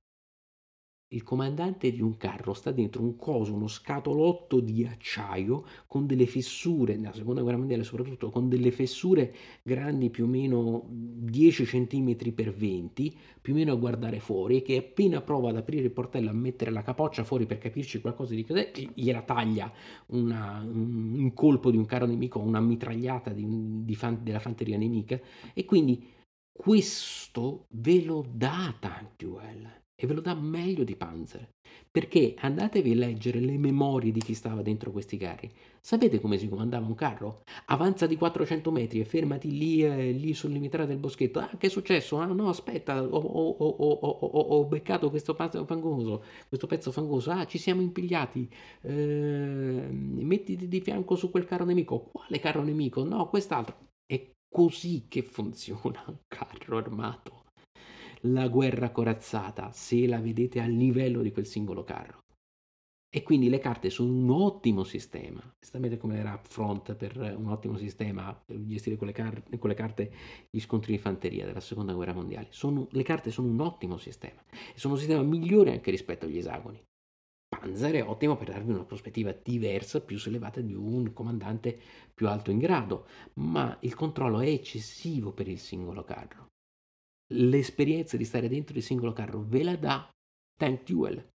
il 1.11 1.23
comandante 1.23 1.91
di 1.91 2.01
un 2.01 2.17
carro 2.17 2.53
sta 2.53 2.71
dentro 2.71 3.01
un 3.01 3.15
coso, 3.15 3.53
uno 3.53 3.67
scatolotto 3.67 4.59
di 4.59 4.85
acciaio 4.85 5.63
con 5.87 6.05
delle 6.05 6.25
fessure, 6.27 6.97
nella 6.97 7.13
seconda 7.13 7.41
guerra 7.41 7.57
mondiale 7.57 7.83
soprattutto, 7.83 8.29
con 8.29 8.49
delle 8.49 8.71
fessure 8.71 9.33
grandi 9.63 10.09
più 10.09 10.25
o 10.25 10.27
meno 10.27 10.83
10 10.89 11.63
cm 11.63 12.33
per 12.33 12.53
20, 12.53 13.17
più 13.39 13.53
o 13.53 13.55
meno 13.55 13.71
a 13.71 13.75
guardare 13.75 14.19
fuori, 14.19 14.61
che 14.61 14.77
appena 14.77 15.21
prova 15.21 15.49
ad 15.49 15.55
aprire 15.55 15.85
il 15.85 15.91
portello, 15.91 16.29
a 16.29 16.33
mettere 16.33 16.71
la 16.71 16.81
capoccia 16.81 17.23
fuori 17.23 17.45
per 17.45 17.57
capirci 17.57 18.01
qualcosa 18.01 18.35
di 18.35 18.43
cos'è, 18.43 18.71
gliela 18.93 19.21
taglia 19.21 19.71
una, 20.07 20.61
un, 20.61 21.31
colpo 21.33 21.71
di 21.71 21.77
un 21.77 21.85
carro 21.85 22.05
nemico, 22.05 22.39
una 22.39 22.59
mitragliata 22.59 23.31
di, 23.31 23.45
di 23.85 23.95
fan, 23.95 24.19
della 24.23 24.39
fanteria 24.39 24.77
nemica, 24.77 25.17
e 25.53 25.63
quindi 25.63 26.05
questo 26.51 27.67
ve 27.69 28.03
lo 28.03 28.25
dà 28.29 28.75
Tank 28.77 29.11
Duel 29.15 29.85
e 29.99 30.05
ve 30.05 30.13
lo 30.13 30.21
dà 30.21 30.35
meglio 30.35 30.83
di 30.83 30.95
Panzer. 30.95 31.49
Perché 31.89 32.35
andatevi 32.37 32.91
a 32.91 32.95
leggere 32.95 33.39
le 33.39 33.57
memorie 33.57 34.11
di 34.11 34.19
chi 34.19 34.35
stava 34.35 34.61
dentro 34.61 34.91
questi 34.91 35.17
carri. 35.17 35.51
Sapete 35.81 36.19
come 36.19 36.37
si 36.37 36.47
comandava 36.47 36.85
un 36.85 36.93
carro? 36.93 37.41
Avanza 37.65 38.05
di 38.05 38.15
400 38.15 38.71
metri 38.71 38.99
e 38.99 39.05
fermati 39.05 39.57
lì, 39.57 39.83
eh, 39.83 40.11
lì 40.11 40.35
sul 40.35 40.51
limitare 40.51 40.85
del 40.85 40.97
boschetto. 40.97 41.39
Ah, 41.39 41.49
che 41.57 41.67
è 41.67 41.69
successo? 41.69 42.17
Ah, 42.17 42.25
no, 42.25 42.49
aspetta, 42.49 43.01
ho, 43.01 43.07
ho, 43.07 43.49
ho, 43.57 44.39
ho 44.39 44.65
beccato 44.65 45.09
questo 45.09 45.33
pezzo 45.33 45.65
fangoso, 45.65 46.23
questo 46.47 46.67
pezzo 46.67 46.91
fangoso. 46.91 47.31
Ah, 47.31 47.45
ci 47.47 47.57
siamo 47.57 47.81
impigliati. 47.81 48.47
Eh, 48.81 49.87
mettiti 49.89 50.67
di 50.67 50.81
fianco 50.81 51.15
su 51.15 51.31
quel 51.31 51.45
carro 51.45 51.65
nemico. 51.65 52.09
Quale 52.11 52.39
carro 52.39 52.61
nemico? 52.61 53.03
No, 53.03 53.27
quest'altro. 53.29 53.75
È 54.05 54.29
così 54.47 55.05
che 55.07 55.23
funziona 55.23 56.03
un 56.07 56.17
carro 56.27 56.77
armato 56.77 57.45
la 58.31 58.47
guerra 58.47 58.91
corazzata 58.91 59.71
se 59.71 60.07
la 60.07 60.19
vedete 60.19 60.59
al 60.59 60.71
livello 60.71 61.21
di 61.21 61.31
quel 61.31 61.45
singolo 61.45 61.83
carro. 61.83 62.25
E 63.09 63.23
quindi 63.23 63.47
le 63.49 63.59
carte 63.59 63.89
sono 63.89 64.11
un 64.11 64.29
ottimo 64.29 64.83
sistema, 64.83 65.41
esattamente 65.59 65.97
come 65.97 66.17
era 66.17 66.33
Upfront 66.33 66.93
per 66.95 67.17
un 67.37 67.47
ottimo 67.47 67.77
sistema 67.77 68.33
per 68.33 68.61
gestire 68.65 68.97
con 68.97 69.07
le, 69.07 69.13
car- 69.13 69.57
con 69.57 69.69
le 69.69 69.75
carte 69.75 70.11
gli 70.49 70.59
scontri 70.59 70.91
di 70.91 70.97
fanteria 70.97 71.45
della 71.45 71.61
seconda 71.61 71.93
guerra 71.93 72.13
mondiale. 72.13 72.47
Sono, 72.49 72.87
le 72.91 73.03
carte 73.03 73.31
sono 73.31 73.47
un 73.47 73.61
ottimo 73.61 73.97
sistema 73.97 74.43
e 74.51 74.77
sono 74.77 74.93
un 74.93 74.99
sistema 74.99 75.23
migliore 75.23 75.71
anche 75.71 75.89
rispetto 75.89 76.25
agli 76.25 76.37
esagoni. 76.37 76.83
Panzer 77.47 77.95
è 77.95 78.03
ottimo 78.03 78.35
per 78.35 78.49
darvi 78.49 78.71
una 78.71 78.83
prospettiva 78.83 79.31
diversa, 79.31 80.01
più 80.01 80.19
sollevata 80.19 80.59
di 80.59 80.73
un 80.73 81.13
comandante 81.13 81.79
più 82.13 82.27
alto 82.27 82.51
in 82.51 82.59
grado, 82.59 83.07
ma 83.35 83.77
il 83.81 83.95
controllo 83.95 84.41
è 84.41 84.47
eccessivo 84.47 85.31
per 85.31 85.47
il 85.47 85.59
singolo 85.59 86.03
carro 86.03 86.47
l'esperienza 87.33 88.17
di 88.17 88.25
stare 88.25 88.47
dentro 88.47 88.75
il 88.77 88.83
singolo 88.83 89.13
carro 89.13 89.43
ve 89.45 89.63
la 89.63 89.75
dà 89.75 90.09
Tank 90.55 90.83
Duel. 90.83 91.27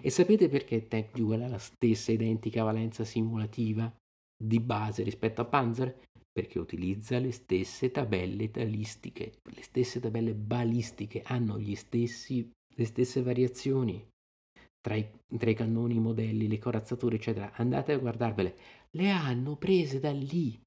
E 0.00 0.10
sapete 0.10 0.48
perché 0.48 0.86
Tank 0.86 1.16
Duel 1.16 1.42
ha 1.42 1.48
la 1.48 1.58
stessa 1.58 2.12
identica 2.12 2.62
valenza 2.62 3.04
simulativa 3.04 3.92
di 4.36 4.60
base 4.60 5.02
rispetto 5.02 5.40
a 5.40 5.44
Panzer? 5.44 6.02
Perché 6.32 6.58
utilizza 6.58 7.18
le 7.18 7.32
stesse 7.32 7.90
tabelle 7.90 8.48
balistiche, 8.48 9.40
le 9.42 9.62
stesse 9.62 10.00
tabelle 10.00 10.34
balistiche, 10.34 11.22
hanno 11.22 11.60
stessi, 11.74 12.50
le 12.74 12.84
stesse 12.84 13.22
variazioni 13.22 14.02
tra 14.80 14.96
i, 14.96 15.08
tra 15.36 15.50
i 15.50 15.54
cannoni, 15.54 15.96
i 15.96 16.00
modelli, 16.00 16.48
le 16.48 16.58
corazzature, 16.58 17.16
eccetera. 17.16 17.52
Andate 17.54 17.92
a 17.92 17.98
guardarvele, 17.98 18.56
le 18.90 19.10
hanno 19.10 19.56
prese 19.56 20.00
da 20.00 20.10
lì. 20.10 20.60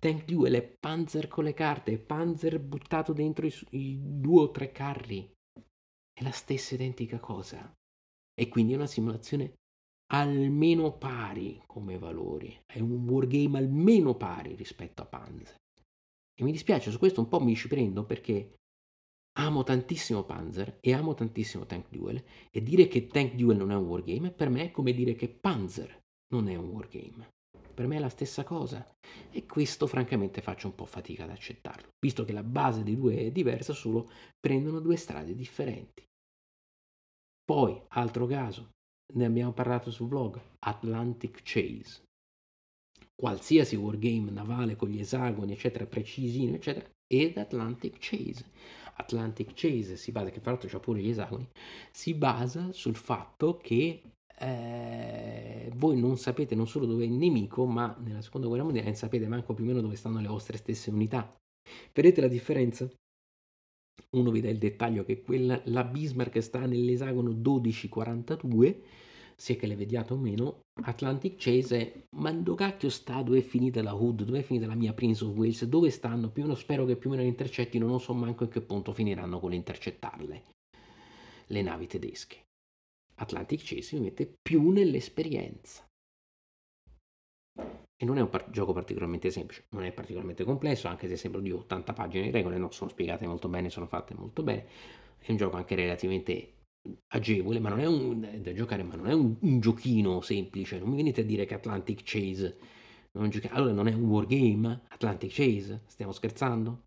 Tank 0.00 0.24
Duel 0.24 0.54
è 0.54 0.62
Panzer 0.62 1.28
con 1.28 1.44
le 1.44 1.52
carte, 1.52 1.98
Panzer 1.98 2.58
buttato 2.58 3.12
dentro 3.12 3.46
i, 3.46 3.54
i 3.72 3.98
due 4.00 4.44
o 4.44 4.50
tre 4.50 4.72
carri. 4.72 5.30
È 6.10 6.22
la 6.22 6.30
stessa 6.30 6.74
identica 6.74 7.20
cosa. 7.20 7.70
E 8.32 8.48
quindi 8.48 8.72
è 8.72 8.76
una 8.76 8.86
simulazione 8.86 9.56
almeno 10.12 10.96
pari 10.96 11.62
come 11.66 11.98
valori. 11.98 12.58
È 12.64 12.80
un 12.80 13.06
wargame 13.06 13.58
almeno 13.58 14.16
pari 14.16 14.54
rispetto 14.54 15.02
a 15.02 15.06
Panzer. 15.06 15.56
E 16.34 16.44
mi 16.44 16.50
dispiace, 16.50 16.90
su 16.90 16.98
questo 16.98 17.20
un 17.20 17.28
po' 17.28 17.40
mi 17.40 17.54
ci 17.54 17.68
prendo 17.68 18.06
perché 18.06 18.54
amo 19.38 19.62
tantissimo 19.64 20.24
Panzer 20.24 20.78
e 20.80 20.94
amo 20.94 21.12
tantissimo 21.12 21.66
Tank 21.66 21.90
Duel 21.90 22.24
e 22.50 22.62
dire 22.62 22.88
che 22.88 23.06
Tank 23.06 23.34
Duel 23.34 23.58
non 23.58 23.70
è 23.70 23.76
un 23.76 23.86
wargame 23.86 24.32
per 24.32 24.48
me 24.48 24.64
è 24.64 24.70
come 24.70 24.92
dire 24.92 25.14
che 25.14 25.28
Panzer 25.28 26.00
non 26.32 26.48
è 26.48 26.56
un 26.56 26.68
wargame 26.70 27.28
per 27.80 27.88
me 27.88 27.96
è 27.96 28.00
la 28.00 28.10
stessa 28.10 28.44
cosa 28.44 28.86
e 29.30 29.46
questo 29.46 29.86
francamente 29.86 30.42
faccio 30.42 30.66
un 30.66 30.74
po' 30.74 30.84
fatica 30.84 31.24
ad 31.24 31.30
accettarlo, 31.30 31.88
visto 31.98 32.26
che 32.26 32.34
la 32.34 32.42
base 32.42 32.82
dei 32.82 32.94
due 32.94 33.16
è 33.16 33.30
diversa, 33.30 33.72
solo 33.72 34.10
prendono 34.38 34.80
due 34.80 34.96
strade 34.96 35.34
differenti. 35.34 36.04
Poi, 37.42 37.80
altro 37.88 38.26
caso, 38.26 38.68
ne 39.14 39.24
abbiamo 39.24 39.54
parlato 39.54 39.90
sul 39.90 40.08
blog, 40.08 40.38
Atlantic 40.58 41.40
Chase. 41.42 42.02
Qualsiasi 43.14 43.76
wargame 43.76 44.30
navale 44.30 44.76
con 44.76 44.90
gli 44.90 45.00
esagoni, 45.00 45.52
eccetera, 45.52 45.86
precisino, 45.86 46.56
eccetera, 46.56 46.86
ed 47.06 47.38
Atlantic 47.38 47.96
Chase. 47.98 48.44
Atlantic 48.96 49.54
Chase 49.54 49.96
si 49.96 50.12
basa, 50.12 50.28
che 50.28 50.40
fra 50.40 50.50
l'altro 50.50 50.68
c'ha 50.68 50.80
pure 50.80 51.00
gli 51.00 51.08
esagoni, 51.08 51.48
si 51.90 52.12
basa 52.12 52.74
sul 52.74 52.96
fatto 52.96 53.56
che 53.56 54.02
eh, 54.40 55.70
voi 55.74 55.98
non 55.98 56.16
sapete 56.16 56.54
non 56.54 56.66
solo 56.66 56.86
dove 56.86 57.04
è 57.04 57.06
il 57.06 57.12
nemico, 57.12 57.66
ma 57.66 57.94
nella 58.02 58.22
seconda 58.22 58.46
guerra 58.46 58.64
mondiale 58.64 58.94
sapete 58.94 59.28
manco 59.28 59.54
più 59.54 59.64
o 59.64 59.66
meno 59.66 59.80
dove 59.80 59.96
stanno 59.96 60.20
le 60.20 60.28
vostre 60.28 60.56
stesse 60.56 60.90
unità. 60.90 61.34
Vedete 61.92 62.20
la 62.20 62.28
differenza? 62.28 62.90
Uno 64.16 64.30
vi 64.30 64.40
dà 64.40 64.48
il 64.48 64.58
dettaglio 64.58 65.04
che 65.04 65.20
quella, 65.20 65.60
la 65.66 65.84
Bismarck 65.84 66.40
sta 66.42 66.66
nell'esagono 66.66 67.30
1242, 67.30 68.82
sia 69.36 69.56
che 69.56 69.66
le 69.66 69.76
vediate 69.76 70.14
o 70.14 70.16
meno, 70.16 70.60
Atlantic 70.82 71.36
Chase 71.36 72.06
ma 72.16 72.32
dove 72.32 72.56
cacchio 72.56 72.88
sta, 72.88 73.22
dove 73.22 73.38
è 73.38 73.42
finita 73.42 73.82
la 73.82 73.94
Hood, 73.94 74.24
dove 74.24 74.40
è 74.40 74.42
finita 74.42 74.66
la 74.66 74.74
mia 74.74 74.94
Prince 74.94 75.24
of 75.24 75.36
Wales, 75.36 75.64
dove 75.64 75.90
stanno, 75.90 76.30
più 76.30 76.42
o 76.42 76.46
meno 76.46 76.58
spero 76.58 76.86
che 76.86 76.96
più 76.96 77.10
o 77.10 77.12
meno 77.12 77.24
le 77.24 77.30
intercettino, 77.30 77.86
non 77.86 78.00
so 78.00 78.14
manco 78.14 78.44
in 78.44 78.50
che 78.50 78.62
punto 78.62 78.92
finiranno 78.92 79.38
con 79.38 79.50
l'intercettarle 79.50 80.42
le 81.50 81.62
navi 81.62 81.86
tedesche. 81.86 82.49
Atlantic 83.20 83.60
Chase 83.62 83.96
mi 83.96 84.04
mette 84.04 84.34
più 84.40 84.70
nell'esperienza. 84.70 85.84
E 87.96 88.04
non 88.06 88.16
è 88.16 88.22
un 88.22 88.30
par- 88.30 88.48
gioco 88.50 88.72
particolarmente 88.72 89.30
semplice, 89.30 89.66
non 89.70 89.84
è 89.84 89.92
particolarmente 89.92 90.44
complesso, 90.44 90.88
anche 90.88 91.06
se 91.06 91.16
sembra 91.16 91.40
di 91.42 91.52
80 91.52 91.92
pagine 91.92 92.24
di 92.24 92.30
regole, 92.30 92.56
no, 92.56 92.70
sono 92.70 92.88
spiegate 92.88 93.26
molto 93.26 93.48
bene, 93.48 93.68
sono 93.68 93.86
fatte 93.86 94.14
molto 94.14 94.42
bene. 94.42 94.66
È 95.18 95.30
un 95.30 95.36
gioco 95.36 95.56
anche 95.56 95.74
relativamente 95.74 96.54
agevole, 97.08 97.58
ma 97.58 97.68
non 97.68 97.80
è 97.80 97.86
un, 97.86 98.40
da 98.40 98.54
giocare, 98.54 98.82
ma 98.82 98.94
non 98.94 99.06
è 99.06 99.12
un, 99.12 99.36
un 99.38 99.60
giochino 99.60 100.22
semplice. 100.22 100.78
Non 100.78 100.88
mi 100.88 100.96
venite 100.96 101.20
a 101.20 101.24
dire 101.24 101.44
che 101.44 101.54
Atlantic 101.54 102.00
Chase 102.02 102.56
non 103.12 103.28
gioca- 103.28 103.50
allora 103.50 103.72
non 103.72 103.86
è 103.86 103.92
un 103.92 104.04
wargame? 104.08 104.80
Atlantic 104.88 105.30
Chase? 105.30 105.82
Stiamo 105.86 106.12
scherzando? 106.12 106.84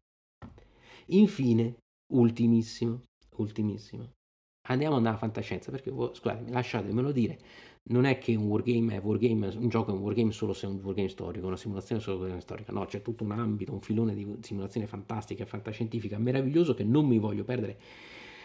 Infine, 1.08 1.78
ultimissimo, 2.14 3.04
ultimissimo, 3.38 4.10
andiamo 4.68 5.00
nella 5.00 5.18
fantascienza 5.18 5.72
perché 5.72 5.92
scusate, 5.92 6.50
lasciatemelo 6.52 7.12
dire 7.12 7.40
non 7.86 8.06
è 8.06 8.18
che 8.18 8.34
un 8.36 8.46
wargame 8.46 8.96
è 8.96 9.02
wargame, 9.02 9.48
un 9.48 9.68
gioco 9.68 9.92
è 9.92 9.94
un 9.94 10.00
wargame 10.00 10.32
solo 10.32 10.54
se 10.54 10.68
è 10.68 10.70
un 10.70 10.80
wargame 10.82 11.10
storico, 11.10 11.48
una 11.48 11.58
simulazione 11.58 12.02
solo 12.02 12.26
se 12.28 12.38
è 12.38 12.40
storica, 12.40 12.72
no, 12.72 12.86
c'è 12.86 13.02
tutto 13.02 13.26
un 13.26 13.32
ambito, 13.32 13.74
un 13.74 13.82
filone 13.82 14.14
di 14.14 14.38
simulazione 14.42 14.88
fantastica, 14.88 15.46
fantascientifica, 15.46 16.18
meraviglioso 16.18 16.74
che 16.74 16.86
non 16.86 17.06
mi 17.06 17.18
voglio 17.18 17.44
perdere 17.44 17.80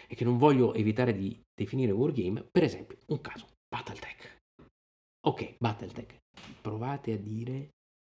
e 0.07 0.15
che 0.15 0.25
non 0.25 0.37
voglio 0.37 0.73
evitare 0.73 1.15
di 1.15 1.39
definire 1.53 1.91
wargame, 1.91 2.45
per 2.51 2.63
esempio, 2.63 2.97
un 3.07 3.21
caso, 3.21 3.45
Battletech. 3.69 4.39
Ok, 5.27 5.55
Battletech, 5.57 6.17
provate 6.61 7.13
a 7.13 7.17
dire, 7.17 7.69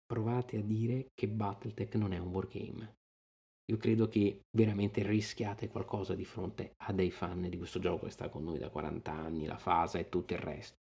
provate 0.05 0.57
a 0.57 0.61
dire 0.61 1.07
che 1.13 1.29
Battletech 1.29 1.95
non 1.95 2.11
è 2.11 2.17
un 2.17 2.29
wargame. 2.29 2.95
Io 3.65 3.77
credo 3.77 4.07
che 4.07 4.41
veramente 4.55 5.03
rischiate 5.03 5.69
qualcosa 5.69 6.15
di 6.15 6.25
fronte 6.25 6.73
a 6.85 6.91
dei 6.91 7.11
fan 7.11 7.49
di 7.49 7.57
questo 7.57 7.79
gioco 7.79 8.05
che 8.05 8.11
sta 8.11 8.29
con 8.29 8.43
noi 8.43 8.59
da 8.59 8.69
40 8.69 9.11
anni, 9.11 9.45
la 9.45 9.57
fase 9.57 9.99
e 9.99 10.09
tutto 10.09 10.33
il 10.33 10.39
resto. 10.39 10.75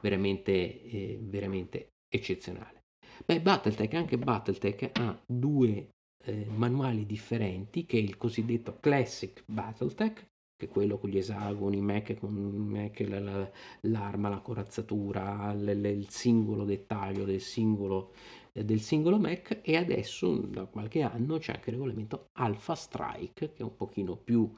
Veramente, 0.00 0.52
eh, 0.52 1.18
veramente 1.20 1.88
eccezionale. 2.08 2.80
Beh, 3.24 3.40
Battletech, 3.40 3.94
anche 3.94 4.18
Battletech 4.18 4.90
ha 4.98 5.20
due 5.26 5.88
eh, 6.24 6.46
manuali 6.46 7.06
differenti, 7.06 7.86
che 7.86 7.98
è 7.98 8.00
il 8.00 8.16
cosiddetto 8.16 8.78
Classic 8.80 9.42
Battletech, 9.46 10.26
che 10.56 10.66
è 10.66 10.68
quello 10.68 10.98
con 10.98 11.10
gli 11.10 11.18
esagoni, 11.18 11.80
Mac 11.80 12.14
con 12.18 12.32
Mac, 12.34 13.00
la, 13.00 13.18
la, 13.18 13.50
l'arma, 13.82 14.28
la 14.28 14.40
corazzatura, 14.40 15.52
l, 15.52 15.64
l, 15.64 15.84
il 15.86 16.08
singolo 16.08 16.64
dettaglio 16.64 17.24
del 17.24 17.40
singolo, 17.40 18.12
del 18.52 18.80
singolo 18.80 19.18
Mac 19.18 19.60
e 19.62 19.76
adesso 19.76 20.36
da 20.36 20.66
qualche 20.66 21.00
anno 21.02 21.38
c'è 21.38 21.52
anche 21.52 21.70
il 21.70 21.76
regolamento 21.76 22.28
Alpha 22.38 22.74
Strike 22.74 23.52
che 23.52 23.62
è 23.62 23.62
un 23.62 23.76
pochino 23.76 24.16
più 24.16 24.52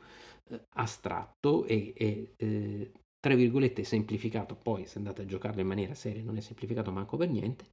eh, 0.51 0.67
astratto 0.75 1.65
e, 1.65 1.93
e 1.97 2.35
eh, 2.37 2.93
tra 3.21 3.35
virgolette 3.35 3.85
semplificato, 3.85 4.57
poi 4.57 4.87
se 4.87 4.99
andate 4.99 5.23
a 5.23 5.27
giocarlo 5.27 5.61
in 5.61 5.67
maniera 5.67 5.95
seria 5.95 6.23
non 6.23 6.37
è 6.37 6.41
semplificato 6.41 6.91
manco 6.91 7.17
per 7.17 7.31
niente. 7.31 7.65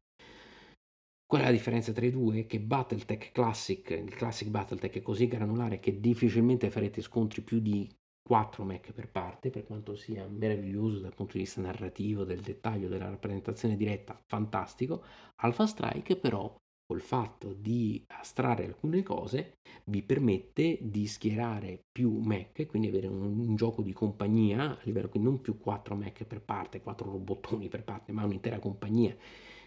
Qual 1.26 1.42
è 1.42 1.46
la 1.46 1.52
differenza 1.52 1.92
tra 1.94 2.06
i 2.06 2.12
due? 2.12 2.46
Che 2.46 2.60
Battletech 2.60 3.32
Classic, 3.32 3.90
il 3.90 4.14
Classic 4.14 4.48
Battletech 4.50 4.98
è 4.98 5.02
così 5.02 5.28
granulare 5.28 5.80
che 5.80 6.00
difficilmente 6.00 6.70
farete 6.70 7.02
scontri 7.02 7.42
più 7.42 7.60
di 7.60 7.90
4 8.22 8.64
Mac 8.64 8.92
per 8.92 9.10
parte, 9.10 9.50
per 9.50 9.66
quanto 9.66 9.96
sia 9.96 10.28
meraviglioso 10.28 11.00
dal 11.00 11.14
punto 11.14 11.34
di 11.34 11.40
vista 11.44 11.62
narrativo, 11.62 12.24
del 12.24 12.42
dettaglio, 12.42 12.88
della 12.88 13.10
rappresentazione 13.10 13.76
diretta, 13.76 14.20
fantastico. 14.26 15.04
Alpha 15.38 15.66
Strike 15.66 16.16
però 16.18 16.54
col 16.86 17.02
fatto 17.02 17.54
di 17.54 18.04
astrarre 18.08 18.66
alcune 18.66 19.02
cose 19.02 19.54
vi 19.86 20.02
permette 20.02 20.78
di 20.82 21.08
schierare 21.08 21.86
più 21.90 22.20
Mac, 22.20 22.66
quindi 22.68 22.90
avere 22.90 23.08
un, 23.08 23.22
un 23.22 23.56
gioco 23.56 23.82
di 23.82 23.94
compagnia 23.94 24.72
a 24.72 24.80
livello 24.84 25.08
quindi 25.08 25.30
non 25.30 25.42
più 25.42 25.58
4 25.58 25.96
Mac 25.96 26.26
per 26.26 26.42
parte, 26.42 26.82
4 26.82 27.10
robottoni 27.10 27.70
per 27.70 27.84
parte, 27.84 28.12
ma 28.12 28.26
un'intera 28.26 28.60
compagnia. 28.60 29.16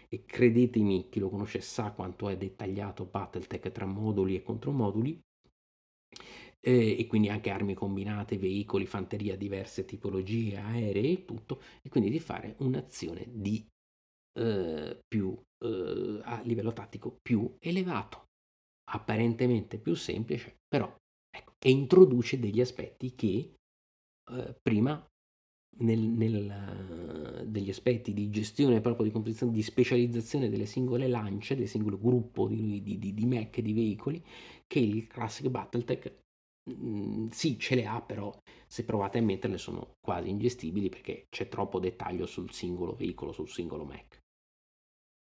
E 0.07 0.23
credetemi, 0.25 1.09
chi 1.09 1.19
lo 1.19 1.29
conosce 1.29 1.61
sa 1.61 1.91
quanto 1.91 2.29
è 2.29 2.37
dettagliato 2.37 3.05
Battletech 3.05 3.71
tra 3.71 3.85
moduli 3.85 4.35
e 4.35 4.43
contromoduli 4.43 5.19
eh, 6.65 6.99
e 6.99 7.05
quindi 7.05 7.29
anche 7.29 7.51
armi 7.51 7.75
combinate, 7.75 8.39
veicoli, 8.39 8.87
fanteria, 8.87 9.37
diverse 9.37 9.85
tipologie, 9.85 10.57
aerei 10.57 11.13
e 11.13 11.25
tutto, 11.25 11.61
e 11.83 11.89
quindi 11.89 12.09
di 12.09 12.19
fare 12.19 12.55
un'azione 12.57 13.27
di 13.29 13.63
eh, 14.39 14.99
più 15.07 15.39
eh, 15.63 16.19
a 16.23 16.41
livello 16.41 16.73
tattico 16.73 17.17
più 17.21 17.55
elevato, 17.59 18.25
apparentemente 18.91 19.77
più 19.77 19.93
semplice, 19.93 20.55
però 20.67 20.91
ecco, 21.29 21.53
e 21.63 21.69
introduce 21.69 22.39
degli 22.39 22.61
aspetti 22.61 23.13
che 23.13 23.53
eh, 24.31 24.55
prima 24.59 25.05
nel, 25.77 25.99
nel, 25.99 27.43
degli 27.45 27.69
aspetti 27.69 28.11
di 28.11 28.31
gestione 28.31 28.81
proprio 28.81 29.05
di 29.05 29.11
composizione, 29.11 29.51
di 29.51 29.61
specializzazione 29.61 30.49
delle 30.49 30.65
singole 30.65 31.07
lance, 31.07 31.55
del 31.55 31.67
singolo 31.67 31.99
gruppo 31.99 32.47
di, 32.47 32.81
di, 32.81 32.97
di, 32.97 33.13
di 33.13 33.25
mech, 33.25 33.59
di 33.59 33.73
veicoli, 33.73 34.23
che 34.65 34.79
il 34.79 35.05
Classic 35.05 35.47
Battletech 35.47 36.23
Mhmm, 36.69 37.29
sì, 37.29 37.57
ce 37.59 37.75
le 37.75 37.85
ha, 37.85 38.01
però 38.01 38.31
se 38.67 38.83
provate 38.85 39.17
a 39.19 39.21
metterle 39.21 39.57
sono 39.57 39.93
quasi 40.01 40.29
ingestibili 40.29 40.89
perché 40.89 41.25
c'è 41.29 41.47
troppo 41.47 41.79
dettaglio 41.79 42.25
sul 42.25 42.51
singolo 42.51 42.93
veicolo, 42.95 43.31
sul 43.31 43.49
singolo 43.49 43.83
Mac. 43.85 44.19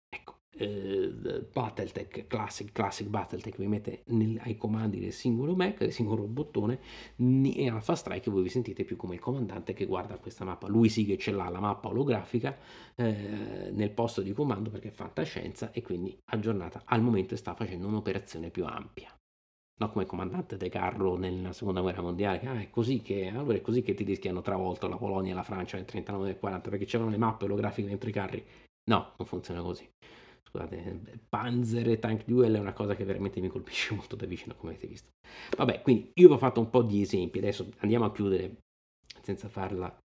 Ecco, 0.09 0.39
eh, 0.57 1.11
Battletech 1.51 2.27
Classic, 2.27 2.71
Classic 2.71 3.07
Battletech 3.07 3.57
vi 3.57 3.67
mette 3.67 4.03
nel, 4.07 4.39
ai 4.43 4.55
comandi 4.57 4.99
del 4.99 5.11
singolo 5.13 5.55
Mac, 5.55 5.77
del 5.79 5.91
singolo 5.91 6.25
bottone, 6.27 6.79
e 7.17 7.69
Alpha 7.69 7.95
Strike 7.95 8.31
voi 8.31 8.43
vi 8.43 8.49
sentite 8.49 8.83
più 8.83 8.95
come 8.95 9.15
il 9.15 9.19
comandante 9.21 9.73
che 9.73 9.85
guarda 9.85 10.17
questa 10.17 10.45
mappa. 10.45 10.67
Lui 10.67 10.89
sì 10.89 11.05
che 11.05 11.17
ce 11.17 11.31
l'ha 11.31 11.49
la 11.49 11.59
mappa 11.59 11.89
olografica 11.89 12.57
eh, 12.95 13.69
nel 13.71 13.91
posto 13.91 14.21
di 14.21 14.33
comando 14.33 14.69
perché 14.69 14.87
è 14.89 14.91
fantascienza 14.91 15.71
e 15.71 15.81
quindi 15.81 16.17
aggiornata 16.31 16.83
al 16.85 17.01
momento 17.01 17.35
sta 17.35 17.53
facendo 17.53 17.87
un'operazione 17.87 18.49
più 18.49 18.65
ampia 18.65 19.16
no, 19.79 19.91
come 19.91 20.05
comandante 20.05 20.57
De 20.57 20.69
Carlo 20.69 21.17
nella 21.17 21.53
seconda 21.53 21.81
guerra 21.81 22.01
mondiale, 22.01 22.41
ah, 22.45 22.59
è 22.59 22.69
così 22.69 23.01
che, 23.01 23.27
allora 23.27 23.57
è 23.57 23.61
così 23.61 23.81
che 23.81 23.91
i 23.91 23.95
tedeschi 23.95 24.27
hanno 24.27 24.41
travolto 24.41 24.87
la 24.87 24.97
Polonia 24.97 25.31
e 25.31 25.35
la 25.35 25.43
Francia 25.43 25.77
nel 25.77 25.85
39 25.85 26.23
e 26.23 26.27
nel 26.31 26.39
40, 26.39 26.69
perché 26.69 26.85
c'erano 26.85 27.09
le 27.09 27.17
mappe 27.17 27.45
olografiche 27.45 27.87
dentro 27.87 28.09
i 28.09 28.13
carri. 28.13 28.45
No, 28.89 29.13
non 29.17 29.27
funziona 29.27 29.61
così. 29.61 29.87
Scusate, 30.43 31.19
Panzer 31.27 31.89
e 31.89 31.99
Tank 31.99 32.25
Duel 32.25 32.55
è 32.55 32.59
una 32.59 32.73
cosa 32.73 32.95
che 32.95 33.03
veramente 33.03 33.41
mi 33.41 33.49
colpisce 33.49 33.93
molto 33.93 34.15
da 34.15 34.25
vicino, 34.25 34.55
come 34.55 34.71
avete 34.71 34.87
visto. 34.87 35.09
Vabbè, 35.57 35.81
quindi 35.81 36.11
io 36.13 36.27
vi 36.27 36.33
ho 36.33 36.37
fatto 36.37 36.59
un 36.59 36.69
po' 36.69 36.81
di 36.81 37.01
esempi, 37.01 37.39
adesso 37.39 37.69
andiamo 37.79 38.05
a 38.05 38.11
chiudere 38.11 38.57
senza 39.21 39.49
farla 39.49 39.95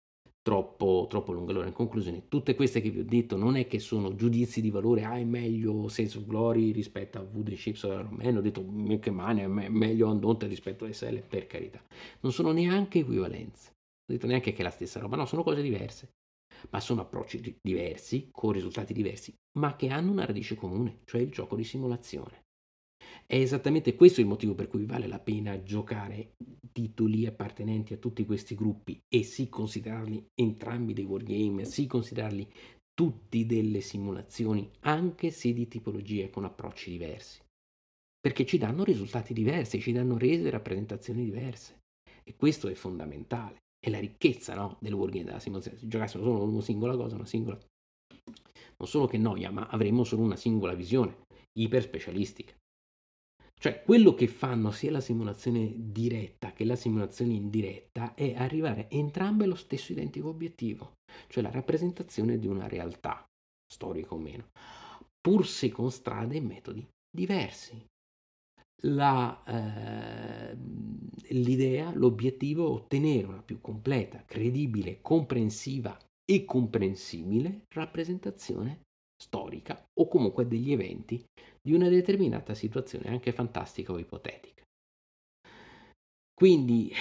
troppo, 0.43 1.07
troppo 1.09 1.33
lunga. 1.33 1.53
Allora, 1.53 1.69
in 1.69 1.73
conclusione, 1.73 2.29
tutte 2.29 2.55
queste 2.55 2.81
che 2.81 2.91
vi 2.91 3.01
ho 3.01 3.05
detto 3.05 3.37
non 3.37 3.57
è 3.57 3.67
che 3.67 3.79
sono 3.79 4.15
giudizi 4.15 4.61
di 4.61 4.71
valore, 4.71 5.05
ah 5.05 5.17
è 5.17 5.25
meglio 5.25 5.89
Sense 5.89 6.19
of 6.19 6.27
Glory 6.27 6.73
rispetto 6.73 7.19
a 7.19 7.23
Voodoo 7.23 7.55
Chips 7.55 7.85
o 7.85 8.03
Romano, 8.03 8.39
ho 8.39 8.43
detto 8.43 8.65
che 9.01 9.11
mane, 9.11 9.45
è 9.45 9.47
meglio 9.47 10.09
Andonte 10.09 10.47
rispetto 10.47 10.85
a 10.85 10.93
SL, 10.93 11.23
per 11.23 11.47
carità. 11.47 11.83
Non 12.21 12.33
sono 12.33 12.53
neanche 12.53 12.99
equivalenze, 13.01 13.71
ho 13.71 14.13
detto 14.13 14.27
neanche 14.27 14.53
che 14.53 14.61
è 14.61 14.65
la 14.65 14.71
stessa 14.71 15.01
roba, 15.01 15.17
no, 15.17 15.27
sono 15.27 15.43
cose 15.43 15.63
diverse, 15.63 16.11
ma 16.71 16.81
sono 16.81 17.03
approcci 17.03 17.59
diversi, 17.61 18.29
con 18.31 18.53
risultati 18.53 18.93
diversi, 18.93 19.35
ma 19.59 19.77
che 19.77 19.89
hanno 19.89 20.11
una 20.11 20.27
radice 20.27 20.55
comune, 20.55 21.01
cioè 21.05 21.21
il 21.21 21.31
gioco 21.31 21.57
di 21.57 21.65
simulazione. 21.65 22.42
È 23.27 23.37
esattamente 23.37 23.95
questo 23.95 24.21
il 24.21 24.27
motivo 24.27 24.55
per 24.55 24.69
cui 24.69 24.85
vale 24.85 25.07
la 25.07 25.19
pena 25.19 25.63
giocare 25.63 26.33
titoli 26.71 27.27
appartenenti 27.27 27.93
a 27.93 27.99
tutti 27.99 28.25
questi 28.25 28.55
gruppi 28.55 28.99
e 29.09 29.23
sì 29.23 29.49
considerarli 29.49 30.27
entrambi 30.35 30.93
dei 30.93 31.05
wargame, 31.05 31.65
sì 31.65 31.87
considerarli 31.87 32.47
tutti 32.95 33.47
delle 33.47 33.81
simulazioni, 33.81 34.71
anche 34.81 35.31
se 35.31 35.53
di 35.53 35.67
tipologie 35.67 36.31
con 36.31 36.45
approcci 36.45 36.91
diversi. 36.91 37.41
Perché 38.21 38.47
ci 38.47 38.59
danno 38.59 38.85
risultati 38.85 39.33
diversi, 39.33 39.81
ci 39.81 39.93
danno 39.93 40.17
rese 40.17 40.47
e 40.47 40.51
rappresentazioni 40.51 41.25
diverse. 41.25 41.81
E 42.23 42.37
questo 42.37 42.69
è 42.69 42.75
fondamentale. 42.75 43.57
È 43.79 43.91
la 43.91 43.99
ricchezza 43.99 44.55
no, 44.55 44.77
del 44.81 44.93
wargame, 44.93 45.25
della 45.25 45.41
simulazione. 45.41 45.79
Se 45.79 45.89
giocassimo 45.89 46.23
solo 46.23 46.45
una 46.45 46.61
singola 46.61 46.97
cosa, 46.97 47.17
una 47.17 47.27
singola... 47.27 47.59
Non 48.77 48.89
solo 48.89 49.07
che 49.07 49.19
noia, 49.19 49.51
ma 49.51 49.67
avremmo 49.67 50.05
solo 50.05 50.23
una 50.23 50.37
singola 50.37 50.75
visione, 50.75 51.25
iper 51.59 51.83
specialistica. 51.83 52.55
Cioè, 53.63 53.85
quello 53.85 54.13
che 54.15 54.27
fanno 54.27 54.73
sia 54.73 54.91
la 54.91 55.01
simulazione 55.01 55.73
diretta 55.77 56.51
che 56.51 56.65
la 56.65 56.75
simulazione 56.75 57.35
indiretta 57.35 58.13
è 58.15 58.35
arrivare 58.35 58.91
entrambe 58.91 59.45
allo 59.45 59.55
stesso 59.55 59.93
identico 59.93 60.31
obiettivo, 60.31 60.95
cioè 61.29 61.45
la 61.45 61.51
rappresentazione 61.53 62.41
di 62.41 62.49
una 62.49 62.67
realtà, 62.67 63.25
storica 63.73 64.15
o 64.15 64.19
meno, 64.19 64.49
pur 65.21 65.47
se 65.47 65.71
con 65.71 65.93
strade 65.93 66.35
e 66.35 66.41
metodi 66.41 66.85
diversi. 67.09 67.81
La, 68.87 69.45
eh, 69.45 70.57
l'idea, 71.29 71.95
l'obiettivo 71.95 72.67
è 72.67 72.71
ottenere 72.71 73.29
una 73.29 73.43
più 73.43 73.61
completa, 73.61 74.25
credibile, 74.27 75.01
comprensiva 75.01 75.97
e 76.25 76.45
comprensibile 76.45 77.67
rappresentazione 77.73 78.81
storica 79.23 79.81
o 80.01 80.09
comunque 80.09 80.49
degli 80.49 80.73
eventi 80.73 81.25
di 81.63 81.73
una 81.73 81.89
determinata 81.89 82.55
situazione, 82.55 83.09
anche 83.09 83.33
fantastica 83.33 83.93
o 83.93 83.99
ipotetica. 83.99 84.63
Quindi 86.35 86.93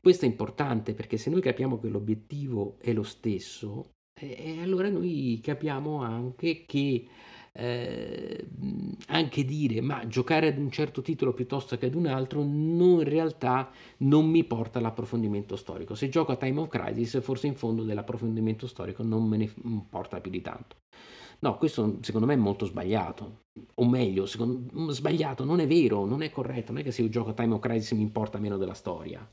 questo 0.00 0.24
è 0.24 0.28
importante 0.28 0.94
perché 0.94 1.16
se 1.18 1.30
noi 1.30 1.42
capiamo 1.42 1.78
che 1.78 1.88
l'obiettivo 1.88 2.76
è 2.80 2.92
lo 2.92 3.02
stesso, 3.02 3.90
eh, 4.18 4.58
allora 4.60 4.88
noi 4.88 5.38
capiamo 5.42 6.02
anche 6.02 6.64
che 6.64 7.06
eh, 7.54 8.48
anche 9.08 9.44
dire 9.44 9.82
ma 9.82 10.06
giocare 10.06 10.48
ad 10.48 10.56
un 10.56 10.70
certo 10.70 11.02
titolo 11.02 11.34
piuttosto 11.34 11.76
che 11.76 11.86
ad 11.86 11.94
un 11.94 12.06
altro 12.06 12.42
non, 12.42 13.00
in 13.00 13.04
realtà 13.04 13.70
non 13.98 14.26
mi 14.28 14.42
porta 14.44 14.78
all'approfondimento 14.78 15.56
storico. 15.56 15.94
Se 15.94 16.08
gioco 16.08 16.32
a 16.32 16.36
Time 16.36 16.60
of 16.60 16.68
Crisis 16.68 17.20
forse 17.22 17.46
in 17.46 17.54
fondo 17.54 17.82
dell'approfondimento 17.82 18.66
storico 18.66 19.02
non 19.02 19.24
me 19.28 19.36
ne 19.36 19.52
importa 19.64 20.20
più 20.20 20.30
di 20.30 20.40
tanto. 20.40 20.76
No, 21.44 21.58
questo 21.58 21.98
secondo 22.02 22.26
me 22.26 22.34
è 22.34 22.36
molto 22.36 22.66
sbagliato. 22.66 23.40
O 23.74 23.88
meglio, 23.88 24.26
secondo, 24.26 24.70
mm, 24.78 24.88
sbagliato, 24.90 25.44
non 25.44 25.58
è 25.60 25.66
vero, 25.66 26.04
non 26.04 26.22
è 26.22 26.30
corretto. 26.30 26.70
Non 26.72 26.80
è 26.80 26.84
che 26.84 26.92
se 26.92 27.02
io 27.02 27.08
gioco 27.08 27.30
a 27.30 27.34
Time 27.34 27.54
of 27.54 27.60
Crisis 27.60 27.92
mi 27.92 28.02
importa 28.02 28.38
meno 28.38 28.56
della 28.56 28.74
storia. 28.74 29.28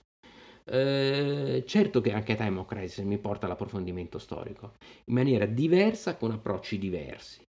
Eh, 0.65 1.63
certo 1.67 2.01
che 2.01 2.11
anche 2.11 2.35
Time 2.35 2.59
of 2.59 2.67
Crisis 2.67 3.03
mi 3.05 3.17
porta 3.19 3.45
all'approfondimento 3.45 4.17
storico, 4.19 4.73
in 5.05 5.13
maniera 5.13 5.45
diversa, 5.45 6.15
con 6.17 6.31
approcci 6.31 6.79
diversi. 6.79 7.41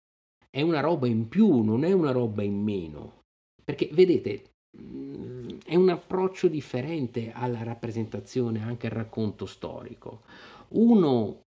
È 0.49 0.61
una 0.61 0.81
roba 0.81 1.07
in 1.07 1.27
più, 1.29 1.61
non 1.61 1.83
è 1.85 1.91
una 1.93 2.11
roba 2.11 2.43
in 2.43 2.61
meno. 2.61 3.19
Perché 3.63 3.89
vedete, 3.93 4.51
mm, 4.81 5.49
è 5.65 5.75
un 5.75 5.89
approccio 5.89 6.49
differente 6.49 7.31
alla 7.31 7.63
rappresentazione, 7.63 8.61
anche 8.61 8.87
al 8.87 8.93
racconto 8.93 9.45
storico. 9.45 10.23
Uno 10.69 11.41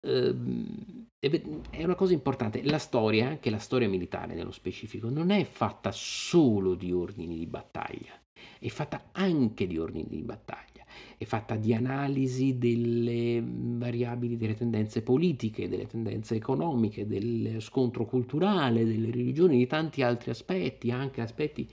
è 0.00 1.84
una 1.84 1.94
cosa 1.96 2.12
importante, 2.12 2.62
la 2.62 2.78
storia, 2.78 3.28
anche 3.28 3.50
la 3.50 3.58
storia 3.58 3.88
militare 3.88 4.34
nello 4.34 4.52
specifico, 4.52 5.08
non 5.08 5.30
è 5.30 5.44
fatta 5.44 5.90
solo 5.92 6.74
di 6.74 6.92
ordini 6.92 7.36
di 7.36 7.46
battaglia, 7.46 8.12
è 8.60 8.68
fatta 8.68 9.08
anche 9.12 9.66
di 9.66 9.78
ordini 9.78 10.06
di 10.08 10.22
battaglia, 10.22 10.84
è 11.16 11.24
fatta 11.24 11.56
di 11.56 11.74
analisi 11.74 12.58
delle 12.58 13.42
variabili, 13.44 14.36
delle 14.36 14.54
tendenze 14.54 15.02
politiche, 15.02 15.68
delle 15.68 15.86
tendenze 15.86 16.36
economiche, 16.36 17.06
del 17.06 17.56
scontro 17.60 18.04
culturale, 18.06 18.84
delle 18.84 19.10
religioni, 19.10 19.58
di 19.58 19.66
tanti 19.66 20.02
altri 20.02 20.30
aspetti, 20.30 20.92
anche 20.92 21.20
aspetti 21.20 21.68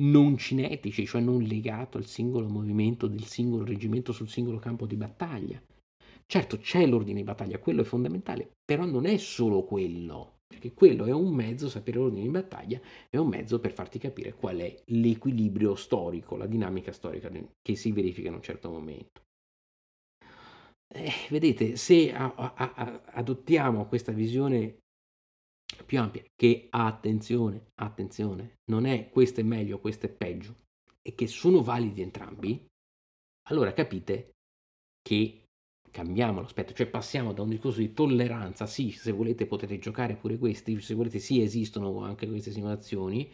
non 0.00 0.36
cinetici, 0.36 1.06
cioè 1.06 1.20
non 1.20 1.42
legati 1.42 1.96
al 1.96 2.06
singolo 2.06 2.48
movimento 2.48 3.06
del 3.06 3.24
singolo 3.24 3.64
reggimento 3.64 4.12
sul 4.12 4.28
singolo 4.28 4.58
campo 4.58 4.86
di 4.86 4.96
battaglia. 4.96 5.60
Certo 6.30 6.58
c'è 6.58 6.86
l'ordine 6.86 7.20
di 7.20 7.24
battaglia, 7.24 7.58
quello 7.58 7.80
è 7.80 7.84
fondamentale, 7.84 8.56
però 8.62 8.84
non 8.84 9.06
è 9.06 9.16
solo 9.16 9.64
quello, 9.64 10.40
perché 10.46 10.74
quello 10.74 11.06
è 11.06 11.10
un 11.10 11.32
mezzo, 11.32 11.70
sapere 11.70 11.96
l'ordine 11.96 12.24
di 12.24 12.28
battaglia 12.28 12.78
è 13.08 13.16
un 13.16 13.28
mezzo 13.28 13.58
per 13.60 13.72
farti 13.72 13.98
capire 13.98 14.34
qual 14.34 14.58
è 14.58 14.82
l'equilibrio 14.88 15.74
storico, 15.74 16.36
la 16.36 16.46
dinamica 16.46 16.92
storica 16.92 17.30
che 17.62 17.76
si 17.76 17.92
verifica 17.92 18.28
in 18.28 18.34
un 18.34 18.42
certo 18.42 18.68
momento. 18.68 19.22
Eh, 20.94 21.12
vedete, 21.30 21.76
se 21.76 22.12
a, 22.12 22.34
a, 22.34 22.54
a, 22.54 23.02
adottiamo 23.06 23.86
questa 23.86 24.12
visione 24.12 24.80
più 25.86 25.98
ampia, 25.98 26.22
che 26.34 26.66
attenzione, 26.68 27.68
attenzione, 27.80 28.56
non 28.70 28.84
è 28.84 29.08
questo 29.08 29.40
è 29.40 29.44
meglio, 29.44 29.80
questo 29.80 30.04
è 30.04 30.10
peggio, 30.10 30.56
e 31.00 31.14
che 31.14 31.26
sono 31.26 31.62
validi 31.62 32.02
entrambi, 32.02 32.66
allora 33.48 33.72
capite 33.72 34.32
che 35.00 35.44
cambiamo 35.90 36.40
l'aspetto, 36.40 36.72
cioè 36.72 36.86
passiamo 36.86 37.32
da 37.32 37.42
un 37.42 37.50
discorso 37.50 37.80
di 37.80 37.92
tolleranza, 37.92 38.66
sì, 38.66 38.90
se 38.90 39.12
volete 39.12 39.46
potete 39.46 39.78
giocare 39.78 40.14
pure 40.14 40.38
questi, 40.38 40.80
se 40.80 40.94
volete 40.94 41.18
sì 41.18 41.40
esistono 41.42 42.02
anche 42.02 42.26
queste 42.26 42.50
simulazioni, 42.50 43.30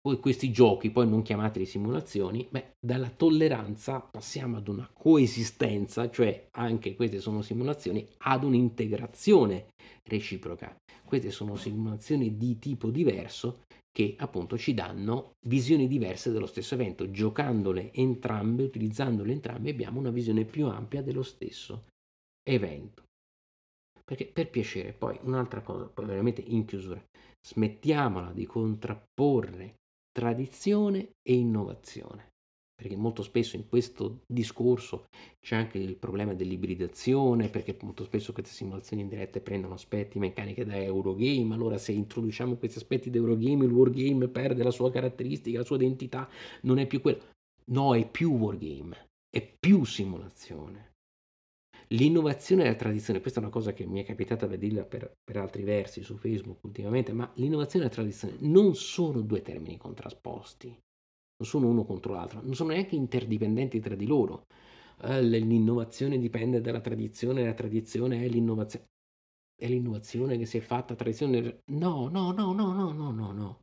poi 0.00 0.20
questi 0.20 0.52
giochi, 0.52 0.90
poi 0.90 1.08
non 1.08 1.22
chiamateli 1.22 1.66
simulazioni, 1.66 2.46
beh, 2.48 2.74
dalla 2.78 3.10
tolleranza 3.10 4.00
passiamo 4.00 4.58
ad 4.58 4.68
una 4.68 4.88
coesistenza, 4.92 6.08
cioè 6.10 6.46
anche 6.52 6.94
queste 6.94 7.18
sono 7.20 7.42
simulazioni, 7.42 8.06
ad 8.18 8.44
un'integrazione 8.44 9.66
reciproca. 10.04 10.76
Queste 11.04 11.30
sono 11.30 11.56
simulazioni 11.56 12.36
di 12.36 12.58
tipo 12.58 12.90
diverso 12.90 13.62
che 13.90 14.14
appunto 14.18 14.58
ci 14.58 14.74
danno 14.74 15.32
visioni 15.48 15.88
diverse 15.88 16.30
dello 16.30 16.46
stesso 16.46 16.74
evento. 16.74 17.10
Giocandole 17.10 17.92
entrambe, 17.94 18.62
utilizzandole 18.62 19.32
entrambe, 19.32 19.70
abbiamo 19.70 19.98
una 19.98 20.10
visione 20.10 20.44
più 20.44 20.66
ampia 20.66 21.02
dello 21.02 21.22
stesso 21.22 21.86
evento. 22.46 23.04
Perché 24.04 24.26
per 24.26 24.50
piacere, 24.50 24.92
poi 24.92 25.18
un'altra 25.22 25.62
cosa, 25.62 25.86
poi 25.86 26.06
veramente 26.06 26.40
in 26.40 26.64
chiusura, 26.64 27.04
smettiamola 27.44 28.32
di 28.32 28.46
contrapporre 28.46 29.74
tradizione 30.12 31.10
e 31.22 31.34
innovazione. 31.34 32.28
Perché 32.76 32.94
molto 32.94 33.22
spesso 33.22 33.56
in 33.56 33.66
questo 33.68 34.20
discorso 34.26 35.06
c'è 35.40 35.56
anche 35.56 35.78
il 35.78 35.96
problema 35.96 36.34
dell'ibridazione, 36.34 37.48
perché 37.48 37.76
molto 37.80 38.04
spesso 38.04 38.32
queste 38.32 38.52
simulazioni 38.52 39.02
indirette 39.02 39.40
prendono 39.40 39.74
aspetti 39.74 40.18
meccaniche 40.18 40.64
da 40.64 40.76
Eurogame, 40.76 41.54
allora 41.54 41.78
se 41.78 41.92
introduciamo 41.92 42.56
questi 42.56 42.78
aspetti 42.78 43.08
da 43.08 43.16
Eurogame, 43.16 43.64
il 43.64 43.72
Wargame 43.72 44.28
perde 44.28 44.62
la 44.62 44.70
sua 44.70 44.90
caratteristica, 44.90 45.58
la 45.58 45.64
sua 45.64 45.76
identità, 45.76 46.28
non 46.62 46.78
è 46.78 46.86
più 46.86 47.00
quello. 47.00 47.22
No, 47.72 47.94
è 47.94 48.08
più 48.08 48.36
Wargame, 48.36 49.08
è 49.30 49.40
più 49.58 49.84
simulazione. 49.84 50.95
L'innovazione 51.90 52.64
e 52.64 52.66
la 52.66 52.74
tradizione, 52.74 53.20
questa 53.20 53.38
è 53.38 53.42
una 53.42 53.52
cosa 53.52 53.72
che 53.72 53.86
mi 53.86 54.02
è 54.02 54.04
capitata 54.04 54.46
da 54.46 54.56
dirla 54.56 54.84
per, 54.84 55.12
per, 55.22 55.36
altri 55.36 55.62
versi 55.62 56.02
su 56.02 56.16
Facebook 56.16 56.64
ultimamente, 56.64 57.12
ma 57.12 57.30
l'innovazione 57.36 57.84
e 57.84 57.88
la 57.88 57.94
tradizione 57.94 58.36
non 58.40 58.74
sono 58.74 59.20
due 59.20 59.40
termini 59.40 59.76
contrasposti, 59.76 60.68
non 60.68 61.48
sono 61.48 61.68
uno 61.68 61.84
contro 61.84 62.14
l'altro, 62.14 62.40
non 62.42 62.54
sono 62.54 62.70
neanche 62.70 62.96
interdipendenti 62.96 63.78
tra 63.78 63.94
di 63.94 64.06
loro. 64.06 64.46
Eh, 65.02 65.22
l'innovazione 65.22 66.18
dipende 66.18 66.60
dalla 66.60 66.80
tradizione, 66.80 67.44
la 67.44 67.54
tradizione 67.54 68.24
è 68.24 68.28
l'innovazione. 68.28 68.86
È 69.54 69.68
l'innovazione 69.68 70.36
che 70.36 70.44
si 70.44 70.58
è 70.58 70.60
fatta 70.60 70.94
tradizione? 70.96 71.60
No, 71.70 72.08
no, 72.08 72.32
no, 72.32 72.52
no, 72.52 72.72
no, 72.72 72.92
no, 72.92 73.10
no, 73.10 73.32
no. 73.32 73.60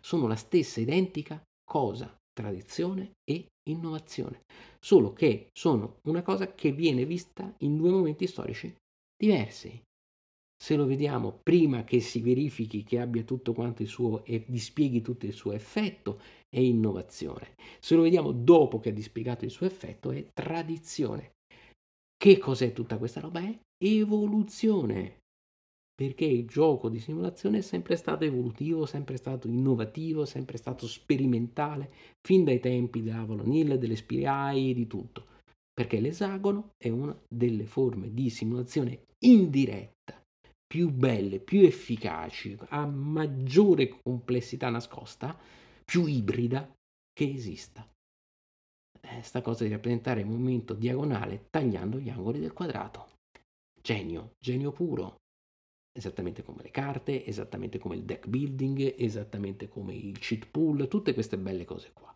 Sono 0.00 0.26
la 0.26 0.36
stessa 0.36 0.80
identica 0.80 1.42
cosa 1.64 2.14
tradizione 2.32 3.12
e 3.24 3.46
innovazione, 3.68 4.42
solo 4.84 5.12
che 5.12 5.50
sono 5.52 6.00
una 6.02 6.22
cosa 6.22 6.54
che 6.54 6.72
viene 6.72 7.04
vista 7.04 7.54
in 7.58 7.76
due 7.76 7.90
momenti 7.90 8.26
storici 8.26 8.74
diversi. 9.16 9.80
Se 10.62 10.76
lo 10.76 10.86
vediamo 10.86 11.40
prima 11.42 11.84
che 11.84 12.00
si 12.00 12.20
verifichi 12.20 12.82
che 12.82 13.00
abbia 13.00 13.24
tutto 13.24 13.52
quanto 13.52 13.82
il 13.82 13.88
suo 13.88 14.24
e 14.24 14.44
dispieghi 14.46 15.00
tutto 15.00 15.26
il 15.26 15.32
suo 15.32 15.52
effetto, 15.52 16.20
è 16.48 16.60
innovazione. 16.60 17.54
Se 17.80 17.96
lo 17.96 18.02
vediamo 18.02 18.32
dopo 18.32 18.78
che 18.78 18.90
ha 18.90 18.92
dispiegato 18.92 19.44
il 19.44 19.50
suo 19.50 19.66
effetto, 19.66 20.12
è 20.12 20.24
tradizione. 20.32 21.32
Che 22.16 22.38
cos'è 22.38 22.72
tutta 22.72 22.98
questa 22.98 23.20
roba? 23.20 23.40
È 23.40 23.58
evoluzione 23.78 25.21
perché 26.02 26.24
il 26.24 26.48
gioco 26.48 26.88
di 26.88 26.98
simulazione 26.98 27.58
è 27.58 27.60
sempre 27.60 27.94
stato 27.94 28.24
evolutivo, 28.24 28.86
sempre 28.86 29.16
stato 29.16 29.46
innovativo, 29.46 30.24
sempre 30.24 30.56
stato 30.56 30.88
sperimentale, 30.88 31.92
fin 32.20 32.42
dai 32.42 32.58
tempi 32.58 33.04
dell'Avalon 33.04 33.52
Hill, 33.52 33.74
delle 33.76 33.94
Spiriai 33.94 34.70
e 34.70 34.74
di 34.74 34.88
tutto, 34.88 35.26
perché 35.72 36.00
l'esagono 36.00 36.72
è 36.76 36.88
una 36.88 37.16
delle 37.28 37.66
forme 37.66 38.12
di 38.12 38.30
simulazione 38.30 39.04
indiretta 39.20 40.20
più 40.66 40.90
belle, 40.90 41.38
più 41.38 41.60
efficaci, 41.60 42.58
a 42.70 42.84
maggiore 42.84 44.00
complessità 44.02 44.70
nascosta, 44.70 45.38
più 45.84 46.06
ibrida 46.06 46.68
che 47.12 47.30
esista. 47.30 47.88
Questa 48.98 49.38
eh, 49.38 49.42
cosa 49.42 49.62
di 49.62 49.70
rappresentare 49.70 50.22
il 50.22 50.26
momento 50.26 50.74
diagonale 50.74 51.46
tagliando 51.48 52.00
gli 52.00 52.08
angoli 52.08 52.40
del 52.40 52.52
quadrato. 52.52 53.10
Genio, 53.80 54.32
genio 54.40 54.72
puro 54.72 55.21
esattamente 55.92 56.42
come 56.42 56.62
le 56.62 56.70
carte, 56.70 57.24
esattamente 57.24 57.78
come 57.78 57.96
il 57.96 58.04
deck 58.04 58.26
building, 58.26 58.94
esattamente 58.96 59.68
come 59.68 59.94
il 59.94 60.18
cheat 60.18 60.48
pool, 60.50 60.88
tutte 60.88 61.14
queste 61.14 61.38
belle 61.38 61.64
cose 61.64 61.90
qua. 61.92 62.14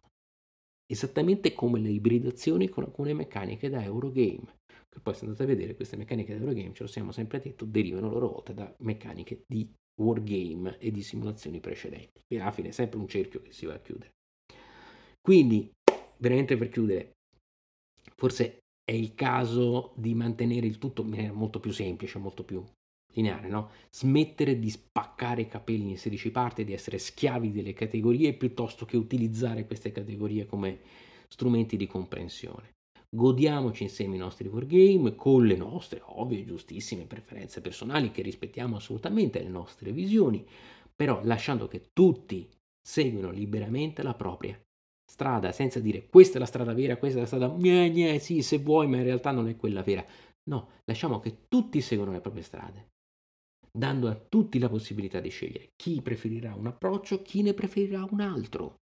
Esattamente 0.88 1.52
come 1.52 1.80
le 1.80 1.90
ibridazioni 1.90 2.68
con 2.68 2.84
alcune 2.84 3.12
meccaniche 3.12 3.68
da 3.68 3.82
Eurogame, 3.82 4.60
che 4.88 5.00
poi 5.00 5.14
se 5.14 5.24
andate 5.24 5.42
a 5.42 5.46
vedere 5.46 5.74
queste 5.74 5.96
meccaniche 5.96 6.32
da 6.32 6.40
Eurogame, 6.40 6.72
ce 6.74 6.84
lo 6.84 6.88
siamo 6.88 7.12
sempre 7.12 7.40
detto, 7.40 7.64
derivano 7.64 8.06
a 8.06 8.10
loro 8.10 8.28
volta 8.28 8.52
da 8.52 8.72
meccaniche 8.78 9.42
di 9.46 9.70
wargame 10.00 10.78
e 10.78 10.90
di 10.90 11.02
simulazioni 11.02 11.60
precedenti. 11.60 12.22
E 12.28 12.40
alla 12.40 12.52
fine 12.52 12.68
è 12.68 12.72
sempre 12.72 12.98
un 12.98 13.08
cerchio 13.08 13.42
che 13.42 13.52
si 13.52 13.66
va 13.66 13.74
a 13.74 13.80
chiudere. 13.80 14.12
Quindi, 15.20 15.70
veramente 16.18 16.56
per 16.56 16.68
chiudere, 16.68 17.12
forse 18.14 18.60
è 18.84 18.92
il 18.92 19.14
caso 19.14 19.92
di 19.96 20.14
mantenere 20.14 20.66
il 20.66 20.78
tutto 20.78 21.02
in 21.02 21.08
maniera 21.08 21.32
molto 21.32 21.58
più 21.58 21.72
semplice, 21.72 22.18
molto 22.18 22.44
più 22.44 22.64
lineare, 23.16 23.48
no? 23.48 23.70
Smettere 23.90 24.58
di 24.58 24.70
spaccare 24.70 25.42
i 25.42 25.48
capelli 25.48 25.90
in 25.90 25.98
16 25.98 26.30
parti 26.30 26.64
di 26.64 26.72
essere 26.72 26.98
schiavi 26.98 27.50
delle 27.50 27.72
categorie 27.72 28.34
piuttosto 28.34 28.84
che 28.84 28.96
utilizzare 28.96 29.66
queste 29.66 29.90
categorie 29.90 30.46
come 30.46 30.78
strumenti 31.28 31.76
di 31.76 31.86
comprensione. 31.86 32.74
Godiamoci 33.08 33.84
insieme 33.84 34.16
i 34.16 34.18
nostri 34.18 34.48
wargame 34.48 35.14
con 35.14 35.46
le 35.46 35.56
nostre 35.56 36.02
ovvie 36.04 36.40
e 36.40 36.44
giustissime 36.44 37.04
preferenze 37.04 37.60
personali 37.60 38.10
che 38.10 38.22
rispettiamo 38.22 38.76
assolutamente 38.76 39.42
le 39.42 39.48
nostre 39.48 39.92
visioni, 39.92 40.44
però 40.94 41.20
lasciando 41.24 41.66
che 41.68 41.90
tutti 41.92 42.48
seguino 42.86 43.30
liberamente 43.30 44.02
la 44.02 44.14
propria 44.14 44.58
strada 45.08 45.52
senza 45.52 45.80
dire 45.80 46.08
questa 46.08 46.36
è 46.36 46.40
la 46.40 46.46
strada 46.46 46.74
vera, 46.74 46.96
questa 46.96 47.18
è 47.18 47.20
la 47.22 47.26
strada, 47.26 47.48
gne, 47.48 47.90
gne, 47.90 48.18
sì, 48.18 48.42
se 48.42 48.58
vuoi, 48.58 48.86
ma 48.88 48.96
in 48.96 49.04
realtà 49.04 49.30
non 49.30 49.48
è 49.48 49.56
quella 49.56 49.82
vera. 49.82 50.04
No, 50.50 50.68
lasciamo 50.84 51.18
che 51.20 51.46
tutti 51.48 51.80
seguano 51.80 52.12
le 52.12 52.20
proprie 52.20 52.42
strade 52.42 52.94
dando 53.76 54.08
a 54.08 54.14
tutti 54.14 54.58
la 54.58 54.68
possibilità 54.68 55.20
di 55.20 55.28
scegliere 55.28 55.70
chi 55.76 56.00
preferirà 56.00 56.54
un 56.54 56.66
approccio, 56.66 57.22
chi 57.22 57.42
ne 57.42 57.52
preferirà 57.52 58.06
un 58.10 58.20
altro. 58.20 58.76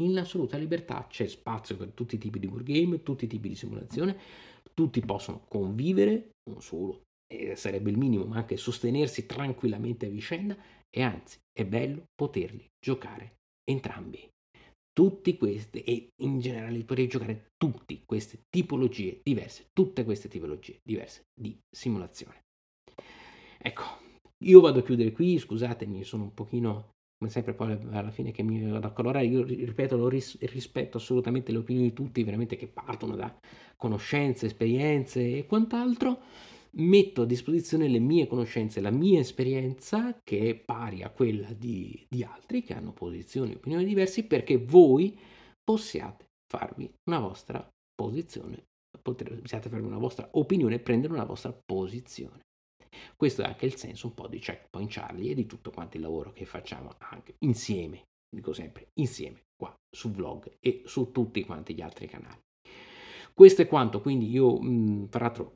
In 0.00 0.18
assoluta 0.18 0.56
libertà 0.56 1.06
c'è 1.08 1.26
spazio 1.26 1.76
per 1.76 1.92
tutti 1.92 2.16
i 2.16 2.18
tipi 2.18 2.38
di 2.38 2.46
wargame, 2.46 3.02
tutti 3.02 3.26
i 3.26 3.28
tipi 3.28 3.48
di 3.48 3.54
simulazione, 3.54 4.18
tutti 4.74 5.00
possono 5.00 5.44
convivere, 5.48 6.30
non 6.50 6.60
solo, 6.60 7.02
eh, 7.26 7.54
sarebbe 7.56 7.90
il 7.90 7.98
minimo, 7.98 8.24
ma 8.24 8.38
anche 8.38 8.56
sostenersi 8.56 9.26
tranquillamente 9.26 10.06
a 10.06 10.10
vicenda 10.10 10.56
e 10.90 11.02
anzi 11.02 11.38
è 11.52 11.64
bello 11.64 12.04
poterli 12.14 12.66
giocare 12.80 13.36
entrambi. 13.64 14.28
Tutti 14.92 15.36
questi 15.38 15.82
e 15.82 16.08
in 16.22 16.40
generale 16.40 16.84
poter 16.84 17.06
giocare 17.06 17.46
tutte 17.56 18.02
queste 18.04 18.40
tipologie 18.48 19.20
diverse, 19.22 19.68
tutte 19.72 20.04
queste 20.04 20.28
tipologie 20.28 20.80
diverse 20.82 21.22
di 21.32 21.58
simulazione. 21.70 22.40
Ecco, 23.58 24.01
io 24.42 24.60
vado 24.60 24.80
a 24.80 24.82
chiudere 24.82 25.12
qui, 25.12 25.38
scusatemi, 25.38 26.04
sono 26.04 26.24
un 26.24 26.34
pochino, 26.34 26.90
come 27.18 27.30
sempre 27.30 27.54
poi 27.54 27.78
alla 27.90 28.10
fine 28.10 28.32
che 28.32 28.42
mi 28.42 28.64
vado 28.68 28.86
a 28.86 28.92
colorare, 28.92 29.26
io 29.26 29.42
ripeto, 29.44 29.96
lo 29.96 30.08
ris- 30.08 30.38
rispetto 30.40 30.98
assolutamente 30.98 31.52
le 31.52 31.58
opinioni 31.58 31.88
di 31.88 31.94
tutti, 31.94 32.22
veramente 32.24 32.56
che 32.56 32.66
partono 32.66 33.16
da 33.16 33.34
conoscenze, 33.76 34.46
esperienze 34.46 35.38
e 35.38 35.46
quant'altro, 35.46 36.20
metto 36.74 37.22
a 37.22 37.26
disposizione 37.26 37.88
le 37.88 37.98
mie 37.98 38.26
conoscenze, 38.26 38.80
la 38.80 38.90
mia 38.90 39.20
esperienza 39.20 40.18
che 40.22 40.50
è 40.50 40.54
pari 40.54 41.02
a 41.02 41.10
quella 41.10 41.52
di, 41.52 42.06
di 42.08 42.22
altri 42.22 42.62
che 42.62 42.74
hanno 42.74 42.92
posizioni 42.92 43.52
e 43.52 43.56
opinioni 43.56 43.84
diverse 43.84 44.24
perché 44.24 44.56
voi 44.56 45.18
possiate 45.62 46.26
farvi 46.46 46.90
una 47.08 47.18
vostra 47.18 47.66
posizione, 47.94 48.64
possiate 49.02 49.68
farvi 49.68 49.86
una 49.86 49.98
vostra 49.98 50.28
opinione 50.32 50.76
e 50.76 50.80
prendere 50.80 51.12
una 51.12 51.24
vostra 51.24 51.52
posizione. 51.52 52.40
Questo 53.16 53.42
è 53.42 53.46
anche 53.46 53.66
il 53.66 53.76
senso 53.76 54.08
un 54.08 54.14
po' 54.14 54.28
di 54.28 54.38
Checkpoint 54.38 54.90
Charlie 54.90 55.30
e 55.30 55.34
di 55.34 55.46
tutto 55.46 55.70
quanto 55.70 55.96
il 55.96 56.02
lavoro 56.02 56.32
che 56.32 56.44
facciamo 56.44 56.94
anche 56.98 57.34
insieme, 57.40 58.04
dico 58.28 58.52
sempre 58.52 58.88
insieme, 59.00 59.42
qua 59.56 59.74
su 59.90 60.10
vlog 60.10 60.56
e 60.60 60.82
su 60.84 61.10
tutti 61.12 61.44
quanti 61.44 61.74
gli 61.74 61.80
altri 61.80 62.06
canali. 62.06 62.40
Questo 63.34 63.62
è 63.62 63.66
quanto, 63.66 64.00
quindi 64.00 64.30
io, 64.30 64.60
mh, 64.60 65.08
tra 65.08 65.24
l'altro, 65.24 65.54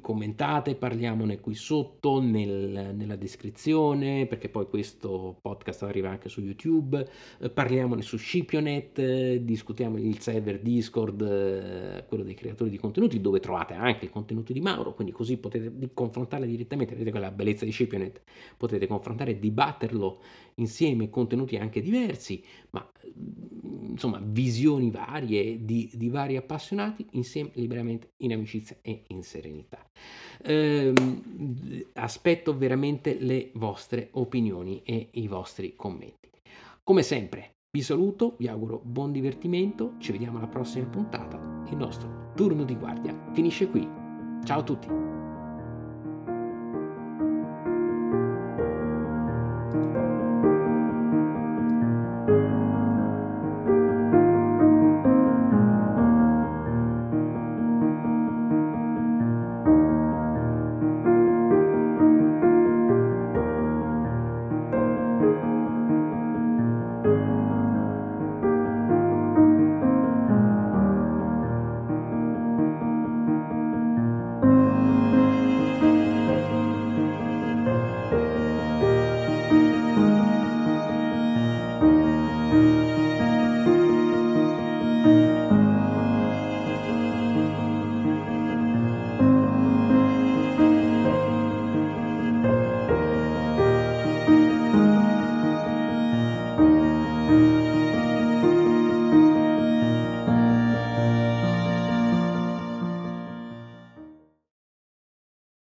commentate, 0.00 0.76
parliamone 0.76 1.40
qui 1.40 1.54
sotto 1.54 2.20
nel, 2.20 2.94
nella 2.94 3.16
descrizione, 3.16 4.26
perché 4.26 4.48
poi 4.48 4.66
questo 4.66 5.38
podcast 5.40 5.82
arriva 5.82 6.08
anche 6.08 6.28
su 6.28 6.40
YouTube, 6.40 7.08
eh, 7.40 7.50
parliamone 7.50 8.02
su 8.02 8.16
Scipionet, 8.16 8.98
eh, 8.98 9.44
discutiamo 9.44 9.98
il 9.98 10.20
server 10.20 10.60
Discord, 10.60 11.22
eh, 11.22 12.04
quello 12.06 12.22
dei 12.22 12.34
creatori 12.34 12.70
di 12.70 12.78
contenuti, 12.78 13.20
dove 13.20 13.40
trovate 13.40 13.74
anche 13.74 14.04
il 14.04 14.10
contenuto 14.10 14.52
di 14.52 14.60
Mauro, 14.60 14.94
quindi 14.94 15.12
così 15.12 15.36
potete 15.38 15.90
confrontare 15.92 16.46
direttamente, 16.46 16.92
vedete 16.92 17.10
quella 17.10 17.30
bellezza 17.30 17.64
di 17.64 17.72
Scipionet, 17.72 18.22
potete 18.56 18.86
confrontare 18.86 19.32
e 19.32 19.38
dibatterlo 19.38 20.20
insieme, 20.56 21.10
contenuti 21.10 21.56
anche 21.56 21.80
diversi, 21.80 22.42
ma 22.70 22.88
insomma 23.92 24.20
visioni 24.22 24.90
varie 24.90 25.64
di, 25.64 25.90
di 25.92 26.08
vari 26.08 26.36
appassionati 26.36 27.06
insieme 27.12 27.50
liberamente 27.54 28.12
in 28.18 28.32
amicizia 28.32 28.76
e 28.82 29.04
in 29.08 29.22
serenità. 29.22 29.71
Eh, 30.44 30.92
aspetto 31.94 32.56
veramente 32.56 33.16
le 33.20 33.50
vostre 33.54 34.08
opinioni 34.12 34.82
e 34.84 35.08
i 35.12 35.28
vostri 35.28 35.74
commenti. 35.76 36.30
Come 36.82 37.02
sempre, 37.02 37.54
vi 37.70 37.80
saluto, 37.80 38.34
vi 38.38 38.48
auguro 38.48 38.80
buon 38.82 39.12
divertimento, 39.12 39.94
ci 39.98 40.12
vediamo 40.12 40.38
alla 40.38 40.48
prossima 40.48 40.86
puntata. 40.86 41.64
Il 41.70 41.76
nostro 41.76 42.32
turno 42.34 42.64
di 42.64 42.76
guardia 42.76 43.16
finisce 43.32 43.68
qui. 43.68 43.88
Ciao 44.44 44.60
a 44.60 44.64
tutti! 44.64 45.21